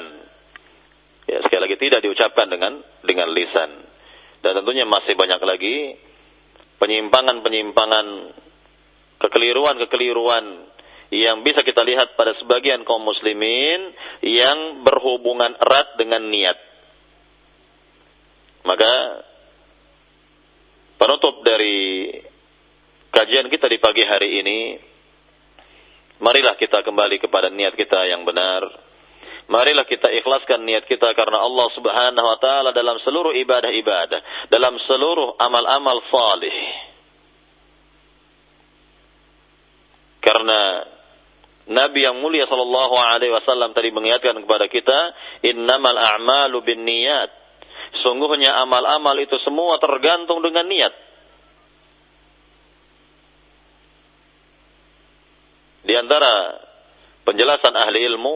Ya, 1.28 1.39
sekali 1.45 1.70
lagi 1.70 1.78
tidak 1.80 1.99
diucapkan 2.03 2.47
dengan 2.51 2.84
dengan 3.03 3.32
lisan. 3.32 3.72
Dan 4.41 4.51
tentunya 4.59 4.84
masih 4.89 5.14
banyak 5.16 5.41
lagi 5.43 5.76
penyimpangan-penyimpangan 6.82 8.07
kekeliruan-kekeliruan 9.22 10.45
yang 11.14 11.45
bisa 11.45 11.62
kita 11.62 11.86
lihat 11.86 12.18
pada 12.18 12.34
sebagian 12.41 12.82
kaum 12.88 13.05
muslimin 13.05 13.93
yang 14.26 14.82
berhubungan 14.82 15.53
erat 15.62 15.99
dengan 15.99 16.26
niat 16.32 16.72
maka 18.62 18.93
penutup 21.01 21.41
dari 21.41 22.09
kajian 23.12 23.51
kita 23.51 23.68
di 23.68 23.78
pagi 23.78 24.03
hari 24.07 24.39
ini, 24.41 24.59
marilah 26.24 26.55
kita 26.55 26.82
kembali 26.82 27.20
kepada 27.20 27.51
niat 27.51 27.76
kita 27.76 28.07
yang 28.07 28.24
benar. 28.24 28.89
Marilah 29.51 29.84
kita 29.84 30.07
ikhlaskan 30.16 30.64
niat 30.64 30.88
kita 30.88 31.12
karena 31.12 31.43
Allah 31.43 31.68
Subhanahu 31.76 32.24
wa 32.24 32.39
taala 32.39 32.70
dalam 32.72 32.95
seluruh 33.03 33.36
ibadah-ibadah, 33.36 34.47
dalam 34.47 34.80
seluruh 34.88 35.36
amal-amal 35.36 35.99
salih. 36.07 36.55
Karena 40.24 40.88
Nabi 41.68 41.99
yang 42.07 42.16
mulia 42.24 42.47
sallallahu 42.47 42.95
alaihi 42.95 43.34
wasallam 43.34 43.76
tadi 43.76 43.91
mengingatkan 43.91 44.39
kepada 44.39 44.72
kita, 44.72 44.99
innamal 45.43 45.99
a'malu 45.99 46.64
binniyat. 46.64 47.30
Sungguhnya 48.07 48.55
amal-amal 48.64 49.20
itu 49.20 49.36
semua 49.43 49.76
tergantung 49.84 50.39
dengan 50.39 50.64
niat. 50.64 51.11
Di 55.82 55.94
antara 55.98 56.62
penjelasan 57.26 57.74
ahli 57.74 58.06
ilmu 58.06 58.36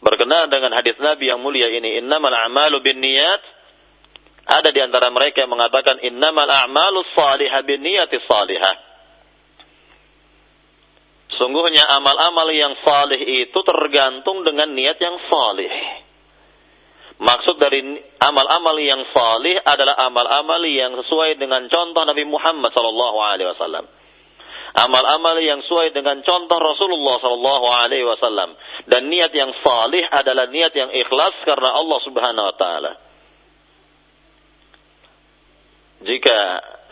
berkenaan 0.00 0.48
dengan 0.48 0.72
hadis 0.76 0.96
Nabi 1.00 1.28
yang 1.28 1.40
mulia 1.40 1.68
ini, 1.68 2.00
innamal 2.00 2.32
a'malu 2.32 2.80
bin 2.80 3.00
niyat. 3.00 3.42
Ada 4.46 4.70
di 4.70 4.78
antara 4.78 5.10
mereka 5.10 5.42
yang 5.42 5.50
mengatakan 5.50 5.98
innamal 6.06 6.46
a'malu 6.46 7.02
salihah 7.12 7.60
bin 7.66 7.82
niyati 7.82 8.22
salihah. 8.24 8.86
Sungguhnya 11.36 11.84
amal-amal 11.90 12.48
yang 12.54 12.78
salih 12.80 13.18
itu 13.18 13.58
tergantung 13.66 14.46
dengan 14.46 14.72
niat 14.72 14.96
yang 14.96 15.18
salih. 15.26 15.72
Maksud 17.16 17.56
dari 17.56 17.80
amal-amal 18.20 18.76
yang 18.78 19.02
salih 19.10 19.56
adalah 19.64 19.96
amal-amal 20.06 20.62
yang 20.68 20.94
sesuai 21.00 21.40
dengan 21.40 21.64
contoh 21.66 22.04
Nabi 22.04 22.24
Muhammad 22.28 22.70
sallallahu 22.70 23.18
alaihi 23.20 23.48
wasallam. 23.52 23.84
Amal-amal 24.76 25.40
yang 25.40 25.64
sesuai 25.64 25.96
dengan 25.96 26.20
contoh 26.20 26.60
Rasulullah 26.60 27.16
sallallahu 27.16 27.66
alaihi 27.80 28.04
wasallam 28.04 28.52
dan 28.84 29.08
niat 29.08 29.32
yang 29.32 29.48
salih 29.64 30.04
adalah 30.12 30.52
niat 30.52 30.76
yang 30.76 30.92
ikhlas 30.92 31.32
karena 31.48 31.72
Allah 31.72 31.98
Subhanahu 32.04 32.44
wa 32.44 32.56
taala. 32.60 32.92
Jika 36.04 36.38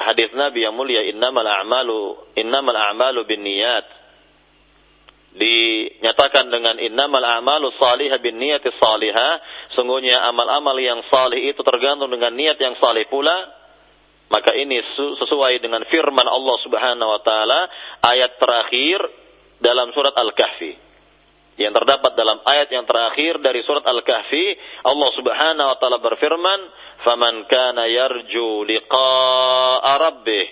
hadis 0.01 0.33
Nabi 0.33 0.65
yang 0.65 0.73
mulia 0.73 1.05
innamal 1.05 1.45
a'malu 1.45 2.33
innamal 2.41 2.73
a'malu 2.73 3.29
binniyat 3.29 3.85
dinyatakan 5.35 6.49
dengan 6.49 6.81
innamal 6.81 7.21
a'malu 7.21 7.69
salihah 7.77 8.17
bin 8.23 8.41
niyati 8.41 8.71
salihah 8.81 9.45
sungguhnya 9.77 10.25
amal-amal 10.25 10.79
yang 10.81 11.05
salih 11.13 11.53
itu 11.53 11.61
tergantung 11.61 12.09
dengan 12.09 12.33
niat 12.33 12.57
yang 12.57 12.81
salih 12.81 13.05
pula 13.13 13.64
maka 14.33 14.57
ini 14.57 14.81
sesuai 14.97 15.61
dengan 15.61 15.85
firman 15.89 16.27
Allah 16.27 16.57
Subhanahu 16.65 17.11
wa 17.11 17.21
taala 17.21 17.61
ayat 18.03 18.41
terakhir 18.41 18.99
dalam 19.61 19.93
surat 19.93 20.17
Al-Kahfi 20.17 20.73
yang 21.55 21.71
terdapat 21.71 22.19
dalam 22.19 22.43
ayat 22.43 22.67
yang 22.73 22.83
terakhir 22.83 23.39
dari 23.39 23.63
surat 23.63 23.87
Al-Kahfi 23.87 24.47
Allah 24.85 25.11
Subhanahu 25.15 25.69
wa 25.71 25.77
taala 25.79 25.99
berfirman 26.03 26.61
faman 27.05 27.35
kana 27.47 27.85
yarju 27.87 28.65
liqa'a 28.65 29.93
rabbih 30.03 30.47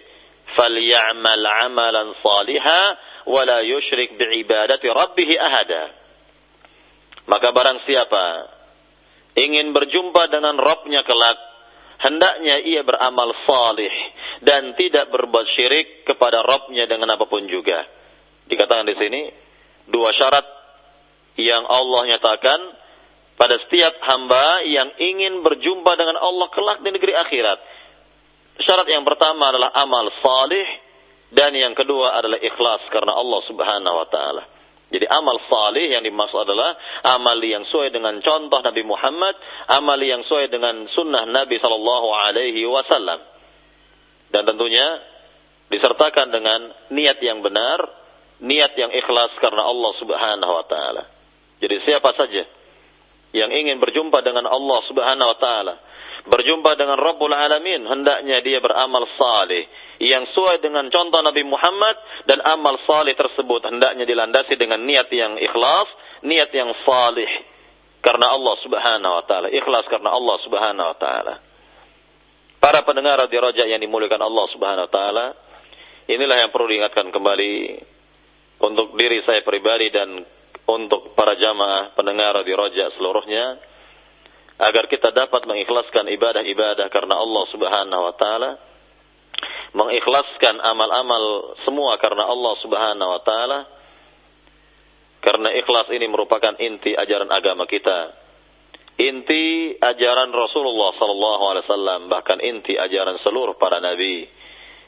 falyamal 0.55 1.43
'amalan 1.43 2.15
salihah 2.21 2.85
wala 3.27 3.63
yushrik 3.63 4.15
bi'ibadati 4.19 4.87
rabbih 4.91 5.29
ahada. 5.39 5.85
Maka 7.27 7.55
barang 7.55 7.79
siapa 7.87 8.25
ingin 9.39 9.71
berjumpa 9.71 10.27
dengan 10.29 10.59
Rabbnya 10.59 11.07
kelak, 11.07 11.39
hendaknya 12.03 12.61
ia 12.67 12.83
beramal 12.83 13.31
salih 13.47 13.95
dan 14.43 14.75
tidak 14.75 15.09
berbuat 15.15 15.47
syirik 15.55 16.03
kepada 16.03 16.43
Rabbnya 16.43 16.91
dengan 16.91 17.15
apa 17.15 17.25
pun 17.31 17.47
juga. 17.47 17.87
Dikatakan 18.51 18.87
di 18.91 18.97
sini 18.99 19.21
dua 19.87 20.11
syarat 20.15 20.47
yang 21.39 21.63
Allah 21.65 22.03
nyatakan 22.17 22.61
pada 23.39 23.57
setiap 23.67 23.97
hamba 24.07 24.67
yang 24.69 24.93
ingin 24.99 25.41
berjumpa 25.41 25.93
dengan 25.97 26.19
Allah 26.21 26.47
kelak 26.53 26.79
di 26.85 26.91
negeri 26.91 27.15
akhirat. 27.17 27.59
Syarat 28.63 28.87
yang 28.91 29.07
pertama 29.07 29.49
adalah 29.49 29.73
amal 29.73 30.13
salih 30.21 30.69
dan 31.33 31.57
yang 31.57 31.73
kedua 31.73 32.13
adalah 32.19 32.37
ikhlas 32.37 32.83
karena 32.93 33.17
Allah 33.17 33.41
Subhanahu 33.49 33.97
wa 33.97 34.09
taala. 34.13 34.43
Jadi 34.93 35.09
amal 35.09 35.41
salih 35.49 35.89
yang 35.89 36.05
dimaksud 36.05 36.45
adalah 36.45 36.77
amal 37.17 37.41
yang 37.41 37.65
sesuai 37.65 37.97
dengan 37.97 38.21
contoh 38.21 38.61
Nabi 38.61 38.85
Muhammad, 38.85 39.35
amal 39.73 39.97
yang 39.97 40.21
sesuai 40.29 40.53
dengan 40.53 40.85
sunnah 40.93 41.25
Nabi 41.25 41.57
Sallallahu 41.57 42.09
Alaihi 42.13 42.61
Wasallam. 42.69 43.25
Dan 44.29 44.45
tentunya 44.45 45.01
disertakan 45.73 46.29
dengan 46.29 46.61
niat 46.93 47.17
yang 47.25 47.41
benar, 47.41 47.81
niat 48.45 48.77
yang 48.77 48.93
ikhlas 48.93 49.33
karena 49.41 49.65
Allah 49.65 49.93
Subhanahu 49.97 50.53
Wa 50.61 50.65
Taala. 50.69 51.03
Jadi 51.57 51.89
siapa 51.89 52.13
saja 52.13 52.45
yang 53.33 53.49
ingin 53.49 53.81
berjumpa 53.81 54.21
dengan 54.21 54.45
Allah 54.45 54.81
Subhanahu 54.93 55.29
Wa 55.33 55.39
Taala, 55.41 55.75
berjumpa 56.23 56.79
dengan 56.79 56.99
Rabbul 56.99 57.35
Alamin, 57.35 57.83
hendaknya 57.83 58.39
dia 58.47 58.63
beramal 58.63 59.07
salih 59.19 59.67
yang 60.03 60.27
sesuai 60.31 60.63
dengan 60.63 60.87
contoh 60.91 61.19
Nabi 61.23 61.43
Muhammad 61.47 61.99
dan 62.27 62.39
amal 62.43 62.79
salih 62.87 63.15
tersebut 63.15 63.67
hendaknya 63.67 64.07
dilandasi 64.07 64.55
dengan 64.55 64.83
niat 64.83 65.11
yang 65.11 65.39
ikhlas, 65.39 65.89
niat 66.23 66.51
yang 66.55 66.71
salih 66.87 67.31
karena 68.03 68.35
Allah 68.35 68.55
Subhanahu 68.63 69.13
wa 69.19 69.25
taala, 69.27 69.49
ikhlas 69.51 69.87
karena 69.91 70.11
Allah 70.11 70.37
Subhanahu 70.43 70.91
wa 70.91 70.97
taala. 70.99 71.35
Para 72.63 72.87
pendengar 72.87 73.19
radio 73.19 73.43
Raja 73.43 73.67
yang 73.67 73.83
dimuliakan 73.83 74.23
Allah 74.23 74.47
Subhanahu 74.55 74.87
wa 74.87 74.93
taala, 74.95 75.27
inilah 76.07 76.47
yang 76.47 76.51
perlu 76.55 76.71
diingatkan 76.71 77.11
kembali 77.11 77.55
untuk 78.63 78.95
diri 78.95 79.23
saya 79.27 79.43
pribadi 79.43 79.91
dan 79.91 80.23
untuk 80.71 81.19
para 81.19 81.35
jamaah 81.35 81.95
pendengar 81.99 82.39
radio 82.39 82.55
Raja 82.59 82.95
seluruhnya 82.95 83.72
agar 84.61 84.85
kita 84.89 85.13
dapat 85.13 85.49
mengikhlaskan 85.49 86.09
ibadah-ibadah 86.13 86.87
karena 86.93 87.15
Allah 87.17 87.45
Subhanahu 87.53 88.03
wa 88.03 88.15
taala, 88.17 88.51
mengikhlaskan 89.73 90.61
amal-amal 90.61 91.57
semua 91.65 91.97
karena 91.97 92.29
Allah 92.29 92.55
Subhanahu 92.61 93.11
wa 93.11 93.23
taala. 93.25 93.61
Karena 95.23 95.55
ikhlas 95.55 95.87
ini 95.95 96.11
merupakan 96.11 96.51
inti 96.59 96.99
ajaran 96.99 97.31
agama 97.31 97.63
kita. 97.71 98.11
Inti 98.99 99.71
ajaran 99.79 100.35
Rasulullah 100.35 100.91
sallallahu 100.99 101.43
alaihi 101.47 101.65
wasallam, 101.65 102.01
bahkan 102.11 102.43
inti 102.43 102.75
ajaran 102.75 103.23
seluruh 103.23 103.55
para 103.55 103.79
nabi. 103.79 104.27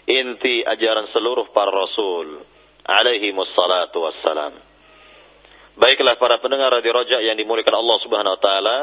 Inti 0.05 0.61
ajaran 0.61 1.09
seluruh 1.15 1.49
para 1.55 1.73
rasul 1.73 2.45
alaihi 2.85 3.33
wassalatu 3.33 4.05
wassalam. 4.05 4.61
Baiklah 5.75 6.21
para 6.21 6.39
pendengar 6.39 6.71
radio 6.71 6.93
Rojak 6.95 7.25
yang 7.25 7.35
dimuliakan 7.35 7.75
Allah 7.81 7.99
Subhanahu 8.05 8.35
wa 8.37 8.43
taala, 8.43 8.79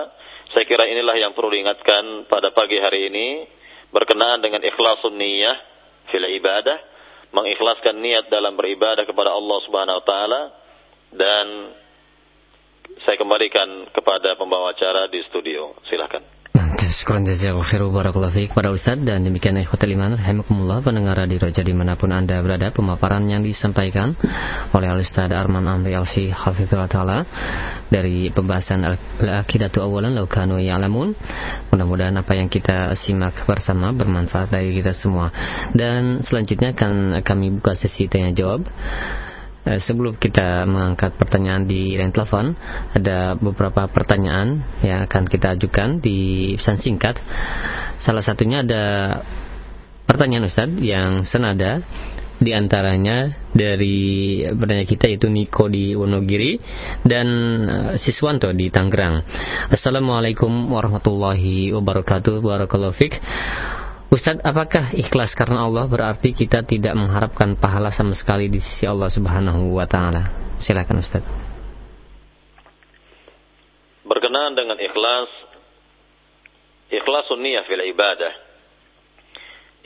saya 0.52 0.68
kira 0.68 0.88
inilah 0.88 1.16
yang 1.16 1.32
perlu 1.32 1.52
diingatkan 1.52 2.28
pada 2.28 2.52
pagi 2.52 2.80
hari 2.80 3.08
ini 3.08 3.28
berkenaan 3.91 4.43
dengan 4.43 4.64
ikhlasun 4.64 5.16
niyah 5.16 5.58
fil 6.12 6.28
ibadah, 6.28 6.78
mengikhlaskan 7.32 7.99
niat 7.99 8.28
dalam 8.28 8.56
beribadah 8.60 9.08
kepada 9.08 9.32
Allah 9.32 9.58
Subhanahu 9.64 9.99
wa 9.99 10.06
taala 10.06 10.41
dan 11.12 11.45
saya 13.08 13.16
kembalikan 13.16 13.88
kepada 13.95 14.36
pembawa 14.36 14.76
acara 14.76 15.08
di 15.08 15.24
studio. 15.32 15.76
Silakan. 15.88 16.41
Syukuran 16.82 17.29
jazakallahu 17.29 17.61
khairu 17.61 17.93
barakallahu 17.93 18.34
fiik 18.34 18.57
ustaz. 18.57 18.97
Dan 19.05 19.21
demikian 19.21 19.53
ikhwatul 19.61 19.93
iman 19.93 20.17
rahimakumullah. 20.17 20.82
Pendengar 20.82 21.21
di 21.29 21.38
Roja 21.38 21.61
di 21.61 21.77
mana 21.77 21.93
pun 21.93 22.09
anda 22.09 22.41
berada 22.41 22.73
pemaparan 22.73 23.21
yang 23.29 23.45
disampaikan 23.45 24.17
oleh 24.73 24.89
Al-Ustaz 24.89 25.29
Arman 25.29 25.69
Amri 25.69 25.93
Alsi 25.93 26.34
Hafizullah 26.34 26.89
Ta'ala 26.89 27.21
dari 27.93 28.34
pembahasan 28.34 28.82
Al-Aqidatu 28.82 29.77
Awalan 29.77 30.17
Laukanu 30.17 30.57
Ya'lamun. 30.57 31.13
Mudah-mudahan 31.69 32.17
apa 32.17 32.34
yang 32.34 32.49
kita 32.49 32.97
simak 32.97 33.45
bersama 33.45 33.93
bermanfaat 33.93 34.49
bagi 34.49 34.82
kita 34.82 34.97
semua. 34.97 35.29
Dan 35.77 36.25
selanjutnya 36.25 36.73
akan 36.73 37.21
kami 37.21 37.61
buka 37.61 37.77
sesi 37.77 38.09
tanya 38.09 38.34
jawab 38.34 38.65
sebelum 39.62 40.18
kita 40.18 40.66
mengangkat 40.66 41.14
pertanyaan 41.18 41.70
di 41.70 41.93
line 41.93 42.14
telepon, 42.14 42.57
ada 42.97 43.38
beberapa 43.38 43.86
pertanyaan 43.89 44.66
yang 44.82 45.05
akan 45.05 45.30
kita 45.30 45.53
ajukan 45.53 46.01
di 46.01 46.53
pesan 46.57 46.82
singkat. 46.82 47.22
Salah 48.01 48.26
satunya 48.26 48.66
ada 48.66 48.84
pertanyaan 50.09 50.49
Ustadz 50.49 50.82
yang 50.82 51.24
senada 51.24 51.86
di 52.41 52.57
antaranya 52.57 53.38
dari 53.53 54.41
penanya 54.49 54.82
kita 54.89 55.05
yaitu 55.05 55.30
Niko 55.30 55.70
di 55.70 55.93
Wonogiri 55.93 56.57
dan 57.05 57.28
uh, 57.70 57.93
Siswanto 58.01 58.49
di 58.49 58.74
Tangerang. 58.74 59.22
Assalamualaikum 59.70 60.49
warahmatullahi 60.74 61.70
wabarakatuh. 61.78 62.41
Barakallahu 62.41 62.97
Ustaz, 64.12 64.43
apakah 64.43 64.91
ikhlas 64.91 65.32
karena 65.39 65.64
Allah 65.64 65.88
berarti 65.88 66.36
kita 66.36 66.68
tidak 66.68 66.91
mengharapkan 66.99 67.55
pahala 67.55 67.95
sama 67.95 68.12
sekali 68.12 68.51
di 68.51 68.59
sisi 68.59 68.84
Allah 68.84 69.07
Subhanahu 69.07 69.72
wa 69.72 69.88
taala? 69.88 70.51
Silakan 70.59 70.99
Ustaz. 70.99 71.24
Berkenaan 74.03 74.51
dengan 74.51 74.76
ikhlas, 74.84 75.32
ikhlas 76.91 77.24
niat 77.39 77.64
fil 77.72 77.88
ibadah. 77.88 78.34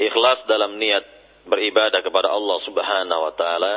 Ikhlas 0.01 0.41
dalam 0.49 0.82
niat 0.82 1.05
beribadah 1.45 2.01
kepada 2.01 2.34
Allah 2.34 2.57
Subhanahu 2.65 3.21
wa 3.30 3.34
taala 3.38 3.76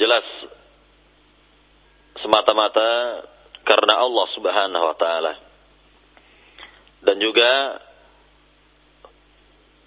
jelas 0.00 0.24
semata-mata 2.24 3.20
karena 3.68 4.00
Allah 4.00 4.26
Subhanahu 4.32 4.84
wa 4.88 4.96
taala 4.96 5.45
dan 7.06 7.22
juga 7.22 7.78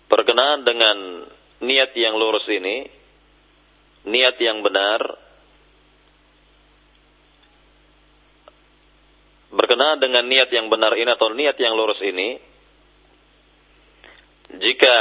berkenaan 0.07 0.63
dengan 0.63 0.97
niat 1.59 1.91
yang 1.93 2.15
lurus 2.15 2.47
ini, 2.47 2.88
niat 4.07 4.39
yang 4.39 4.63
benar, 4.63 5.03
berkenaan 9.51 9.99
dengan 9.99 10.24
niat 10.32 10.47
yang 10.47 10.72
benar 10.72 10.95
ini 10.95 11.11
atau 11.11 11.30
niat 11.36 11.59
yang 11.59 11.76
lurus 11.76 11.99
ini, 11.99 12.39
jika 14.55 14.97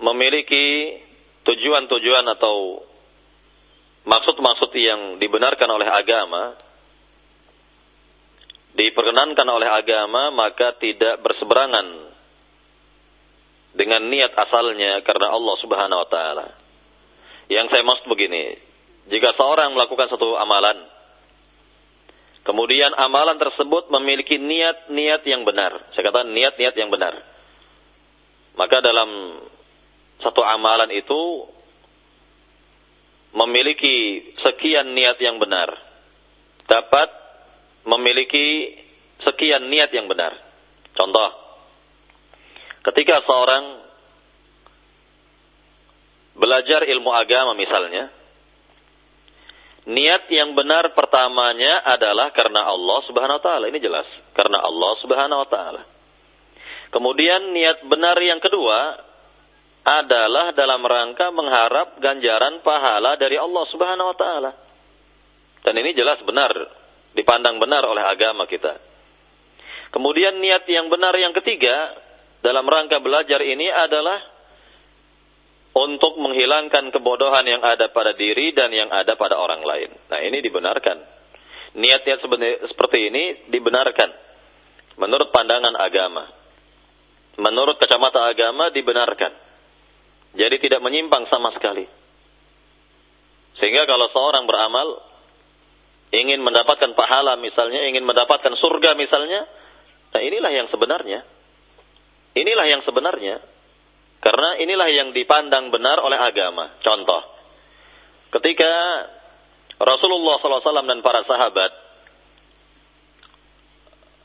memiliki 0.00 0.96
tujuan-tujuan 1.44 2.26
atau 2.40 2.82
maksud-maksud 4.08 4.70
yang 4.74 5.20
dibenarkan 5.20 5.68
oleh 5.70 5.88
agama, 5.92 6.65
diperkenankan 8.76 9.48
oleh 9.48 9.68
agama 9.72 10.28
maka 10.30 10.76
tidak 10.76 11.24
berseberangan 11.24 12.12
dengan 13.76 14.08
niat 14.08 14.32
asalnya 14.36 15.00
karena 15.04 15.32
Allah 15.32 15.56
Subhanahu 15.60 16.00
wa 16.04 16.08
taala. 16.08 16.48
Yang 17.48 17.72
saya 17.72 17.82
maksud 17.86 18.06
begini, 18.10 18.58
jika 19.08 19.32
seorang 19.36 19.72
melakukan 19.72 20.12
satu 20.12 20.36
amalan 20.36 20.76
kemudian 22.46 22.94
amalan 22.94 23.36
tersebut 23.42 23.90
memiliki 23.90 24.38
niat-niat 24.38 25.22
yang 25.26 25.42
benar. 25.42 25.90
Saya 25.92 26.06
katakan 26.06 26.30
niat-niat 26.30 26.74
yang 26.78 26.94
benar. 26.94 27.18
Maka 28.54 28.78
dalam 28.80 29.42
satu 30.22 30.40
amalan 30.46 30.94
itu 30.94 31.50
memiliki 33.36 34.30
sekian 34.40 34.94
niat 34.96 35.18
yang 35.20 35.36
benar. 35.42 35.74
Dapat 36.70 37.25
memiliki 37.86 38.74
sekian 39.22 39.70
niat 39.70 39.94
yang 39.94 40.10
benar. 40.10 40.34
Contoh, 40.92 41.30
ketika 42.90 43.22
seorang 43.24 43.64
belajar 46.36 46.84
ilmu 46.84 47.10
agama 47.14 47.54
misalnya, 47.56 48.10
niat 49.86 50.26
yang 50.28 50.52
benar 50.58 50.92
pertamanya 50.92 51.86
adalah 51.86 52.34
karena 52.34 52.66
Allah 52.66 52.98
Subhanahu 53.06 53.38
wa 53.38 53.44
taala. 53.44 53.64
Ini 53.70 53.78
jelas, 53.80 54.08
karena 54.34 54.58
Allah 54.60 54.92
Subhanahu 55.00 55.42
wa 55.46 55.48
taala. 55.48 55.82
Kemudian 56.90 57.54
niat 57.54 57.86
benar 57.86 58.18
yang 58.18 58.42
kedua 58.42 59.04
adalah 59.86 60.50
dalam 60.50 60.82
rangka 60.82 61.30
mengharap 61.30 62.02
ganjaran 62.02 62.58
pahala 62.66 63.14
dari 63.14 63.38
Allah 63.38 63.64
Subhanahu 63.70 64.10
wa 64.10 64.16
taala. 64.18 64.52
Dan 65.62 65.74
ini 65.78 65.94
jelas 65.94 66.18
benar 66.22 66.54
dipandang 67.16 67.56
benar 67.56 67.82
oleh 67.88 68.04
agama 68.04 68.44
kita. 68.44 68.76
Kemudian 69.90 70.36
niat 70.44 70.68
yang 70.68 70.92
benar 70.92 71.16
yang 71.16 71.32
ketiga 71.32 71.96
dalam 72.44 72.68
rangka 72.68 73.00
belajar 73.00 73.40
ini 73.40 73.72
adalah 73.72 74.20
untuk 75.76 76.20
menghilangkan 76.20 76.92
kebodohan 76.92 77.44
yang 77.48 77.62
ada 77.64 77.88
pada 77.92 78.12
diri 78.16 78.52
dan 78.52 78.72
yang 78.72 78.92
ada 78.92 79.16
pada 79.16 79.36
orang 79.40 79.60
lain. 79.64 79.90
Nah, 80.08 80.20
ini 80.24 80.40
dibenarkan. 80.44 81.16
Niat-niat 81.76 82.20
seperti 82.72 82.98
ini 83.12 83.24
dibenarkan 83.52 84.08
menurut 84.96 85.28
pandangan 85.32 85.76
agama. 85.76 86.24
Menurut 87.36 87.76
kacamata 87.76 88.24
agama 88.24 88.72
dibenarkan. 88.72 89.32
Jadi 90.36 90.56
tidak 90.60 90.80
menyimpang 90.80 91.28
sama 91.28 91.52
sekali. 91.52 91.84
Sehingga 93.60 93.84
kalau 93.88 94.08
seorang 94.12 94.44
beramal 94.48 95.00
ingin 96.14 96.42
mendapatkan 96.42 96.94
pahala 96.94 97.34
misalnya, 97.38 97.86
ingin 97.90 98.06
mendapatkan 98.06 98.54
surga 98.58 98.94
misalnya, 98.94 99.46
nah 100.14 100.20
inilah 100.22 100.52
yang 100.54 100.68
sebenarnya. 100.70 101.26
Inilah 102.36 102.66
yang 102.68 102.82
sebenarnya. 102.84 103.40
Karena 104.20 104.60
inilah 104.60 104.88
yang 104.92 105.08
dipandang 105.16 105.72
benar 105.72 106.02
oleh 106.02 106.18
agama. 106.18 106.76
Contoh, 106.82 107.22
ketika 108.38 108.72
Rasulullah 109.76 110.40
SAW 110.40 110.88
dan 110.88 111.00
para 111.04 111.24
sahabat 111.24 111.72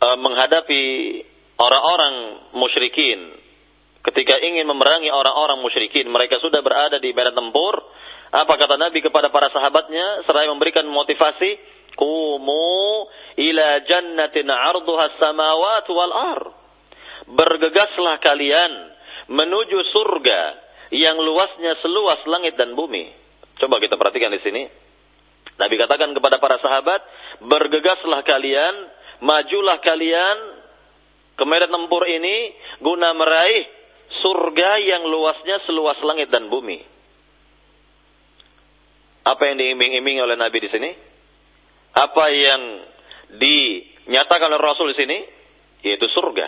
uh, 0.01 0.17
menghadapi 0.19 0.83
orang-orang 1.59 2.15
musyrikin, 2.55 3.35
ketika 4.01 4.39
ingin 4.41 4.65
memerangi 4.65 5.13
orang-orang 5.13 5.61
musyrikin, 5.61 6.09
mereka 6.09 6.41
sudah 6.41 6.63
berada 6.65 6.97
di 6.97 7.13
medan 7.13 7.37
tempur. 7.37 7.79
Apa 8.31 8.55
kata 8.55 8.79
Nabi 8.79 9.03
kepada 9.03 9.27
para 9.27 9.51
sahabatnya 9.51 10.23
seraya 10.23 10.47
memberikan 10.55 10.87
motivasi, 10.87 11.59
"Kumu 11.99 13.07
ila 13.35 13.67
jannatin 13.83 14.47
'arduha 14.47 15.05
samawat 15.19 15.85
wal 15.91 16.13
ar." 16.15 16.41
Bergegaslah 17.27 18.23
kalian 18.23 18.71
menuju 19.35 19.77
surga 19.91 20.41
yang 20.95 21.19
luasnya 21.19 21.75
seluas 21.83 22.23
langit 22.27 22.55
dan 22.55 22.71
bumi. 22.75 23.11
Coba 23.59 23.83
kita 23.83 23.99
perhatikan 23.99 24.31
di 24.31 24.39
sini. 24.43 24.63
Nabi 25.59 25.75
katakan 25.77 26.15
kepada 26.15 26.39
para 26.39 26.57
sahabat, 26.57 27.01
bergegaslah 27.43 28.23
kalian, 28.25 28.75
majulah 29.21 29.77
kalian 29.83 30.37
ke 31.35 31.43
medan 31.45 31.71
tempur 31.71 32.03
ini 32.07 32.55
guna 32.79 33.13
meraih 33.13 33.67
surga 34.23 34.71
yang 34.83 35.03
luasnya 35.07 35.63
seluas 35.67 35.99
langit 36.03 36.27
dan 36.33 36.51
bumi. 36.51 36.90
Apa 39.21 39.53
yang 39.53 39.57
diiming-iming 39.61 40.17
oleh 40.21 40.33
Nabi 40.37 40.57
di 40.57 40.69
sini? 40.69 40.91
Apa 41.93 42.25
yang 42.33 42.61
dinyatakan 43.37 44.49
oleh 44.49 44.61
Rasul 44.61 44.93
di 44.93 44.97
sini? 44.97 45.17
Yaitu 45.85 46.09
surga. 46.09 46.47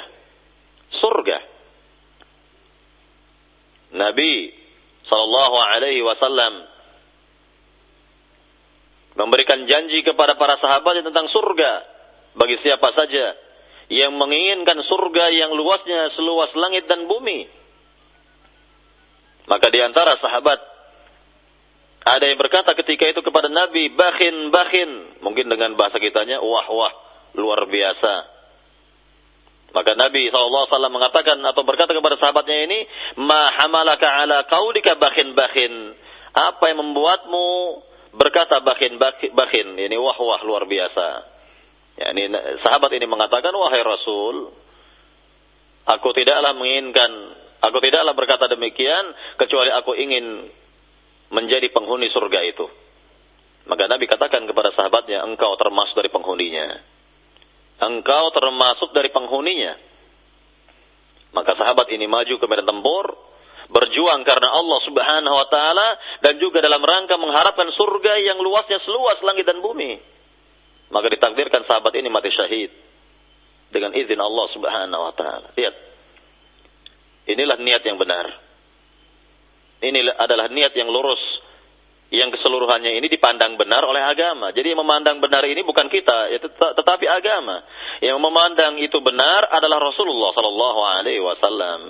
Surga. 0.97 1.37
Nabi 3.93 4.49
Sallallahu 5.05 5.57
Alaihi 5.61 6.01
Wasallam 6.01 6.53
memberikan 9.13 9.69
janji 9.69 10.01
kepada 10.01 10.33
para 10.33 10.57
sahabat 10.57 11.05
tentang 11.05 11.29
surga 11.29 11.71
bagi 12.33 12.57
siapa 12.65 12.89
saja 12.97 13.37
yang 13.93 14.17
menginginkan 14.17 14.81
surga 14.81 15.29
yang 15.29 15.53
luasnya 15.53 16.09
seluas 16.17 16.49
langit 16.57 16.89
dan 16.89 17.05
bumi. 17.05 17.45
Maka 19.45 19.69
di 19.69 19.79
antara 19.85 20.17
sahabat 20.17 20.72
ada 22.03 22.23
yang 22.27 22.35
berkata 22.35 22.75
ketika 22.75 23.07
itu 23.07 23.23
kepada 23.23 23.47
Nabi, 23.47 23.95
"Bakhin, 23.95 24.51
bakhin." 24.51 24.91
Mungkin 25.23 25.47
dengan 25.47 25.79
bahasa 25.79 26.03
kitanya, 26.03 26.43
"Wah, 26.43 26.67
wah, 26.67 26.93
luar 27.39 27.63
biasa." 27.63 28.13
Maka 29.73 29.97
Nabi 29.97 30.29
SAW 30.29 30.69
mengatakan 30.93 31.41
atau 31.41 31.65
berkata 31.65 31.95
kepada 31.97 32.19
sahabatnya 32.21 32.69
ini, 32.69 32.79
"Ma 33.23 33.49
hamalaka 33.57 34.05
ala 34.05 34.45
qaulika 34.45 34.99
bakhin, 34.99 35.33
bakhin." 35.33 35.97
Apa 36.33 36.69
yang 36.69 36.83
membuatmu 36.83 37.47
berkata 38.13 38.61
bakin 38.61 39.01
bakin 39.33 39.67
ini 39.77 39.97
wah 39.97 40.17
wah 40.17 40.41
luar 40.45 40.69
biasa. 40.69 41.07
Ya, 41.93 42.09
ini 42.13 42.29
sahabat 42.61 42.89
ini 42.93 43.05
mengatakan 43.05 43.53
wahai 43.53 43.81
Rasul, 43.85 44.49
aku 45.85 46.09
tidaklah 46.17 46.57
menginginkan, 46.57 47.11
aku 47.61 47.77
tidaklah 47.81 48.17
berkata 48.17 48.49
demikian 48.49 49.13
kecuali 49.37 49.69
aku 49.73 49.93
ingin 49.93 50.49
menjadi 51.33 51.67
penghuni 51.73 52.07
surga 52.13 52.39
itu. 52.45 52.65
Maka 53.65 53.89
Nabi 53.89 54.05
katakan 54.05 54.45
kepada 54.45 54.75
sahabatnya, 54.75 55.23
engkau 55.25 55.57
termasuk 55.57 55.95
dari 55.97 56.11
penghuninya. 56.13 56.67
Engkau 57.81 58.29
termasuk 58.31 58.93
dari 58.93 59.09
penghuninya. 59.09 59.73
Maka 61.33 61.57
sahabat 61.57 61.89
ini 61.89 62.05
maju 62.05 62.37
ke 62.37 62.45
medan 62.45 62.69
tempur, 62.69 63.17
berjuang 63.73 64.21
karena 64.21 64.53
Allah 64.53 64.79
Subhanahu 64.85 65.35
wa 65.35 65.47
taala 65.49 65.87
dan 66.21 66.37
juga 66.37 66.61
dalam 66.61 66.83
rangka 66.83 67.17
mengharapkan 67.17 67.73
surga 67.73 68.13
yang 68.21 68.37
luasnya 68.37 68.77
seluas 68.85 69.17
langit 69.25 69.49
dan 69.49 69.63
bumi. 69.63 69.97
Maka 70.93 71.09
ditakdirkan 71.09 71.65
sahabat 71.65 71.97
ini 71.97 72.13
mati 72.13 72.29
syahid 72.29 72.69
dengan 73.73 73.97
izin 73.97 74.21
Allah 74.21 74.45
Subhanahu 74.53 75.01
wa 75.09 75.13
taala. 75.17 75.49
Lihat. 75.57 75.75
Inilah 77.23 77.57
niat 77.63 77.81
yang 77.87 77.97
benar. 77.97 78.52
Ini 79.83 79.99
adalah 80.15 80.47
niat 80.47 80.71
yang 80.79 80.87
lurus 80.87 81.19
yang 82.13 82.29
keseluruhannya 82.29 83.01
ini 83.01 83.09
dipandang 83.09 83.57
benar 83.57 83.81
oleh 83.89 84.05
agama. 84.05 84.53
Jadi 84.53 84.77
yang 84.77 84.85
memandang 84.85 85.17
benar 85.17 85.41
ini 85.49 85.65
bukan 85.65 85.89
kita, 85.89 86.29
ya 86.29 86.37
tetapi 86.77 87.09
agama. 87.09 87.65
Yang 88.05 88.21
memandang 88.21 88.77
itu 88.77 89.01
benar 89.01 89.49
adalah 89.49 89.81
Rasulullah 89.81 90.29
sallallahu 90.37 90.81
alaihi 90.93 91.25
wasallam. 91.25 91.81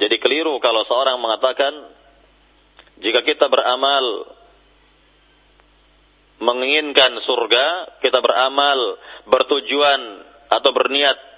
Jadi 0.00 0.16
keliru 0.16 0.56
kalau 0.64 0.88
seorang 0.88 1.20
mengatakan 1.20 1.72
jika 3.04 3.20
kita 3.20 3.52
beramal 3.52 4.32
menginginkan 6.40 7.20
surga, 7.28 8.00
kita 8.00 8.24
beramal 8.24 8.96
bertujuan 9.28 10.00
atau 10.48 10.70
berniat 10.72 11.29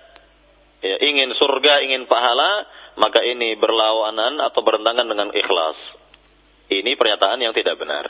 ya, 0.83 0.97
ingin 1.01 1.33
surga, 1.39 1.81
ingin 1.87 2.05
pahala, 2.11 2.67
maka 2.99 3.23
ini 3.25 3.57
berlawanan 3.57 4.43
atau 4.51 4.61
bertentangan 4.61 5.07
dengan 5.09 5.29
ikhlas. 5.33 5.79
Ini 6.69 6.93
pernyataan 6.99 7.39
yang 7.41 7.55
tidak 7.57 7.79
benar. 7.79 8.07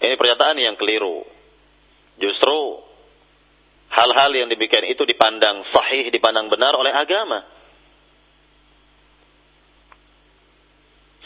Ini 0.00 0.14
pernyataan 0.16 0.56
yang 0.56 0.76
keliru. 0.78 1.24
Justru 2.16 2.58
hal-hal 3.92 4.30
yang 4.32 4.48
demikian 4.48 4.88
itu 4.88 5.04
dipandang 5.04 5.64
sahih, 5.72 6.08
dipandang 6.08 6.48
benar 6.48 6.72
oleh 6.76 6.92
agama. 6.92 7.56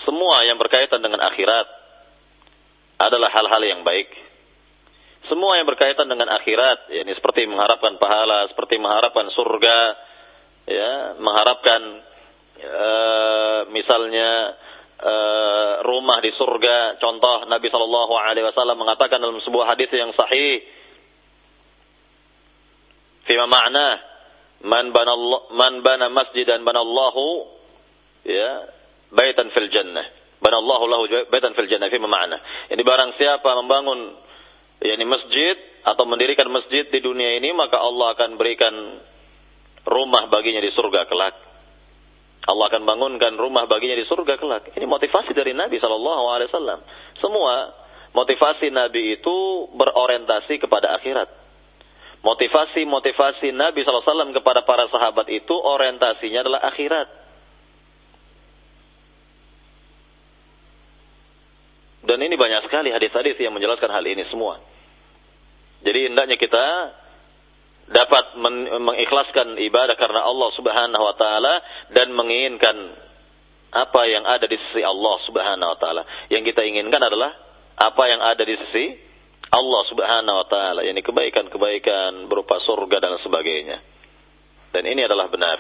semua 0.05 0.43
yang 0.43 0.59
berkaitan 0.59 0.99
dengan 0.99 1.21
akhirat 1.23 1.67
adalah 3.01 3.31
hal-hal 3.33 3.63
yang 3.63 3.81
baik. 3.85 4.11
Semua 5.29 5.61
yang 5.61 5.69
berkaitan 5.69 6.09
dengan 6.09 6.33
akhirat, 6.33 6.89
yakni 6.89 7.13
seperti 7.13 7.45
mengharapkan 7.45 8.01
pahala, 8.01 8.49
seperti 8.49 8.81
mengharapkan 8.81 9.29
surga, 9.37 9.79
ya, 10.65 10.91
mengharapkan 11.21 11.81
uh, 12.61 13.61
misalnya 13.69 14.57
uh, 15.01 15.73
rumah 15.85 16.19
di 16.25 16.33
surga. 16.33 16.97
Contoh 16.97 17.45
Nabi 17.53 17.69
Shallallahu 17.69 18.15
Alaihi 18.17 18.49
Wasallam 18.49 18.81
mengatakan 18.81 19.21
dalam 19.21 19.39
sebuah 19.45 19.77
hadis 19.77 19.93
yang 19.93 20.13
sahih, 20.17 20.65
fima 23.29 23.45
makna 23.45 24.01
man 24.61 24.93
bana 24.93 25.15
man 25.57 25.75
bana 25.81 26.07
masjid 26.13 26.45
dan 26.45 26.65
banallahu 26.65 27.49
ya 28.25 28.73
baitan 29.13 29.53
fil 29.53 29.69
jannah. 29.69 30.07
Banallahu 30.41 30.85
lahu 30.89 31.05
baitan 31.29 31.53
fil 31.53 31.69
jannah. 31.69 31.93
Fima 31.93 32.09
ma'na. 32.09 32.41
Ini 32.73 32.81
barang 32.81 33.21
siapa 33.21 33.51
membangun 33.61 34.30
yakni 34.81 35.05
masjid 35.05 35.57
atau 35.85 36.05
mendirikan 36.09 36.49
masjid 36.49 36.89
di 36.89 37.01
dunia 37.01 37.37
ini 37.37 37.53
maka 37.53 37.77
Allah 37.81 38.17
akan 38.17 38.37
berikan 38.41 38.75
rumah 39.85 40.29
baginya 40.33 40.61
di 40.61 40.73
surga 40.73 41.09
kelak. 41.09 41.37
Allah 42.41 42.67
akan 42.73 42.83
bangunkan 42.89 43.37
rumah 43.37 43.69
baginya 43.69 43.95
di 43.95 44.09
surga 44.09 44.41
kelak. 44.41 44.73
Ini 44.73 44.89
motivasi 44.89 45.37
dari 45.37 45.53
Nabi 45.53 45.77
Shallallahu 45.77 46.25
Alaihi 46.33 46.49
Wasallam. 46.49 46.81
Semua 47.21 47.55
motivasi 48.17 48.73
Nabi 48.73 49.21
itu 49.21 49.69
berorientasi 49.77 50.57
kepada 50.59 50.97
akhirat. 50.97 51.29
Motivasi-motivasi 52.21 53.49
Nabi 53.57 53.81
SAW 53.81 54.37
kepada 54.37 54.61
para 54.69 54.85
sahabat 54.93 55.25
itu 55.33 55.57
orientasinya 55.57 56.45
adalah 56.45 56.61
akhirat. 56.69 57.09
Dan 62.11 62.27
ini 62.27 62.35
banyak 62.35 62.67
sekali 62.67 62.91
hadis-hadis 62.91 63.39
yang 63.39 63.55
menjelaskan 63.55 63.87
hal 63.87 64.03
ini 64.03 64.27
semua. 64.27 64.59
Jadi 65.87 66.11
hendaknya 66.11 66.35
kita 66.35 66.67
dapat 67.87 68.35
mengikhlaskan 68.83 69.55
ibadah 69.63 69.95
karena 69.95 70.27
Allah 70.27 70.51
Subhanahu 70.59 71.05
wa 71.07 71.15
taala 71.15 71.55
dan 71.95 72.11
menginginkan 72.11 72.75
apa 73.71 74.03
yang 74.11 74.27
ada 74.27 74.43
di 74.51 74.59
sisi 74.59 74.83
Allah 74.83 75.23
Subhanahu 75.23 75.71
wa 75.71 75.79
taala. 75.79 76.03
Yang 76.35 76.51
kita 76.51 76.67
inginkan 76.67 76.99
adalah 76.99 77.31
apa 77.79 78.03
yang 78.11 78.19
ada 78.19 78.43
di 78.43 78.59
sisi 78.59 78.85
Allah 79.55 79.83
Subhanahu 79.87 80.37
wa 80.43 80.47
taala, 80.51 80.81
yakni 80.83 81.07
kebaikan-kebaikan 81.07 82.27
berupa 82.27 82.59
surga 82.67 82.99
dan 82.99 83.23
sebagainya. 83.23 83.79
Dan 84.75 84.83
ini 84.83 85.07
adalah 85.07 85.31
benar. 85.31 85.59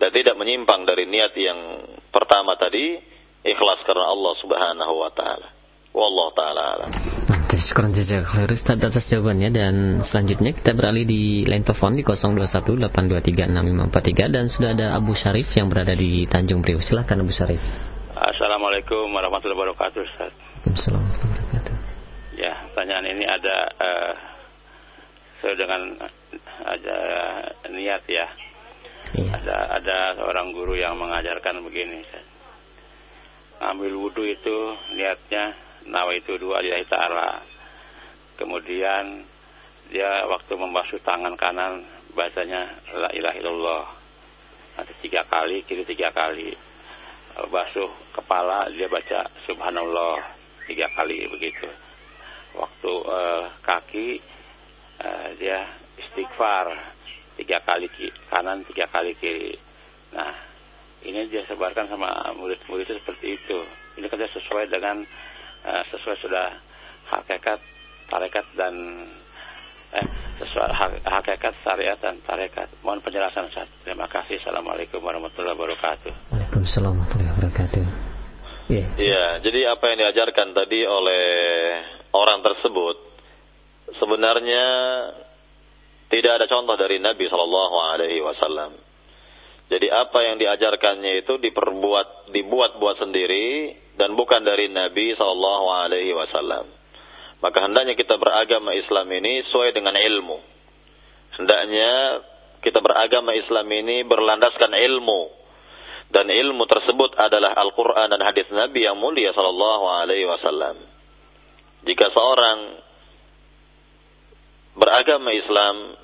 Dan 0.00 0.08
tidak 0.08 0.40
menyimpang 0.40 0.88
dari 0.88 1.04
niat 1.04 1.36
yang 1.36 1.60
pertama 2.08 2.56
tadi, 2.56 2.98
ikhlas 3.44 3.84
karena 3.84 4.08
Allah 4.08 4.32
Subhanahu 4.40 4.94
wa 4.96 5.12
taala. 5.12 5.52
Wallahu 5.94 6.34
taala 6.34 6.62
alam. 6.74 6.90
Terima 7.54 7.86
kasih 7.94 8.26
Ustaz 8.50 8.82
atas 8.82 9.06
jawabannya 9.06 9.54
dan 9.54 10.02
selanjutnya 10.02 10.50
kita 10.58 10.74
beralih 10.74 11.06
di 11.06 11.46
line 11.46 11.62
telepon 11.62 11.94
di 11.94 12.02
0218236543 12.02 14.34
dan 14.34 14.50
sudah 14.50 14.74
ada 14.74 14.98
Abu 14.98 15.14
Syarif 15.14 15.54
yang 15.54 15.70
berada 15.70 15.94
di 15.94 16.26
Tanjung 16.26 16.66
Priok. 16.66 16.82
Silakan 16.82 17.22
Abu 17.22 17.30
Syarif. 17.30 17.62
Assalamualaikum 18.10 19.06
warahmatullahi 19.06 19.70
wabarakatuh 19.70 20.02
Ustaz. 20.02 20.34
Assalamualaikum 20.66 21.30
warahmatullahi 21.30 21.46
wabarakatuh. 21.46 21.78
Ya, 22.34 22.58
pertanyaan 22.74 23.06
ini 23.06 23.22
ada 23.22 23.70
uh, 23.78 24.18
sesuai 25.38 25.54
dengan 25.54 25.94
ada 26.66 26.98
niat 27.70 28.02
ya. 28.10 28.26
Iya. 29.14 29.30
Ada 29.30 29.78
ada 29.78 30.18
seorang 30.18 30.50
guru 30.50 30.74
yang 30.74 30.98
mengajarkan 30.98 31.62
begini 31.62 32.02
Ustaz. 32.02 32.33
Ambil 33.64 33.96
wudhu 33.96 34.28
itu 34.28 34.76
niatnya 34.92 35.56
nawaitu 35.88 36.36
dua 36.36 36.60
lillahi 36.60 36.84
ta'ala. 36.84 37.40
Kemudian 38.36 39.24
dia 39.88 40.28
waktu 40.28 40.52
membasuh 40.52 41.00
tangan 41.00 41.32
kanan 41.40 41.84
bahasanya 42.12 42.68
la 42.92 43.08
ilaha 43.16 43.36
illallah. 43.40 43.84
Nanti 44.74 44.92
tiga 45.06 45.24
kali, 45.24 45.64
kiri 45.64 45.86
tiga 45.88 46.12
kali. 46.12 46.52
Basuh 47.50 47.90
kepala 48.14 48.70
dia 48.70 48.86
baca 48.86 49.26
subhanallah 49.48 50.22
tiga 50.68 50.86
kali 50.92 51.26
begitu. 51.30 51.66
Waktu 52.54 52.92
uh, 53.02 53.44
kaki 53.64 54.22
uh, 55.02 55.28
dia 55.40 55.66
istighfar 55.98 56.70
tiga 57.34 57.58
kali 57.66 57.90
kanan 58.30 58.62
tiga 58.68 58.86
kali 58.86 59.18
kiri. 59.18 59.58
Nah 60.14 60.53
ini 61.04 61.28
dia 61.28 61.44
sebarkan 61.44 61.88
sama 61.88 62.32
murid-murid 62.36 62.88
itu 62.88 62.96
seperti 63.00 63.36
itu. 63.36 63.58
Ini 64.00 64.06
kan 64.08 64.18
sesuai 64.20 64.72
dengan 64.72 65.04
uh, 65.64 65.82
sesuai 65.92 66.16
sudah 66.24 66.56
hakikat 67.12 67.60
tarekat 68.08 68.46
dan 68.56 68.74
eh 69.94 70.06
sesuai 70.42 70.66
hakikat 71.06 71.54
syariat 71.62 71.98
dan 72.00 72.18
tarekat. 72.26 72.66
Mohon 72.82 73.06
penjelasan 73.06 73.46
Ustaz. 73.46 73.70
Terima 73.86 74.10
kasih. 74.10 74.42
Assalamualaikum 74.42 74.98
warahmatullahi 74.98 75.54
wabarakatuh. 75.54 76.12
Waalaikumsalam 76.34 76.92
warahmatullahi 76.98 77.32
wabarakatuh. 77.38 77.84
Iya. 78.64 78.86
Yeah. 78.96 79.32
jadi 79.44 79.76
apa 79.76 79.84
yang 79.92 79.98
diajarkan 80.08 80.56
tadi 80.56 80.88
oleh 80.88 81.26
orang 82.16 82.40
tersebut 82.40 82.96
sebenarnya 84.00 84.66
tidak 86.08 86.32
ada 86.40 86.46
contoh 86.48 86.74
dari 86.78 86.96
Nabi 87.02 87.28
Shallallahu 87.28 87.76
Alaihi 87.92 88.22
Wasallam. 88.24 88.93
Jadi 89.74 89.90
apa 89.90 90.22
yang 90.22 90.38
diajarkannya 90.38 91.26
itu 91.26 91.34
diperbuat, 91.42 92.30
dibuat-buat 92.30 92.96
sendiri 93.02 93.74
dan 93.98 94.14
bukan 94.14 94.46
dari 94.46 94.70
Nabi 94.70 95.18
Shallallahu 95.18 95.66
Alaihi. 95.66 96.14
Maka 97.42 97.58
hendaknya 97.58 97.98
kita 97.98 98.14
beragama 98.14 98.70
Islam 98.78 99.10
ini 99.10 99.42
sesuai 99.50 99.74
dengan 99.74 99.98
ilmu. 99.98 100.38
Hendaknya 101.42 102.22
kita 102.62 102.78
beragama 102.78 103.34
Islam 103.34 103.66
ini 103.66 104.06
berlandaskan 104.06 104.78
ilmu. 104.78 105.42
Dan 106.14 106.30
ilmu 106.30 106.70
tersebut 106.70 107.18
adalah 107.18 107.58
Al-Quran 107.58 108.14
dan 108.14 108.22
hadis 108.22 108.46
Nabi 108.54 108.86
yang 108.86 108.94
mulia 108.94 109.34
Shallallahu 109.34 109.84
Alaihi. 109.90 110.30
Jika 111.82 112.14
seorang 112.14 112.78
beragama 114.78 115.34
Islam 115.34 116.03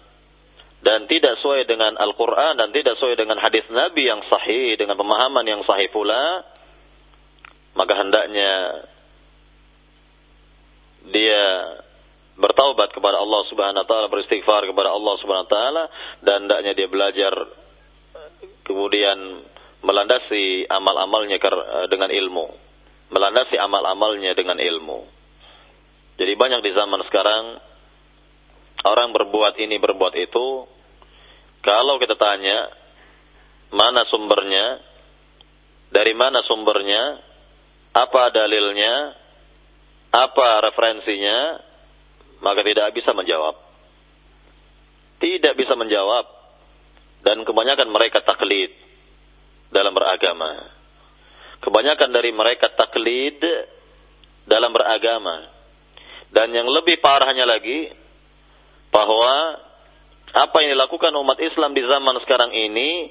dan 0.81 1.05
tidak 1.09 1.37
sesuai 1.41 1.69
dengan 1.69 1.97
Al-Quran 2.01 2.57
dan 2.57 2.69
tidak 2.73 2.97
sesuai 2.97 3.17
dengan 3.21 3.37
hadis 3.37 3.65
Nabi 3.69 4.09
yang 4.09 4.25
sahih 4.29 4.81
dengan 4.81 4.97
pemahaman 4.97 5.45
yang 5.45 5.61
sahih 5.69 5.93
pula 5.93 6.45
maka 7.77 7.93
hendaknya 8.01 8.53
dia 11.11 11.45
bertaubat 12.41 12.97
kepada 12.97 13.21
Allah 13.21 13.43
Subhanahu 13.53 13.85
wa 13.85 13.89
taala 13.89 14.09
beristighfar 14.09 14.65
kepada 14.65 14.89
Allah 14.93 15.15
Subhanahu 15.21 15.47
wa 15.49 15.53
taala 15.53 15.85
dan 16.25 16.49
hendaknya 16.49 16.73
dia 16.73 16.89
belajar 16.89 17.33
kemudian 18.65 19.45
melandasi 19.81 20.69
amal-amalnya 20.69 21.41
dengan 21.89 22.11
ilmu. 22.13 22.47
Melandasi 23.11 23.59
amal-amalnya 23.59 24.33
dengan 24.39 24.61
ilmu. 24.61 25.01
Jadi 26.21 26.33
banyak 26.37 26.61
di 26.63 26.71
zaman 26.77 27.01
sekarang 27.09 27.59
orang 28.85 29.13
berbuat 29.13 29.55
ini 29.61 29.77
berbuat 29.77 30.15
itu 30.17 30.47
kalau 31.61 32.01
kita 32.01 32.17
tanya 32.17 32.73
mana 33.71 34.07
sumbernya 34.09 34.81
dari 35.93 36.15
mana 36.17 36.41
sumbernya 36.47 37.21
apa 37.93 38.31
dalilnya 38.31 39.19
apa 40.11 40.49
referensinya 40.71 41.71
maka 42.41 42.61
tidak 42.65 42.97
bisa 42.97 43.13
menjawab. 43.13 43.57
Tidak 45.21 45.55
bisa 45.55 45.77
menjawab. 45.77 46.25
Dan 47.21 47.45
kebanyakan 47.45 47.89
mereka 47.93 48.25
taklid 48.25 48.73
dalam 49.69 49.93
beragama. 49.93 50.73
Kebanyakan 51.61 52.11
dari 52.11 52.33
mereka 52.33 52.73
taklid 52.73 53.37
dalam 54.49 54.73
beragama. 54.73 55.53
Dan 56.33 56.57
yang 56.57 56.65
lebih 56.73 57.05
parahnya 57.05 57.45
lagi 57.45 57.93
bahwa 58.91 59.35
apa 60.31 60.57
yang 60.63 60.79
dilakukan 60.79 61.11
umat 61.15 61.39
Islam 61.43 61.75
di 61.75 61.83
zaman 61.83 62.17
sekarang 62.23 62.55
ini 62.55 63.11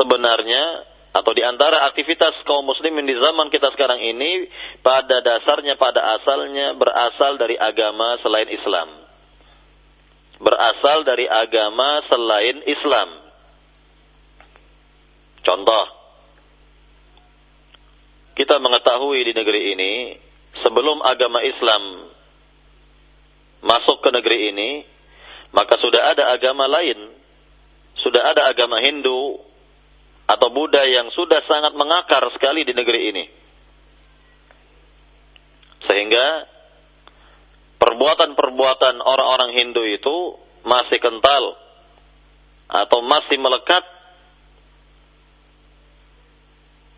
sebenarnya 0.00 0.92
atau 1.12 1.32
di 1.36 1.44
antara 1.44 1.84
aktivitas 1.92 2.40
kaum 2.48 2.64
muslimin 2.64 3.04
di 3.04 3.12
zaman 3.12 3.52
kita 3.52 3.68
sekarang 3.76 4.00
ini 4.00 4.48
pada 4.80 5.20
dasarnya 5.20 5.76
pada 5.76 6.00
asalnya 6.16 6.72
berasal 6.72 7.36
dari 7.36 7.60
agama 7.60 8.16
selain 8.24 8.48
Islam. 8.48 8.88
Berasal 10.40 11.04
dari 11.04 11.28
agama 11.28 12.00
selain 12.08 12.64
Islam. 12.64 13.08
Contoh, 15.44 15.84
kita 18.32 18.56
mengetahui 18.56 19.20
di 19.28 19.32
negeri 19.36 19.60
ini 19.76 19.92
sebelum 20.64 21.04
agama 21.04 21.44
Islam 21.44 22.11
masuk 23.62 24.02
ke 24.02 24.10
negeri 24.10 24.38
ini, 24.50 24.70
maka 25.54 25.78
sudah 25.78 26.12
ada 26.12 26.34
agama 26.34 26.66
lain, 26.66 27.14
sudah 28.02 28.22
ada 28.34 28.50
agama 28.50 28.82
Hindu 28.82 29.38
atau 30.26 30.48
Buddha 30.50 30.82
yang 30.86 31.10
sudah 31.14 31.40
sangat 31.46 31.72
mengakar 31.78 32.22
sekali 32.34 32.66
di 32.66 32.74
negeri 32.74 33.00
ini. 33.14 33.24
Sehingga 35.82 36.26
perbuatan-perbuatan 37.78 39.02
orang-orang 39.02 39.50
Hindu 39.58 39.82
itu 39.82 40.16
masih 40.62 41.02
kental 41.02 41.58
atau 42.70 43.02
masih 43.02 43.36
melekat 43.36 43.84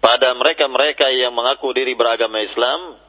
pada 0.04 0.36
mereka-mereka 0.36 1.08
yang 1.16 1.32
mengaku 1.32 1.72
diri 1.72 1.96
beragama 1.96 2.44
Islam 2.44 3.00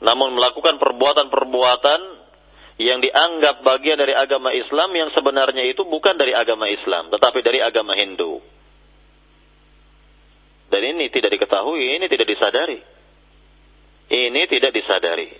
namun 0.00 0.36
melakukan 0.36 0.76
perbuatan-perbuatan 0.76 2.00
yang 2.76 3.00
dianggap 3.00 3.64
bagian 3.64 3.96
dari 3.96 4.12
agama 4.12 4.52
Islam 4.52 4.92
yang 4.92 5.08
sebenarnya 5.16 5.64
itu 5.64 5.80
bukan 5.88 6.20
dari 6.20 6.36
agama 6.36 6.68
Islam, 6.68 7.08
tetapi 7.08 7.40
dari 7.40 7.64
agama 7.64 7.96
Hindu. 7.96 8.44
Dan 10.68 10.82
ini 10.84 11.08
tidak 11.08 11.32
diketahui, 11.32 11.96
ini 11.96 12.04
tidak 12.10 12.28
disadari. 12.28 12.80
Ini 14.06 14.42
tidak 14.50 14.76
disadari. 14.76 15.30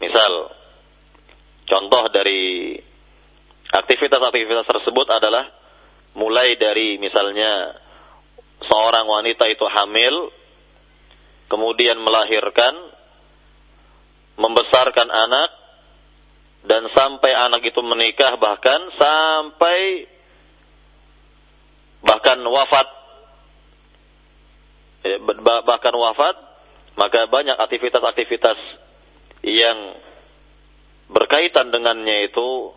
Misal, 0.00 0.32
contoh 1.68 2.04
dari 2.08 2.74
aktivitas-aktivitas 3.68 4.66
tersebut 4.66 5.06
adalah 5.12 5.44
mulai 6.16 6.56
dari 6.56 6.96
misalnya 6.96 7.76
seorang 8.64 9.06
wanita 9.06 9.44
itu 9.46 9.66
hamil, 9.68 10.32
kemudian 11.52 12.00
melahirkan, 12.00 12.74
membesarkan 14.36 15.08
anak 15.08 15.50
dan 16.62 16.86
sampai 16.94 17.32
anak 17.34 17.62
itu 17.66 17.80
menikah 17.82 18.38
bahkan 18.38 18.80
sampai 18.94 20.06
bahkan 22.06 22.38
wafat. 22.42 22.88
Eh, 25.02 25.18
bahkan 25.66 25.94
wafat 25.98 26.36
maka 26.94 27.26
banyak 27.26 27.56
aktivitas-aktivitas 27.58 28.58
yang 29.42 29.98
berkaitan 31.10 31.74
dengannya 31.74 32.30
itu 32.30 32.70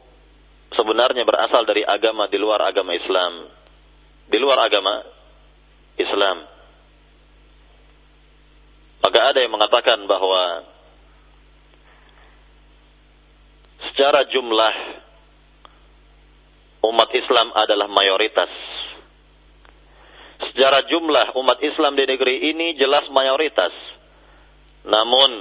sebenarnya 0.74 1.22
berasal 1.24 1.62
dari 1.70 1.86
agama 1.86 2.26
di 2.26 2.42
luar 2.42 2.66
agama 2.66 2.98
Islam. 2.98 3.54
Di 4.26 4.38
luar 4.42 4.66
agama 4.66 5.06
Islam. 6.02 6.38
Maka 9.06 9.20
ada 9.22 9.40
yang 9.46 9.54
mengatakan 9.54 10.10
bahwa 10.10 10.66
secara 13.96 14.28
jumlah 14.28 14.76
umat 16.84 17.10
Islam 17.16 17.48
adalah 17.56 17.88
mayoritas. 17.88 18.52
Secara 20.52 20.84
jumlah 20.92 21.32
umat 21.40 21.64
Islam 21.64 21.96
di 21.96 22.04
negeri 22.04 22.52
ini 22.52 22.76
jelas 22.76 23.08
mayoritas. 23.08 23.72
Namun 24.84 25.32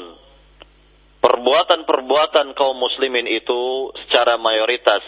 perbuatan-perbuatan 1.19 2.55
kaum 2.55 2.79
muslimin 2.79 3.27
itu 3.27 3.91
secara 4.07 4.39
mayoritas 4.39 5.03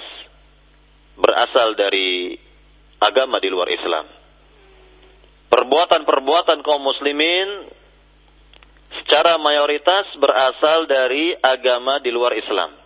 berasal 1.14 1.78
dari 1.78 2.34
agama 2.98 3.38
di 3.38 3.46
luar 3.46 3.70
Islam. 3.70 4.10
Perbuatan-perbuatan 5.54 6.66
kaum 6.66 6.82
muslimin 6.82 7.70
secara 8.90 9.38
mayoritas 9.38 10.10
berasal 10.18 10.90
dari 10.90 11.30
agama 11.38 12.02
di 12.02 12.10
luar 12.10 12.34
Islam. 12.34 12.85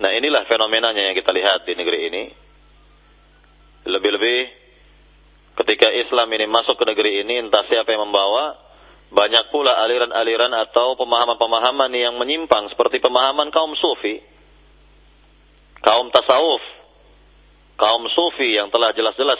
Nah 0.00 0.10
inilah 0.16 0.48
fenomenanya 0.48 1.12
yang 1.12 1.16
kita 1.18 1.34
lihat 1.34 1.68
di 1.68 1.74
negeri 1.76 1.98
ini. 2.08 2.24
Lebih-lebih 3.82 4.38
ketika 5.58 5.92
Islam 5.92 6.32
ini 6.32 6.48
masuk 6.48 6.80
ke 6.80 6.84
negeri 6.88 7.20
ini 7.26 7.44
entah 7.44 7.66
siapa 7.68 7.92
yang 7.92 8.08
membawa 8.08 8.56
banyak 9.12 9.52
pula 9.52 9.76
aliran-aliran 9.84 10.48
atau 10.56 10.96
pemahaman-pemahaman 10.96 11.92
yang 11.92 12.16
menyimpang 12.16 12.72
seperti 12.72 12.96
pemahaman 13.04 13.52
kaum 13.52 13.76
sufi 13.76 14.24
kaum 15.84 16.08
tasawuf 16.08 16.64
kaum 17.76 18.08
sufi 18.08 18.56
yang 18.56 18.72
telah 18.72 18.96
jelas-jelas 18.96 19.36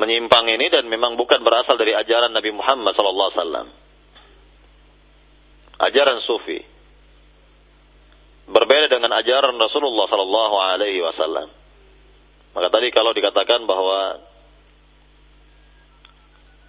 menyimpang 0.00 0.48
ini 0.48 0.72
dan 0.72 0.88
memang 0.88 1.20
bukan 1.20 1.44
berasal 1.44 1.76
dari 1.76 1.92
ajaran 1.92 2.32
Nabi 2.32 2.48
Muhammad 2.56 2.96
wasallam 2.96 3.68
ajaran 5.84 6.24
sufi 6.24 6.64
berbeda 8.50 8.90
dengan 8.90 9.14
ajaran 9.14 9.54
Rasulullah 9.56 10.06
sallallahu 10.10 10.56
alaihi 10.58 11.00
wasallam 11.00 11.60
maka 12.50 12.68
tadi 12.70 12.90
kalau 12.90 13.14
dikatakan 13.14 13.62
bahwa 13.62 14.18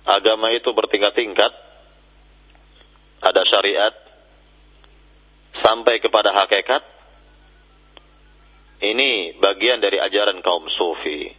agama 0.06 0.54
itu 0.54 0.70
bertingkat-tingkat, 0.70 1.52
ada 3.22 3.42
syariat 3.50 3.94
sampai 5.62 5.98
kepada 6.02 6.34
hakikat. 6.38 6.84
Ini 8.82 9.38
bagian 9.38 9.78
dari 9.78 10.02
ajaran 10.02 10.42
kaum 10.42 10.66
sufi. 10.74 11.30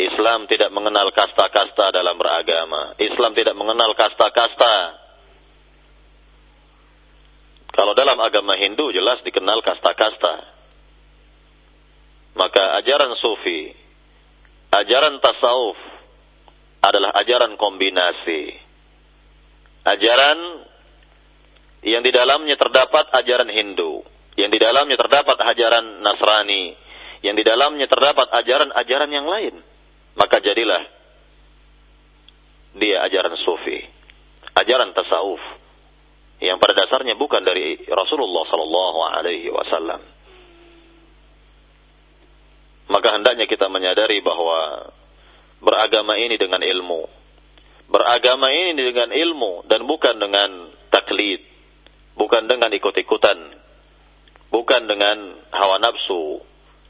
Islam 0.00 0.48
tidak 0.48 0.72
mengenal 0.72 1.12
kasta-kasta 1.12 1.92
dalam 1.92 2.16
beragama. 2.16 2.96
Islam 2.96 3.36
tidak 3.36 3.52
mengenal 3.52 3.92
kasta-kasta. 3.92 4.96
Kalau 7.80 7.96
dalam 7.96 8.20
agama 8.20 8.60
Hindu 8.60 8.92
jelas 8.92 9.24
dikenal 9.24 9.64
kasta-kasta. 9.64 10.52
Maka 12.36 12.76
ajaran 12.76 13.16
sufi, 13.16 13.72
ajaran 14.68 15.16
tasawuf, 15.16 15.80
adalah 16.84 17.16
ajaran 17.24 17.56
kombinasi. 17.56 18.52
Ajaran 19.88 20.38
yang 21.80 22.04
di 22.04 22.12
dalamnya 22.12 22.60
terdapat 22.60 23.16
ajaran 23.16 23.48
Hindu, 23.48 24.04
yang 24.36 24.52
di 24.52 24.60
dalamnya 24.60 25.00
terdapat 25.00 25.40
ajaran 25.40 26.04
Nasrani, 26.04 26.76
yang 27.24 27.32
di 27.32 27.48
dalamnya 27.48 27.88
terdapat 27.88 28.28
ajaran-ajaran 28.44 29.08
yang 29.08 29.24
lain. 29.24 29.56
Maka 30.20 30.36
jadilah 30.44 30.84
dia 32.76 33.08
ajaran 33.08 33.40
sufi, 33.40 33.88
ajaran 34.52 34.92
tasawuf 34.92 35.59
yang 36.40 36.56
pada 36.56 36.72
dasarnya 36.72 37.20
bukan 37.20 37.44
dari 37.44 37.76
Rasulullah 37.84 38.44
sallallahu 38.48 38.98
alaihi 39.12 39.48
wasallam. 39.52 40.00
Maka 42.90 43.08
hendaknya 43.14 43.46
kita 43.46 43.68
menyadari 43.70 44.18
bahwa 44.24 44.90
beragama 45.62 46.16
ini 46.16 46.40
dengan 46.40 46.64
ilmu. 46.64 47.06
Beragama 47.86 48.50
ini 48.50 48.80
dengan 48.80 49.12
ilmu 49.12 49.68
dan 49.68 49.84
bukan 49.84 50.16
dengan 50.16 50.50
taklid, 50.90 51.44
bukan 52.16 52.48
dengan 52.48 52.72
ikut-ikutan, 52.72 53.38
bukan 54.48 54.82
dengan 54.88 55.38
hawa 55.54 55.76
nafsu, 55.78 56.40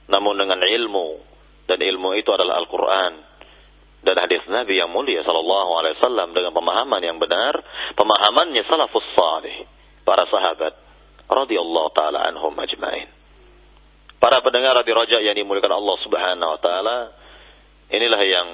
namun 0.09 0.41
dengan 0.41 0.63
ilmu. 0.63 1.27
Dan 1.69 1.79
ilmu 1.79 2.19
itu 2.19 2.31
adalah 2.35 2.59
Al-Quran 2.59 3.30
dan 4.01 4.17
hadis 4.17 4.41
Nabi 4.49 4.81
yang 4.81 4.89
mulia 4.89 5.21
sallallahu 5.23 5.71
alaihi 5.77 5.95
wasallam 6.01 6.33
dengan 6.33 6.53
pemahaman 6.57 7.01
yang 7.05 7.21
benar, 7.21 7.61
pemahamannya 7.95 8.65
salafus 8.65 9.09
salih, 9.13 9.69
para 10.09 10.25
sahabat 10.29 10.73
radhiyallahu 11.29 11.89
taala 11.93 12.25
anhum 12.29 12.53
ajmain. 12.57 13.09
Para 14.21 14.45
pendengar 14.45 14.77
di 14.85 14.93
Raja 14.93 15.17
yang 15.21 15.33
dimuliakan 15.33 15.81
Allah 15.81 15.97
Subhanahu 16.05 16.51
wa 16.57 16.61
taala, 16.61 16.99
Inilah 17.91 18.23
yang 18.23 18.49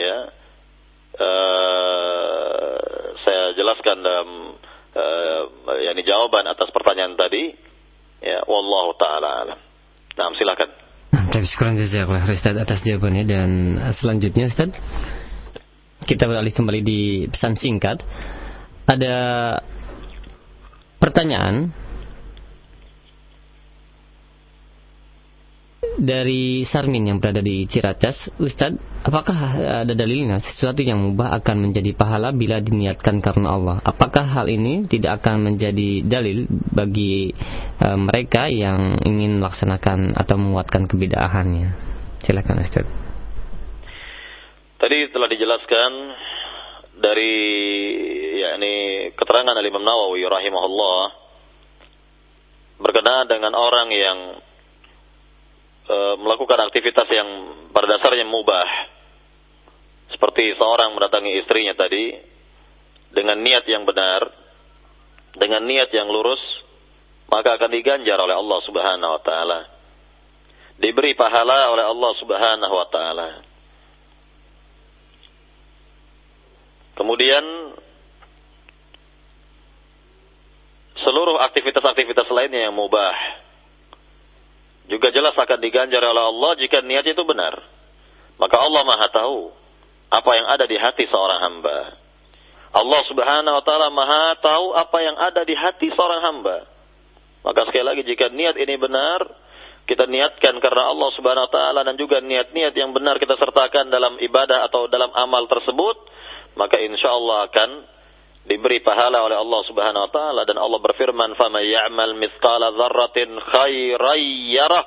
ya 0.00 0.16
uh, 1.20 2.76
saya 3.20 3.52
jelaskan 3.52 4.00
dalam 4.00 4.56
uh, 4.96 5.42
yakni 5.84 6.08
jawaban 6.08 6.48
atas 6.48 6.72
pertanyaan 6.72 7.12
tadi. 7.20 7.52
Ya, 8.24 8.42
wallahu 8.48 8.96
taala 8.96 9.44
alam. 9.44 9.60
Nah, 10.16 10.32
silakan. 10.40 10.87
Terima 11.08 11.44
kasih 11.44 11.88
jazakallah 11.88 12.24
Ustaz 12.28 12.56
atas 12.56 12.80
jawabannya 12.84 13.24
dan 13.24 13.48
selanjutnya 13.96 14.48
Ustaz 14.48 14.76
kita 16.08 16.24
beralih 16.24 16.56
kembali 16.56 16.80
di 16.80 17.00
pesan 17.28 17.52
singkat. 17.52 18.00
Ada 18.88 19.16
pertanyaan 20.96 21.68
dari 25.98 26.62
Sarmin 26.62 27.10
yang 27.10 27.18
berada 27.18 27.42
di 27.42 27.66
Ciracas, 27.66 28.30
Ustadz, 28.38 29.02
apakah 29.02 29.34
ada 29.82 29.94
dalilnya 29.98 30.38
sesuatu 30.38 30.80
yang 30.86 31.02
mubah 31.02 31.34
akan 31.42 31.68
menjadi 31.68 31.90
pahala 31.98 32.30
bila 32.30 32.62
diniatkan 32.62 33.18
karena 33.18 33.58
Allah? 33.58 33.76
Apakah 33.82 34.22
hal 34.22 34.46
ini 34.46 34.86
tidak 34.86 35.20
akan 35.20 35.50
menjadi 35.50 36.06
dalil 36.06 36.46
bagi 36.50 37.34
uh, 37.82 37.98
mereka 37.98 38.46
yang 38.46 39.02
ingin 39.02 39.42
melaksanakan 39.42 40.14
atau 40.14 40.38
menguatkan 40.38 40.86
kebidahannya? 40.86 41.74
Silakan 42.22 42.62
Ustadz. 42.62 42.94
Tadi 44.78 44.98
telah 45.10 45.26
dijelaskan 45.26 45.90
dari 47.02 47.34
yakni 48.38 48.74
keterangan 49.18 49.54
dari 49.58 49.66
Imam 49.66 49.82
Nawawi 49.82 50.22
rahimahullah 50.22 51.00
berkenaan 52.78 53.26
dengan 53.26 53.58
orang 53.58 53.90
yang 53.90 54.18
e, 55.88 55.96
melakukan 56.20 56.68
aktivitas 56.68 57.08
yang 57.08 57.28
pada 57.72 57.96
dasarnya 57.96 58.28
mubah. 58.28 58.68
Seperti 60.12 60.56
seorang 60.56 60.92
mendatangi 60.92 61.40
istrinya 61.40 61.72
tadi 61.76 62.12
dengan 63.12 63.40
niat 63.40 63.64
yang 63.64 63.88
benar, 63.88 64.28
dengan 65.36 65.64
niat 65.64 65.88
yang 65.92 66.08
lurus, 66.08 66.40
maka 67.28 67.56
akan 67.56 67.70
diganjar 67.72 68.16
oleh 68.20 68.36
Allah 68.36 68.58
Subhanahu 68.64 69.12
wa 69.16 69.22
taala. 69.24 69.60
Diberi 70.78 71.12
pahala 71.16 71.72
oleh 71.74 71.84
Allah 71.84 72.12
Subhanahu 72.20 72.74
wa 72.74 72.88
taala. 72.88 73.28
Kemudian 76.96 77.44
seluruh 80.98 81.38
aktivitas-aktivitas 81.46 82.26
lainnya 82.26 82.66
yang 82.68 82.74
mubah 82.74 83.14
juga 84.88 85.12
jelas 85.12 85.36
akan 85.36 85.60
diganjar 85.60 86.00
oleh 86.00 86.24
Allah 86.24 86.50
jika 86.56 86.80
niat 86.80 87.04
itu 87.04 87.22
benar. 87.28 87.60
Maka 88.40 88.56
Allah 88.56 88.82
Maha 88.88 89.06
tahu 89.12 89.52
apa 90.08 90.30
yang 90.32 90.46
ada 90.48 90.64
di 90.64 90.76
hati 90.80 91.04
seorang 91.06 91.40
hamba. 91.44 91.78
Allah 92.72 93.00
Subhanahu 93.08 93.54
wa 93.60 93.64
taala 93.64 93.88
Maha 93.92 94.40
tahu 94.40 94.72
apa 94.72 94.98
yang 95.04 95.16
ada 95.20 95.44
di 95.44 95.52
hati 95.52 95.92
seorang 95.92 96.20
hamba. 96.24 96.64
Maka 97.44 97.68
sekali 97.68 97.84
lagi 97.84 98.02
jika 98.04 98.32
niat 98.32 98.56
ini 98.56 98.74
benar, 98.80 99.24
kita 99.88 100.04
niatkan 100.04 100.56
karena 100.60 100.92
Allah 100.92 101.08
Subhanahu 101.16 101.48
wa 101.48 101.52
taala 101.52 101.80
dan 101.84 101.96
juga 101.96 102.20
niat-niat 102.20 102.76
yang 102.76 102.92
benar 102.92 103.16
kita 103.16 103.40
sertakan 103.40 103.88
dalam 103.88 104.20
ibadah 104.20 104.68
atau 104.68 104.84
dalam 104.88 105.08
amal 105.16 105.48
tersebut, 105.48 105.96
maka 106.60 106.76
insya 106.80 107.08
Allah 107.12 107.48
akan 107.48 107.70
diberi 108.48 108.80
pahala 108.80 109.20
oleh 109.20 109.36
Allah 109.36 109.60
Subhanahu 109.68 110.08
wa 110.08 110.10
taala 110.10 110.40
dan 110.48 110.56
Allah 110.56 110.80
berfirman 110.80 111.36
faman 111.36 111.62
ya'mal 111.68 112.16
mithqala 112.16 112.72
dzarratin 112.72 113.36
khairan 113.36 114.20
yarah 114.56 114.84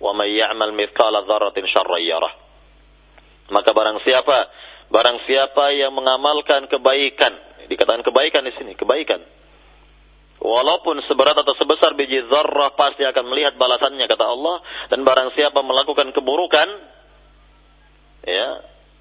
wa 0.00 0.16
man 0.16 0.26
ya'mal 0.32 0.72
mithqala 0.72 1.28
dzarratin 1.28 1.68
syarran 1.68 2.00
yarah. 2.00 2.32
Maka 3.52 3.70
barang 3.76 4.00
siapa 4.00 4.38
barang 4.88 5.18
siapa 5.28 5.76
yang 5.76 5.92
mengamalkan 5.92 6.66
kebaikan 6.72 7.36
dikatakan 7.68 8.02
kebaikan 8.02 8.42
di 8.48 8.52
sini 8.56 8.72
kebaikan. 8.74 9.20
Walaupun 10.40 11.04
seberat 11.04 11.36
atau 11.36 11.52
sebesar 11.52 11.92
biji 12.00 12.24
zarrah 12.32 12.72
pasti 12.72 13.04
akan 13.04 13.28
melihat 13.28 13.60
balasannya 13.60 14.08
kata 14.08 14.24
Allah. 14.24 14.56
Dan 14.88 15.04
barang 15.04 15.36
siapa 15.36 15.60
melakukan 15.60 16.16
keburukan 16.16 16.68
ya 18.24 18.48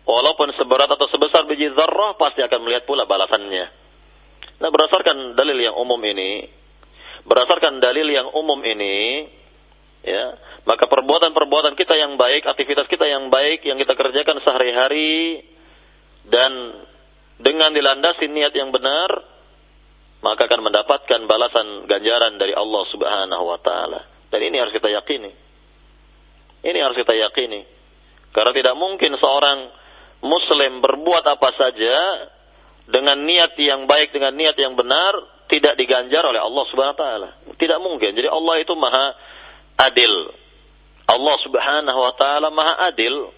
Walaupun 0.09 0.49
seberat 0.57 0.89
atau 0.89 1.05
sebesar 1.13 1.45
biji 1.45 1.69
zarrah 1.77 2.17
pasti 2.17 2.41
akan 2.41 2.65
melihat 2.65 2.89
pula 2.89 3.05
balasannya. 3.05 3.65
Nah, 4.57 4.69
berdasarkan 4.73 5.37
dalil 5.37 5.61
yang 5.61 5.77
umum 5.77 6.01
ini, 6.01 6.49
berdasarkan 7.29 7.77
dalil 7.77 8.09
yang 8.09 8.25
umum 8.33 8.57
ini, 8.65 9.29
ya, 10.01 10.33
maka 10.65 10.89
perbuatan-perbuatan 10.89 11.77
kita 11.77 11.93
yang 11.93 12.17
baik, 12.17 12.41
aktivitas 12.49 12.89
kita 12.89 13.05
yang 13.05 13.29
baik 13.29 13.61
yang 13.69 13.77
kita 13.77 13.93
kerjakan 13.93 14.41
sehari-hari 14.41 15.45
dan 16.25 16.51
dengan 17.37 17.69
dilandasi 17.71 18.33
niat 18.33 18.51
yang 18.57 18.73
benar 18.73 19.13
maka 20.19 20.51
akan 20.51 20.61
mendapatkan 20.67 21.21
balasan 21.31 21.87
ganjaran 21.87 22.35
dari 22.35 22.51
Allah 22.51 22.83
Subhanahu 22.91 23.43
wa 23.45 23.59
taala. 23.63 24.03
Dan 24.27 24.43
ini 24.43 24.59
harus 24.59 24.75
kita 24.75 24.91
yakini. 24.91 25.31
Ini 26.59 26.79
harus 26.83 26.99
kita 26.99 27.15
yakini. 27.15 27.63
Karena 28.35 28.51
tidak 28.51 28.75
mungkin 28.75 29.15
seorang 29.15 29.78
muslim 30.19 30.83
berbuat 30.83 31.23
apa 31.25 31.49
saja 31.55 31.95
dengan 32.89 33.21
niat 33.23 33.53
yang 33.59 33.85
baik, 33.85 34.11
dengan 34.11 34.33
niat 34.33 34.57
yang 34.57 34.73
benar, 34.73 35.45
tidak 35.47 35.77
diganjar 35.77 36.25
oleh 36.25 36.41
Allah 36.41 36.63
Subhanahu 36.69 36.95
wa 36.97 37.01
taala. 37.01 37.29
Tidak 37.57 37.79
mungkin. 37.81 38.17
Jadi 38.17 38.27
Allah 38.29 38.55
itu 38.61 38.73
Maha 38.73 39.05
adil. 39.79 40.13
Allah 41.09 41.35
Subhanahu 41.41 41.99
wa 41.99 42.13
taala 42.17 42.47
Maha 42.49 42.93
adil 42.93 43.33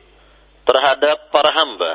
terhadap 0.64 1.30
para 1.30 1.52
hamba. 1.52 1.94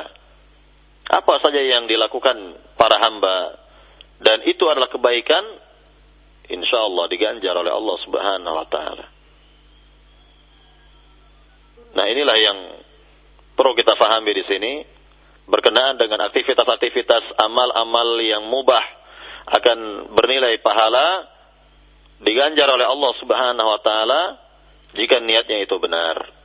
Apa 1.07 1.39
saja 1.39 1.63
yang 1.63 1.87
dilakukan 1.87 2.35
para 2.75 2.99
hamba 2.99 3.67
dan 4.17 4.41
itu 4.49 4.65
adalah 4.65 4.89
kebaikan, 4.89 5.45
insya 6.49 6.81
Allah 6.81 7.05
diganjar 7.05 7.53
oleh 7.53 7.69
Allah 7.69 7.97
Subhanahu 8.01 8.55
wa 8.57 8.67
Ta'ala. 8.69 9.05
Nah, 11.93 12.05
inilah 12.09 12.37
yang 12.37 12.59
perlu 13.57 13.73
kita 13.73 13.97
fahami 13.97 14.31
di 14.37 14.43
sini 14.45 14.73
berkenaan 15.49 15.97
dengan 15.97 16.29
aktivitas-aktivitas 16.29 17.41
amal-amal 17.41 18.21
yang 18.21 18.45
mubah 18.45 18.83
akan 19.47 20.11
bernilai 20.13 20.61
pahala 20.61 21.25
diganjar 22.21 22.69
oleh 22.69 22.85
Allah 22.85 23.11
Subhanahu 23.17 23.69
wa 23.73 23.81
taala 23.81 24.21
jika 24.93 25.17
niatnya 25.19 25.65
itu 25.65 25.75
benar. 25.81 26.37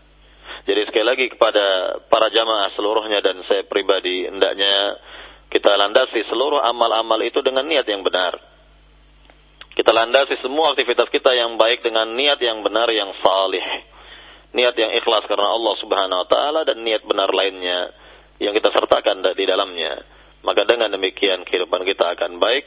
Jadi 0.62 0.80
sekali 0.86 1.06
lagi 1.06 1.26
kepada 1.30 1.98
para 2.06 2.30
jamaah 2.30 2.70
seluruhnya 2.78 3.18
dan 3.18 3.43
saya 3.51 3.66
pribadi 3.66 4.30
hendaknya 4.30 4.97
kita 5.51 5.74
landasi 5.74 6.22
seluruh 6.30 6.62
amal-amal 6.62 7.18
itu 7.26 7.43
dengan 7.44 7.66
niat 7.66 7.84
yang 7.84 8.01
benar. 8.06 8.39
Kita 9.72 9.90
landasi 9.90 10.39
semua 10.44 10.76
aktivitas 10.76 11.09
kita 11.10 11.32
yang 11.32 11.56
baik 11.56 11.82
dengan 11.82 12.12
niat 12.14 12.39
yang 12.39 12.60
benar 12.62 12.86
yang 12.93 13.10
salih. 13.20 13.64
Niat 14.52 14.74
yang 14.76 14.92
ikhlas 15.00 15.24
karena 15.24 15.48
Allah 15.48 15.74
Subhanahu 15.80 16.20
wa 16.22 16.28
taala 16.28 16.60
dan 16.68 16.84
niat 16.84 17.02
benar 17.08 17.32
lainnya 17.32 17.92
yang 18.36 18.52
kita 18.52 18.68
sertakan 18.68 19.24
di 19.32 19.44
dalamnya. 19.48 20.04
Maka 20.42 20.66
dengan 20.68 20.92
demikian 20.92 21.46
kehidupan 21.46 21.86
kita 21.88 22.12
akan 22.18 22.36
baik 22.36 22.64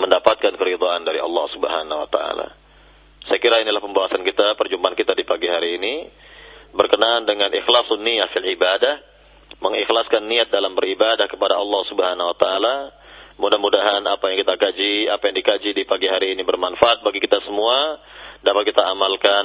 mendapatkan 0.00 0.54
keridhaan 0.56 1.04
dari 1.04 1.20
Allah 1.20 1.46
Subhanahu 1.52 1.98
wa 2.06 2.08
taala. 2.08 2.48
Saya 3.28 3.36
kira 3.36 3.60
inilah 3.60 3.84
pembahasan 3.84 4.24
kita, 4.24 4.56
perjumpaan 4.56 4.96
kita 4.96 5.12
di 5.12 5.28
pagi 5.28 5.48
hari 5.50 5.76
ini 5.76 5.94
berkenaan 6.70 7.26
dengan 7.26 7.50
ikhlasun 7.50 8.00
niat 8.00 8.30
fil 8.30 8.46
ibadah 8.46 8.94
mengikhlaskan 9.58 10.30
niat 10.30 10.48
dalam 10.48 10.72
beribadah 10.78 11.26
kepada 11.26 11.58
Allah 11.58 11.82
Subhanahu 11.90 12.30
wa 12.32 12.36
taala. 12.38 12.76
Mudah-mudahan 13.40 14.04
apa 14.04 14.30
yang 14.30 14.38
kita 14.44 14.54
kaji, 14.56 14.92
apa 15.08 15.22
yang 15.32 15.36
dikaji 15.40 15.70
di 15.72 15.84
pagi 15.88 16.08
hari 16.08 16.36
ini 16.36 16.44
bermanfaat 16.44 17.00
bagi 17.00 17.24
kita 17.24 17.40
semua, 17.44 17.96
dapat 18.44 18.68
kita 18.68 18.84
amalkan 18.84 19.44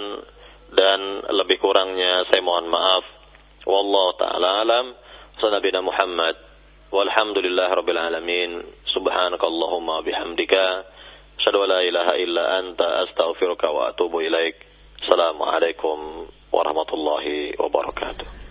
dan 0.73 0.99
lebih 1.35 1.61
kurangnya 1.61 2.25
saya 2.31 2.41
mohon 2.41 2.69
maaf. 2.69 3.05
Wallahu 3.65 4.17
taala 4.17 4.65
alam. 4.65 4.85
Sanabina 5.41 5.83
Muhammad. 5.83 6.37
Walhamdulillah 6.93 7.69
rabbil 7.75 7.99
alamin. 7.99 8.51
Subhanakallahumma 8.93 10.05
bihamdika. 10.05 10.65
Asyhadu 11.41 11.65
an 11.65 11.69
la 11.69 11.81
ilaha 11.83 12.13
illa 12.15 12.43
anta 12.63 12.87
astaghfiruka 13.05 13.67
wa 13.67 13.91
atubu 13.91 14.23
ilaik. 14.23 14.55
Assalamualaikum 15.03 16.29
warahmatullahi 16.49 17.59
wabarakatuh. 17.59 18.44